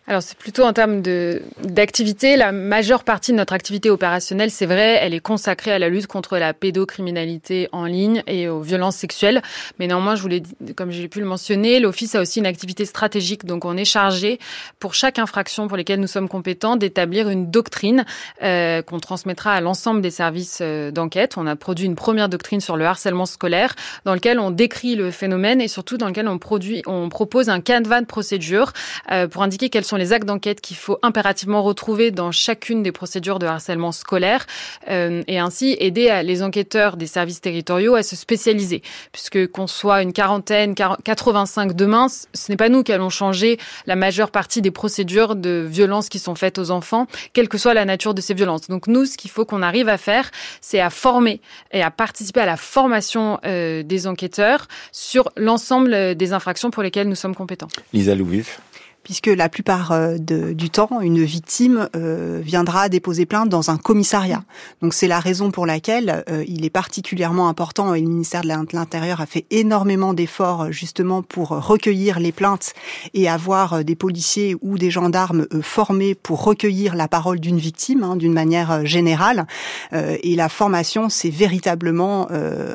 Alors 0.06 0.22
c'est 0.22 0.38
plutôt 0.38 0.64
en 0.64 0.74
termes 0.74 1.02
d'activité. 1.02 2.36
La 2.36 2.52
majeure 2.52 3.06
partie 3.06 3.32
de 3.32 3.38
notre 3.38 3.54
activité 3.54 3.90
opérationnelle, 3.90 4.52
c'est 4.52 4.66
vrai, 4.66 5.00
elle 5.02 5.14
est 5.14 5.22
consacrée 5.22 5.72
à 5.72 5.80
la 5.80 5.88
lutte 5.88 6.08
contre 6.08 6.38
la 6.38 6.54
pédocriminalité 6.54 7.70
en 7.72 7.86
ligne 7.86 8.22
et 8.28 8.50
aux 8.50 8.60
violences 8.60 8.98
sexuelles. 8.98 9.42
Mais 9.80 9.88
néanmoins, 9.88 10.16
je 10.16 10.22
voulais, 10.22 10.44
comme 10.76 10.92
j'ai 10.92 11.08
pu 11.08 11.22
le 11.22 11.26
mentionner, 11.26 11.80
l'office 11.80 12.16
a 12.16 12.22
aussi 12.22 12.40
une 12.40 12.46
activité 12.46 12.84
stratégique. 12.84 13.46
Donc 13.46 13.64
on 13.64 13.78
est 13.78 13.86
chargé 13.86 14.40
pour 14.78 14.94
chaque 14.94 15.20
infraction 15.20 15.70
pour 15.70 15.78
lesquelles 15.78 16.02
nous 16.02 16.08
sommes 16.08 16.28
compétents 16.28 16.76
d'établir 16.76 17.30
une 17.30 17.50
doctrine 17.50 18.04
euh, 18.44 18.82
qu'on 18.82 19.00
transmettra 19.00 19.54
à 19.54 19.62
l'ensemble 19.62 20.02
des 20.02 20.12
services 20.12 20.60
euh, 20.62 20.92
d'enquête. 20.92 21.36
On 21.38 21.48
a 21.48 21.56
produit 21.56 21.86
une 21.86 21.96
première 21.96 22.28
doctrine 22.28 22.60
sur 22.60 22.76
le 22.76 22.86
harcèlement 22.86 23.26
scolaire, 23.26 23.74
dans 24.04 24.14
lequel 24.14 24.38
on 24.38 24.52
décrit 24.52 24.96
le 24.96 25.12
phénomène 25.12 25.62
et 25.62 25.70
surtout 25.70 25.98
dans 25.98 26.08
lequel 26.08 26.28
on 26.28 26.40
produit, 26.40 26.82
on 26.88 27.08
propose 27.08 27.48
un 27.48 27.62
canevas 27.62 28.02
de 28.02 28.06
procédures 28.06 28.74
euh, 29.10 29.30
pour 29.30 29.44
indiquer 29.44 29.70
quelles 29.70 29.86
sont 29.86 29.93
les 29.98 30.14
actes 30.14 30.28
d'enquête 30.28 30.62
qu'il 30.62 30.78
faut 30.78 30.98
impérativement 31.02 31.64
retrouver 31.64 32.12
dans 32.12 32.32
chacune 32.32 32.84
des 32.84 32.92
procédures 32.92 33.40
de 33.40 33.46
harcèlement 33.46 33.92
scolaire 33.92 34.46
euh, 34.90 35.24
et 35.28 35.40
ainsi 35.40 35.76
aider 35.80 36.22
les 36.24 36.44
enquêteurs 36.44 36.98
des 36.98 37.08
services 37.08 37.42
territoriaux 37.42 37.96
à 37.96 38.04
se 38.04 38.16
spécialiser. 38.16 38.82
Puisque 39.12 39.48
qu'on 39.52 39.68
soit 39.68 40.02
une 40.02 40.14
quarantaine, 40.14 40.76
85 40.76 41.74
demain, 41.74 42.08
ce 42.10 42.52
n'est 42.52 42.58
pas 42.58 42.70
nous 42.70 42.84
qui 42.84 42.92
allons 42.92 43.10
changer 43.10 43.58
la 43.86 43.96
majeure 43.96 44.32
partie 44.32 44.62
des 44.62 44.72
procédures 44.72 45.36
de 45.36 45.66
violences 45.68 46.10
qui 46.10 46.20
sont 46.20 46.36
faites 46.36 46.60
aux 46.60 46.72
enfants, 46.72 47.08
quelle 47.34 47.50
que 47.50 47.58
soit 47.58 47.74
la 47.74 47.86
nature 47.86 48.14
de 48.14 48.22
ces 48.22 48.34
violences. 48.34 48.68
Donc 48.68 48.88
nous, 48.88 49.06
ce 49.06 49.18
qu'il 49.18 49.32
faut 49.32 49.46
qu'on 49.46 49.62
arrive 49.62 49.90
à 49.90 49.98
faire, 49.98 50.30
c'est 50.62 50.80
à 50.80 50.90
former 50.90 51.42
et 51.72 51.82
à 51.82 51.92
participer 51.92 52.42
à 52.42 52.46
la 52.46 52.58
formation 52.58 53.40
euh, 53.46 53.84
des 53.84 54.08
enquêteurs 54.08 54.68
sur 54.92 55.30
l'ensemble 55.38 56.16
des 56.16 56.34
infractions 56.34 56.72
pour 56.72 56.84
lesquelles 56.84 57.08
nous 57.08 57.16
sommes 57.16 57.36
compétents. 57.36 57.68
Lisa 57.94 58.16
Louvif 58.16 58.60
puisque 59.04 59.28
la 59.28 59.50
plupart 59.50 59.92
euh, 59.92 60.18
du 60.18 60.70
temps, 60.70 61.02
une 61.02 61.24
victime 61.24 61.90
euh, 61.96 62.40
viendra 62.44 62.90
déposer 62.90 63.26
plainte 63.26 63.50
dans 63.50 63.70
un 63.70 63.78
commissariat. 63.78 64.44
Donc 64.82 64.94
c'est 64.94 65.08
la 65.08 65.20
raison 65.20 65.52
pour 65.52 65.66
laquelle 65.66 66.24
euh, 66.30 66.44
il 66.48 66.66
est 66.66 66.70
particulièrement 66.70 67.50
important, 67.50 67.94
et 67.94 68.02
le 68.02 68.08
ministère 68.08 68.42
de 68.42 68.48
l'Intérieur 68.74 69.22
a 69.22 69.26
fait 69.26 69.46
énormément 69.52 70.14
d'efforts 70.14 70.72
justement 70.72 71.22
pour 71.22 71.50
recueillir 71.50 72.20
les 72.20 72.32
plaintes 72.32 72.74
et 73.14 73.30
avoir 73.30 73.84
des 73.84 73.96
policiers 73.96 74.56
ou 74.62 74.78
des 74.78 74.90
gendarmes 74.90 75.48
formés 75.62 76.16
pour 76.16 76.44
recueillir 76.44 76.96
la 76.96 77.08
parole 77.08 77.40
d'une 77.40 77.58
victime 77.58 78.04
hein, 78.04 78.16
d'une 78.16 78.34
manière 78.34 78.86
générale. 78.86 79.46
et 79.92 80.36
la 80.36 80.50
formation, 80.50 81.10
c'est 81.10 81.30
véritablement 81.30 82.28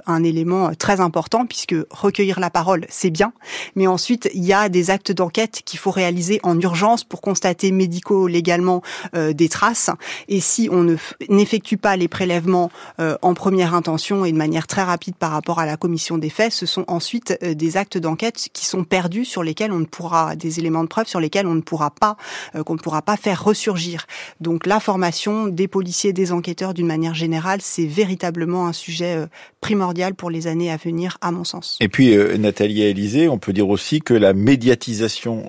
un 0.06 0.24
élément 0.24 0.72
très 0.74 1.00
important, 1.00 1.46
puisque 1.46 1.74
recueillir 1.90 2.40
la 2.40 2.50
parole, 2.50 2.86
c'est 2.88 3.10
bien, 3.10 3.32
mais 3.74 3.86
ensuite, 3.86 4.28
il 4.34 4.44
y 4.44 4.52
a 4.52 4.68
des 4.68 4.90
actes 4.90 5.12
d'enquête 5.12 5.62
qu'il 5.64 5.78
faut 5.78 5.90
réaliser 5.90 6.17
en 6.42 6.58
urgence 6.60 7.04
pour 7.04 7.20
constater 7.20 7.72
médico-légalement 7.72 8.82
euh, 9.14 9.32
des 9.32 9.48
traces. 9.48 9.90
Et 10.28 10.40
si 10.40 10.68
on 10.70 10.96
n'effectue 11.28 11.76
pas 11.76 11.96
les 11.96 12.08
prélèvements 12.08 12.70
euh, 13.00 13.16
en 13.22 13.34
première 13.34 13.74
intention 13.74 14.24
et 14.24 14.32
de 14.32 14.36
manière 14.36 14.66
très 14.66 14.82
rapide 14.82 15.14
par 15.14 15.30
rapport 15.30 15.58
à 15.58 15.66
la 15.66 15.76
commission 15.76 16.18
des 16.18 16.30
faits, 16.30 16.52
ce 16.52 16.66
sont 16.66 16.84
ensuite 16.88 17.38
euh, 17.42 17.54
des 17.54 17.76
actes 17.76 17.98
d'enquête 17.98 18.48
qui 18.52 18.66
sont 18.66 18.84
perdus 18.84 19.24
sur 19.24 19.42
lesquels 19.42 19.72
on 19.72 19.78
ne 19.80 19.84
pourra 19.84 20.36
des 20.36 20.58
éléments 20.58 20.82
de 20.82 20.88
preuve 20.88 21.06
sur 21.06 21.20
lesquels 21.20 21.46
on 21.46 21.54
ne 21.54 21.60
pourra 21.60 21.90
pas 21.90 22.16
qu'on 22.64 22.74
ne 22.74 22.78
pourra 22.78 23.02
pas 23.02 23.16
faire 23.16 23.44
ressurgir. 23.44 24.06
Donc 24.40 24.66
la 24.66 24.80
formation 24.80 25.46
des 25.46 25.68
policiers, 25.68 26.12
des 26.12 26.32
enquêteurs 26.32 26.74
d'une 26.74 26.86
manière 26.86 27.14
générale, 27.14 27.60
c'est 27.62 27.86
véritablement 27.86 28.66
un 28.66 28.72
sujet 28.72 29.26
primordial 29.60 30.14
pour 30.14 30.30
les 30.30 30.46
années 30.46 30.70
à 30.70 30.76
venir, 30.76 31.18
à 31.20 31.30
mon 31.30 31.44
sens. 31.44 31.76
Et 31.80 31.88
puis 31.88 32.16
Nathalie 32.38 32.82
Élysée, 32.82 33.28
on 33.28 33.38
peut 33.38 33.52
dire 33.52 33.68
aussi 33.68 34.00
que 34.00 34.14
la 34.14 34.32
médiatisation 34.32 35.48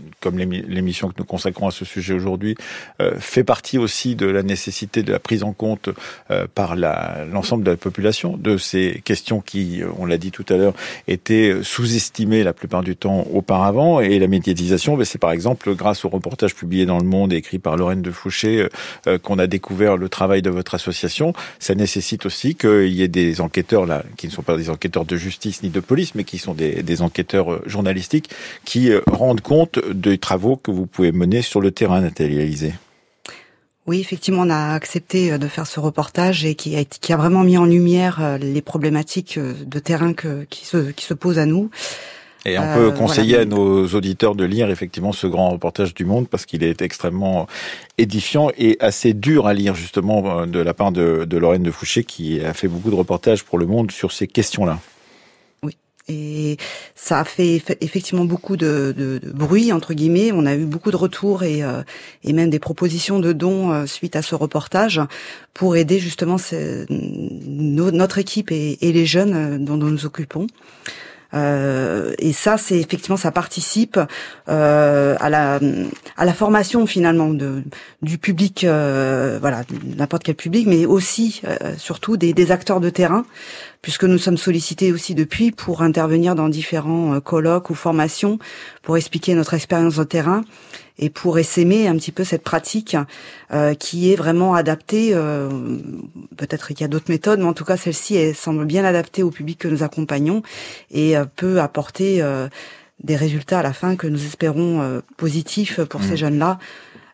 comme 0.21 0.37
l'émission 0.37 1.09
que 1.09 1.15
nous 1.17 1.25
consacrons 1.25 1.67
à 1.67 1.71
ce 1.71 1.83
sujet 1.83 2.13
aujourd'hui, 2.13 2.55
euh, 3.01 3.15
fait 3.19 3.43
partie 3.43 3.77
aussi 3.77 4.15
de 4.15 4.27
la 4.27 4.43
nécessité 4.43 5.01
de 5.03 5.11
la 5.11 5.19
prise 5.19 5.43
en 5.43 5.51
compte 5.51 5.89
euh, 6.29 6.45
par 6.53 6.75
l'ensemble 6.75 7.63
de 7.63 7.71
la 7.71 7.77
population 7.77 8.37
de 8.37 8.57
ces 8.57 9.01
questions 9.03 9.41
qui, 9.41 9.81
euh, 9.81 9.87
on 9.97 10.05
l'a 10.05 10.17
dit 10.17 10.31
tout 10.31 10.45
à 10.49 10.53
l'heure, 10.53 10.73
étaient 11.07 11.55
sous-estimées 11.63 12.43
la 12.43 12.53
plupart 12.53 12.83
du 12.83 12.95
temps 12.95 13.27
auparavant. 13.33 13.99
Et 13.99 14.19
la 14.19 14.27
médiatisation, 14.27 14.95
ben, 14.95 15.05
c'est 15.05 15.17
par 15.17 15.31
exemple 15.31 15.73
grâce 15.75 16.05
au 16.05 16.09
reportage 16.09 16.53
publié 16.53 16.85
dans 16.85 16.99
Le 16.99 17.05
Monde 17.05 17.33
et 17.33 17.37
écrit 17.37 17.57
par 17.57 17.75
Lorraine 17.75 18.03
de 18.03 18.11
Fouché 18.11 18.67
qu'on 19.23 19.39
a 19.39 19.47
découvert 19.47 19.97
le 19.97 20.07
travail 20.07 20.43
de 20.43 20.51
votre 20.51 20.75
association. 20.75 21.33
Ça 21.57 21.73
nécessite 21.73 22.27
aussi 22.27 22.53
qu'il 22.53 22.93
y 22.93 23.01
ait 23.01 23.07
des 23.07 23.41
enquêteurs 23.41 23.87
là, 23.87 24.03
qui 24.17 24.27
ne 24.27 24.31
sont 24.31 24.43
pas 24.43 24.55
des 24.55 24.69
enquêteurs 24.69 25.05
de 25.05 25.15
justice 25.15 25.63
ni 25.63 25.69
de 25.69 25.79
police, 25.79 26.13
mais 26.13 26.23
qui 26.23 26.37
sont 26.37 26.53
des, 26.53 26.83
des 26.83 27.01
enquêteurs 27.01 27.67
journalistiques 27.67 28.29
qui 28.65 28.91
rendent 29.07 29.41
compte 29.41 29.79
des 30.11 30.17
travaux 30.17 30.57
que 30.57 30.71
vous 30.71 30.85
pouvez 30.85 31.11
mener 31.11 31.41
sur 31.41 31.61
le 31.61 31.71
terrain, 31.71 32.01
Nathalie 32.01 32.39
Alizé. 32.39 32.73
Oui, 33.87 33.99
effectivement, 33.99 34.43
on 34.43 34.49
a 34.49 34.73
accepté 34.73 35.31
euh, 35.31 35.37
de 35.37 35.47
faire 35.47 35.65
ce 35.65 35.79
reportage 35.79 36.45
et 36.45 36.55
qui 36.55 36.75
a, 36.75 36.83
qui 36.83 37.13
a 37.13 37.17
vraiment 37.17 37.43
mis 37.43 37.57
en 37.57 37.65
lumière 37.65 38.19
euh, 38.21 38.37
les 38.37 38.61
problématiques 38.61 39.37
euh, 39.37 39.53
de 39.65 39.79
terrain 39.79 40.13
que, 40.13 40.43
qui, 40.49 40.65
se, 40.65 40.91
qui 40.91 41.05
se 41.05 41.13
posent 41.13 41.39
à 41.39 41.45
nous. 41.45 41.69
Et 42.45 42.57
on 42.57 42.73
peut 42.73 42.91
conseiller 42.91 43.37
à 43.37 43.45
nos 43.45 43.85
auditeurs 43.89 44.33
de 44.33 44.43
lire 44.43 44.71
effectivement 44.71 45.11
ce 45.11 45.27
grand 45.27 45.51
reportage 45.51 45.93
du 45.93 46.05
Monde 46.05 46.27
parce 46.27 46.47
qu'il 46.47 46.63
est 46.63 46.81
extrêmement 46.81 47.45
édifiant 47.99 48.49
et 48.57 48.77
assez 48.79 49.13
dur 49.13 49.45
à 49.45 49.53
lire 49.53 49.75
justement 49.75 50.47
de 50.47 50.59
la 50.59 50.73
part 50.73 50.91
de, 50.91 51.25
de 51.25 51.37
Lorraine 51.37 51.61
de 51.61 51.69
Fouché 51.69 52.03
qui 52.03 52.41
a 52.41 52.55
fait 52.55 52.67
beaucoup 52.67 52.89
de 52.89 52.95
reportages 52.95 53.43
pour 53.43 53.59
le 53.59 53.67
Monde 53.67 53.91
sur 53.91 54.11
ces 54.11 54.25
questions-là. 54.25 54.79
Et 56.07 56.57
ça 56.95 57.19
a 57.19 57.23
fait 57.23 57.61
effectivement 57.81 58.25
beaucoup 58.25 58.57
de, 58.57 59.21
bruit 59.33 59.71
entre 59.71 59.93
guillemets. 59.93 60.31
On 60.33 60.45
a 60.45 60.55
eu 60.55 60.65
beaucoup 60.65 60.91
de 60.91 60.95
retours 60.95 61.43
et, 61.43 61.63
euh, 61.63 61.83
même 62.25 62.49
des 62.49 62.59
propositions 62.59 63.19
de 63.19 63.33
dons 63.33 63.71
euh, 63.71 63.85
suite 63.85 64.15
à 64.15 64.21
ce 64.21 64.35
reportage 64.35 65.01
pour 65.53 65.75
aider 65.75 65.99
justement 65.99 66.37
notre 66.89 68.17
équipe 68.17 68.51
et, 68.51 68.77
et 68.81 68.91
les 68.91 69.05
jeunes 69.05 69.33
euh, 69.33 69.57
dont 69.57 69.77
nous 69.77 69.89
nous 69.89 70.05
occupons. 70.05 70.47
Euh, 71.33 72.13
et 72.19 72.33
ça, 72.33 72.57
c'est 72.57 72.79
effectivement, 72.79 73.17
ça 73.17 73.31
participe 73.31 73.99
euh, 74.49 75.15
à 75.19 75.29
la 75.29 75.59
à 76.17 76.25
la 76.25 76.33
formation 76.33 76.85
finalement 76.85 77.29
de 77.29 77.63
du 78.01 78.17
public, 78.17 78.63
euh, 78.63 79.37
voilà, 79.39 79.63
n'importe 79.83 80.23
quel 80.23 80.35
public, 80.35 80.67
mais 80.67 80.85
aussi 80.85 81.41
euh, 81.45 81.75
surtout 81.77 82.17
des, 82.17 82.33
des 82.33 82.51
acteurs 82.51 82.79
de 82.79 82.89
terrain, 82.89 83.25
puisque 83.81 84.03
nous 84.03 84.17
sommes 84.17 84.37
sollicités 84.37 84.91
aussi 84.91 85.15
depuis 85.15 85.51
pour 85.51 85.81
intervenir 85.81 86.35
dans 86.35 86.49
différents 86.49 87.15
euh, 87.15 87.19
colloques 87.19 87.69
ou 87.69 87.75
formations 87.75 88.39
pour 88.81 88.97
expliquer 88.97 89.33
notre 89.35 89.53
expérience 89.53 89.95
de 89.95 90.03
terrain 90.03 90.43
et 91.01 91.09
pour 91.09 91.39
essaimer 91.39 91.87
un 91.87 91.95
petit 91.97 92.11
peu 92.11 92.23
cette 92.23 92.43
pratique 92.43 92.95
euh, 93.51 93.73
qui 93.73 94.13
est 94.13 94.15
vraiment 94.15 94.53
adaptée. 94.53 95.09
Euh, 95.13 95.49
Peut-être 96.37 96.69
qu'il 96.69 96.81
y 96.81 96.83
a 96.83 96.87
d'autres 96.87 97.09
méthodes, 97.09 97.39
mais 97.39 97.45
en 97.45 97.53
tout 97.53 97.65
cas 97.65 97.77
celle-ci 97.77 98.15
elle 98.15 98.35
semble 98.35 98.65
bien 98.65 98.85
adaptée 98.85 99.23
au 99.23 99.31
public 99.31 99.57
que 99.59 99.67
nous 99.67 99.83
accompagnons 99.83 100.43
et 100.91 101.17
euh, 101.17 101.25
peut 101.35 101.59
apporter 101.59 102.21
euh, 102.21 102.47
des 103.03 103.15
résultats 103.15 103.59
à 103.59 103.63
la 103.63 103.73
fin 103.73 103.95
que 103.95 104.07
nous 104.07 104.23
espérons 104.25 104.81
euh, 104.81 105.01
positifs 105.17 105.83
pour 105.83 106.03
ces 106.03 106.13
mmh. 106.13 106.17
jeunes-là 106.17 106.59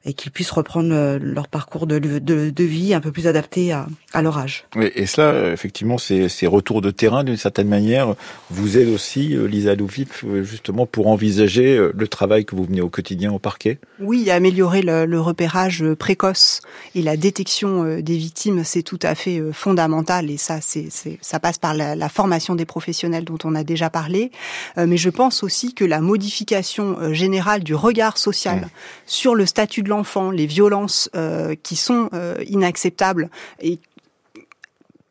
et 0.07 0.13
qu'ils 0.13 0.31
puissent 0.31 0.51
reprendre 0.51 0.89
euh, 0.93 1.19
leur 1.21 1.49
parcours 1.49 1.85
de, 1.85 1.99
de, 1.99 2.19
de, 2.49 2.63
vie 2.63 2.93
un 2.93 3.01
peu 3.01 3.11
plus 3.11 3.27
adapté 3.27 3.73
à, 3.73 3.87
à 4.13 4.21
leur 4.21 4.37
âge. 4.37 4.63
Oui, 4.75 4.89
et 4.95 5.05
cela, 5.05 5.51
effectivement, 5.51 5.97
ces, 5.97 6.29
ces 6.29 6.47
retours 6.47 6.81
de 6.81 6.91
terrain, 6.91 7.25
d'une 7.25 7.37
certaine 7.37 7.67
manière, 7.67 8.15
vous 8.49 8.77
aident 8.77 8.93
aussi, 8.93 9.35
euh, 9.35 9.47
Lisa 9.47 9.75
Louvif, 9.75 10.23
euh, 10.25 10.43
justement, 10.43 10.85
pour 10.85 11.07
envisager 11.07 11.77
le 11.93 12.07
travail 12.07 12.45
que 12.45 12.55
vous 12.55 12.63
venez 12.63 12.79
au 12.79 12.89
quotidien 12.89 13.33
au 13.33 13.39
parquet 13.39 13.79
Oui, 13.99 14.31
améliorer 14.31 14.81
le, 14.81 15.05
le 15.05 15.19
repérage 15.19 15.83
précoce 15.99 16.61
et 16.95 17.01
la 17.01 17.17
détection 17.17 17.99
des 17.99 18.17
victimes, 18.17 18.63
c'est 18.63 18.83
tout 18.83 18.99
à 19.03 19.13
fait 19.13 19.41
fondamental, 19.51 20.31
et 20.31 20.37
ça, 20.37 20.59
c'est, 20.61 20.87
ça 21.21 21.39
passe 21.39 21.57
par 21.57 21.73
la, 21.73 21.95
la, 21.95 22.07
formation 22.07 22.55
des 22.55 22.65
professionnels 22.65 23.25
dont 23.25 23.37
on 23.43 23.55
a 23.55 23.65
déjà 23.65 23.89
parlé. 23.89 24.31
Mais 24.77 24.95
je 24.95 25.09
pense 25.09 25.43
aussi 25.43 25.73
que 25.73 25.83
la 25.83 25.99
modification 25.99 27.13
générale 27.13 27.63
du 27.63 27.75
regard 27.75 28.17
social 28.17 28.57
mmh. 28.57 28.69
sur 29.05 29.35
le 29.35 29.45
statut 29.45 29.83
de 29.83 29.89
l'enfant, 29.89 29.96
les 30.31 30.45
violences 30.45 31.09
euh, 31.15 31.55
qui 31.61 31.75
sont 31.75 32.09
euh, 32.13 32.43
inacceptables 32.47 33.29
et 33.61 33.79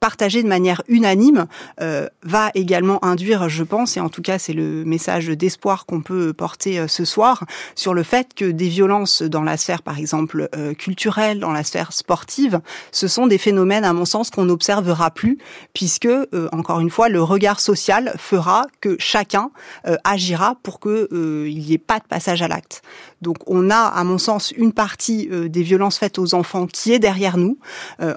partagé 0.06 0.44
de 0.44 0.48
manière 0.48 0.82
unanime 0.86 1.46
euh, 1.80 2.06
va 2.22 2.52
également 2.54 3.04
induire, 3.04 3.48
je 3.48 3.64
pense, 3.64 3.96
et 3.96 4.00
en 4.00 4.08
tout 4.08 4.22
cas 4.22 4.38
c'est 4.38 4.52
le 4.52 4.84
message 4.84 5.26
d'espoir 5.26 5.84
qu'on 5.84 6.00
peut 6.00 6.32
porter 6.32 6.78
euh, 6.78 6.86
ce 6.86 7.04
soir, 7.04 7.44
sur 7.74 7.92
le 7.92 8.04
fait 8.04 8.32
que 8.32 8.44
des 8.44 8.68
violences 8.68 9.22
dans 9.22 9.42
la 9.42 9.56
sphère, 9.56 9.82
par 9.82 9.98
exemple, 9.98 10.48
euh, 10.54 10.74
culturelle, 10.74 11.40
dans 11.40 11.52
la 11.52 11.64
sphère 11.64 11.92
sportive, 11.92 12.60
ce 12.92 13.08
sont 13.08 13.26
des 13.26 13.38
phénomènes, 13.38 13.84
à 13.84 13.92
mon 13.92 14.04
sens, 14.04 14.30
qu'on 14.30 14.44
n'observera 14.44 15.10
plus, 15.10 15.38
puisque, 15.74 16.06
euh, 16.06 16.48
encore 16.52 16.80
une 16.80 16.90
fois, 16.90 17.08
le 17.08 17.22
regard 17.22 17.58
social 17.58 18.14
fera 18.16 18.66
que 18.80 18.96
chacun 19.00 19.50
euh, 19.86 19.96
agira 20.04 20.56
pour 20.62 20.78
qu'il 20.78 21.58
n'y 21.58 21.72
ait 21.72 21.78
pas 21.78 21.98
de 21.98 22.04
passage 22.04 22.42
à 22.42 22.48
l'acte. 22.48 22.82
Donc 23.22 23.38
on 23.46 23.70
a, 23.70 23.78
à 23.78 24.04
mon 24.04 24.18
sens, 24.18 24.52
une 24.52 24.72
partie 24.72 25.28
des 25.28 25.62
violences 25.62 25.98
faites 25.98 26.18
aux 26.18 26.34
enfants 26.34 26.66
qui 26.66 26.92
est 26.92 26.98
derrière 26.98 27.38
nous. 27.38 27.58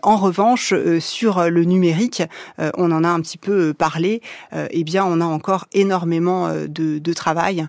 en 0.03 0.17
revanche, 0.17 0.73
sur 0.99 1.49
le 1.49 1.63
numérique, 1.79 2.23
euh, 2.59 2.71
on 2.77 2.91
en 2.91 3.03
a 3.03 3.09
un 3.09 3.21
petit 3.21 3.37
peu 3.37 3.69
euh, 3.69 3.73
parlé, 3.73 4.21
euh, 4.53 4.67
eh 4.71 4.83
bien 4.83 5.05
on 5.05 5.21
a 5.21 5.25
encore 5.25 5.65
énormément 5.71 6.49
de, 6.53 6.99
de 6.99 7.13
travail 7.13 7.67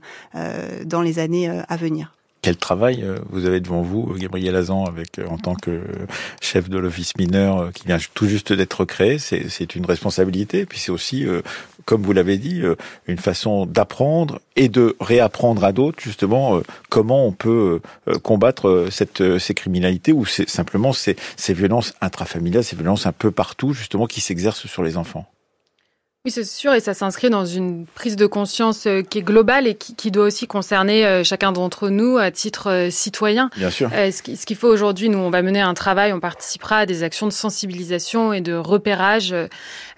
dans 0.84 1.02
les 1.02 1.18
années 1.18 1.48
à 1.68 1.76
venir. 1.76 2.12
Quel 2.42 2.56
travail 2.56 3.04
vous 3.30 3.46
avez 3.46 3.60
devant 3.60 3.82
vous, 3.82 4.14
Gabriel 4.16 4.56
Azan, 4.56 4.84
avec 4.84 5.20
en 5.28 5.36
tant 5.36 5.54
que 5.54 5.82
chef 6.40 6.68
de 6.68 6.78
l'office 6.78 7.16
mineur 7.18 7.72
qui 7.72 7.86
vient 7.86 7.98
tout 8.14 8.26
juste 8.26 8.52
d'être 8.52 8.84
créé. 8.84 9.18
C'est 9.18 9.74
une 9.76 9.84
responsabilité, 9.84 10.66
puis 10.66 10.78
c'est 10.78 10.90
aussi 10.90 11.26
comme 11.84 12.02
vous 12.02 12.12
l'avez 12.12 12.38
dit, 12.38 12.62
euh, 12.62 12.76
une 13.06 13.18
façon 13.18 13.66
d'apprendre 13.66 14.40
et 14.56 14.68
de 14.68 14.96
réapprendre 15.00 15.64
à 15.64 15.72
d'autres 15.72 16.00
justement 16.00 16.56
euh, 16.56 16.62
comment 16.88 17.26
on 17.26 17.32
peut 17.32 17.80
euh, 18.08 18.18
combattre 18.18 18.86
cette, 18.90 19.38
ces 19.38 19.54
criminalités 19.54 20.12
ou 20.12 20.24
simplement 20.24 20.92
ces, 20.92 21.16
ces 21.36 21.54
violences 21.54 21.94
intrafamiliales, 22.00 22.64
ces 22.64 22.76
violences 22.76 23.06
un 23.06 23.12
peu 23.12 23.30
partout 23.30 23.72
justement 23.72 24.06
qui 24.06 24.20
s'exercent 24.20 24.66
sur 24.66 24.82
les 24.82 24.96
enfants. 24.96 25.26
Oui, 26.26 26.30
c'est 26.30 26.44
sûr, 26.44 26.74
et 26.74 26.80
ça 26.80 26.92
s'inscrit 26.92 27.30
dans 27.30 27.46
une 27.46 27.86
prise 27.86 28.14
de 28.14 28.26
conscience 28.26 28.86
qui 29.08 29.18
est 29.18 29.22
globale 29.22 29.66
et 29.66 29.74
qui, 29.74 29.94
qui 29.94 30.10
doit 30.10 30.26
aussi 30.26 30.46
concerner 30.46 31.24
chacun 31.24 31.50
d'entre 31.50 31.88
nous 31.88 32.18
à 32.18 32.30
titre 32.30 32.88
citoyen. 32.90 33.48
Bien 33.56 33.70
sûr. 33.70 33.88
Ce 33.90 34.44
qu'il 34.44 34.56
faut 34.56 34.68
aujourd'hui, 34.68 35.08
nous, 35.08 35.16
on 35.16 35.30
va 35.30 35.40
mener 35.40 35.62
un 35.62 35.72
travail, 35.72 36.12
on 36.12 36.20
participera 36.20 36.80
à 36.80 36.86
des 36.86 37.04
actions 37.04 37.26
de 37.26 37.32
sensibilisation 37.32 38.34
et 38.34 38.42
de 38.42 38.52
repérage 38.52 39.34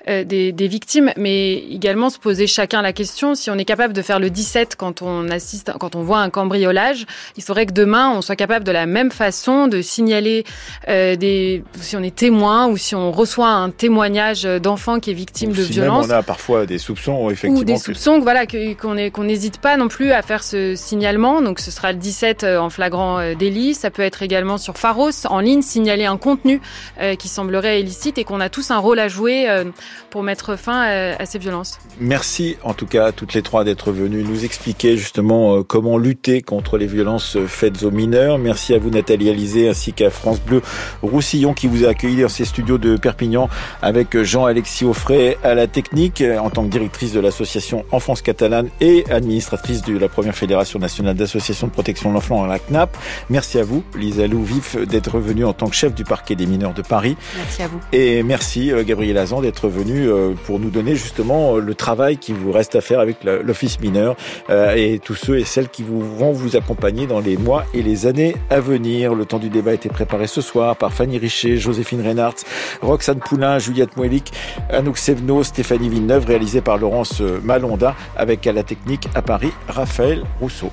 euh, 0.08 0.24
des, 0.24 0.52
des, 0.52 0.68
victimes, 0.68 1.12
mais 1.16 1.54
également 1.54 2.10
se 2.10 2.18
poser 2.18 2.46
chacun 2.46 2.82
la 2.82 2.92
question 2.92 3.34
si 3.34 3.50
on 3.50 3.58
est 3.58 3.64
capable 3.64 3.92
de 3.92 4.02
faire 4.02 4.18
le 4.18 4.30
17 4.30 4.76
quand 4.76 5.02
on 5.02 5.28
assiste, 5.28 5.72
quand 5.78 5.96
on 5.96 6.02
voit 6.02 6.18
un 6.18 6.30
cambriolage, 6.30 7.06
il 7.36 7.42
faudrait 7.42 7.66
que 7.66 7.72
demain 7.72 8.10
on 8.10 8.22
soit 8.22 8.36
capable 8.36 8.64
de 8.64 8.72
la 8.72 8.86
même 8.86 9.10
façon 9.10 9.68
de 9.68 9.80
signaler 9.82 10.44
euh, 10.88 11.16
des, 11.16 11.62
si 11.80 11.96
on 11.96 12.02
est 12.02 12.14
témoin 12.14 12.66
ou 12.68 12.76
si 12.76 12.94
on 12.94 13.12
reçoit 13.12 13.48
un 13.48 13.70
témoignage 13.70 14.44
d'enfant 14.44 15.00
qui 15.00 15.10
est 15.10 15.14
victime 15.14 15.52
de 15.52 15.62
si 15.62 15.72
violence. 15.72 16.08
Même 16.08 16.16
on 16.16 16.20
a 16.20 16.22
parfois 16.22 16.66
des 16.66 16.78
soupçons, 16.78 17.30
effectivement. 17.30 17.60
Ou 17.60 17.64
des 17.64 17.76
soupçons, 17.76 18.20
voilà, 18.20 18.46
qu'on 18.46 18.96
qu'on 19.10 19.24
n'hésite 19.24 19.58
pas 19.58 19.76
non 19.76 19.88
plus 19.88 20.12
à 20.12 20.22
faire 20.22 20.42
ce 20.42 20.74
signalement. 20.74 21.42
Donc 21.42 21.60
ce 21.60 21.70
sera 21.70 21.92
le 21.92 21.98
17 21.98 22.44
euh, 22.44 22.58
en 22.58 22.70
flagrant 22.70 23.18
euh, 23.18 23.34
délit. 23.34 23.74
Ça 23.74 23.90
peut 23.90 24.02
être 24.02 24.22
également 24.22 24.58
sur 24.58 24.76
Pharos 24.76 25.26
en 25.28 25.40
ligne 25.40 25.62
signaler 25.62 26.04
un 26.04 26.16
contenu 26.16 26.60
euh, 27.00 27.14
qui 27.14 27.28
semblerait 27.28 27.80
illicite 27.80 28.18
et 28.18 28.24
qu'on 28.24 28.40
a 28.40 28.48
tous 28.48 28.70
un 28.70 28.78
rôle 28.78 28.98
à 28.98 29.08
jouer 29.08 29.46
pour 30.10 30.22
mettre 30.22 30.56
fin 30.56 30.82
à, 30.82 31.26
ces 31.26 31.38
violences. 31.38 31.78
Merci 32.00 32.56
en 32.62 32.74
tout 32.74 32.86
cas 32.86 33.06
à 33.06 33.12
toutes 33.12 33.34
les 33.34 33.42
trois 33.42 33.64
d'être 33.64 33.92
venues 33.92 34.22
nous 34.22 34.44
expliquer 34.44 34.96
justement 34.96 35.56
euh, 35.56 35.62
comment 35.62 35.98
lutter 35.98 36.42
contre 36.42 36.78
les 36.78 36.86
violences 36.86 37.38
faites 37.46 37.82
aux 37.82 37.90
mineurs. 37.90 38.38
Merci 38.38 38.74
à 38.74 38.78
vous 38.78 38.90
Nathalie 38.90 39.30
Alizé 39.30 39.68
ainsi 39.68 39.92
qu'à 39.92 40.10
France 40.10 40.40
Bleu 40.40 40.62
Roussillon 41.02 41.54
qui 41.54 41.66
vous 41.66 41.84
a 41.84 41.88
accueilli 41.88 42.22
dans 42.22 42.28
ses 42.28 42.44
studios 42.44 42.78
de 42.78 42.96
Perpignan 42.96 43.48
avec 43.80 44.20
Jean-Alexis 44.22 44.84
Offray 44.84 45.36
à 45.42 45.54
la 45.54 45.66
technique 45.66 46.22
en 46.22 46.50
tant 46.50 46.64
que 46.64 46.70
directrice 46.70 47.12
de 47.12 47.20
l'association 47.20 47.84
Enfance 47.90 48.22
catalane 48.22 48.68
et 48.80 49.04
administratrice 49.10 49.82
de 49.82 49.98
la 49.98 50.08
première 50.08 50.34
fédération 50.34 50.78
nationale 50.78 51.14
d'associations 51.14 51.66
de 51.66 51.72
protection 51.72 52.10
de 52.10 52.14
l'enfant 52.14 52.44
à 52.44 52.46
la 52.46 52.58
CNAP. 52.58 52.96
Merci 53.30 53.58
à 53.58 53.64
vous 53.64 53.82
Lisa 53.96 54.26
Lou 54.26 54.42
Vif 54.42 54.76
d'être 54.76 55.18
venue 55.18 55.44
en 55.44 55.52
tant 55.52 55.68
que 55.68 55.74
chef 55.74 55.94
du 55.94 56.04
parquet 56.04 56.34
des 56.34 56.46
mineurs 56.46 56.74
de 56.74 56.82
Paris. 56.82 57.16
Merci 57.36 57.62
à 57.62 57.68
vous. 57.68 57.80
Et 57.92 58.22
merci 58.22 58.72
euh, 58.72 58.84
Gabriel 58.84 59.18
Azan 59.18 59.40
d'être 59.40 59.68
euh, 59.90 60.34
pour 60.44 60.58
nous 60.58 60.70
donner 60.70 60.94
justement 60.94 61.56
euh, 61.56 61.60
le 61.60 61.74
travail 61.74 62.16
qui 62.16 62.32
vous 62.32 62.52
reste 62.52 62.74
à 62.76 62.80
faire 62.80 63.00
avec 63.00 63.24
l'office 63.24 63.80
mineur 63.80 64.16
euh, 64.50 64.74
et 64.74 64.98
tous 64.98 65.14
ceux 65.14 65.38
et 65.38 65.44
celles 65.44 65.68
qui 65.68 65.82
vont 65.82 66.32
vous 66.32 66.56
accompagner 66.56 67.06
dans 67.06 67.20
les 67.20 67.36
mois 67.36 67.64
et 67.74 67.82
les 67.82 68.06
années 68.06 68.36
à 68.50 68.60
venir. 68.60 69.14
Le 69.14 69.24
temps 69.24 69.38
du 69.38 69.48
débat 69.48 69.72
a 69.72 69.74
été 69.74 69.88
préparé 69.88 70.26
ce 70.26 70.40
soir 70.40 70.76
par 70.76 70.92
Fanny 70.92 71.18
Richer, 71.18 71.56
Joséphine 71.56 72.06
Reinhardt, 72.06 72.36
Roxane 72.80 73.20
Poulain, 73.20 73.58
Juliette 73.58 73.96
Mouelik, 73.96 74.32
Anouk 74.70 74.98
Sevno, 74.98 75.42
Stéphanie 75.42 75.88
Villeneuve, 75.88 76.26
réalisé 76.26 76.60
par 76.60 76.78
Laurence 76.78 77.20
Malonda 77.20 77.94
avec 78.16 78.46
à 78.46 78.52
la 78.52 78.62
technique 78.62 79.08
à 79.14 79.22
Paris 79.22 79.52
Raphaël 79.68 80.22
Rousseau. 80.40 80.70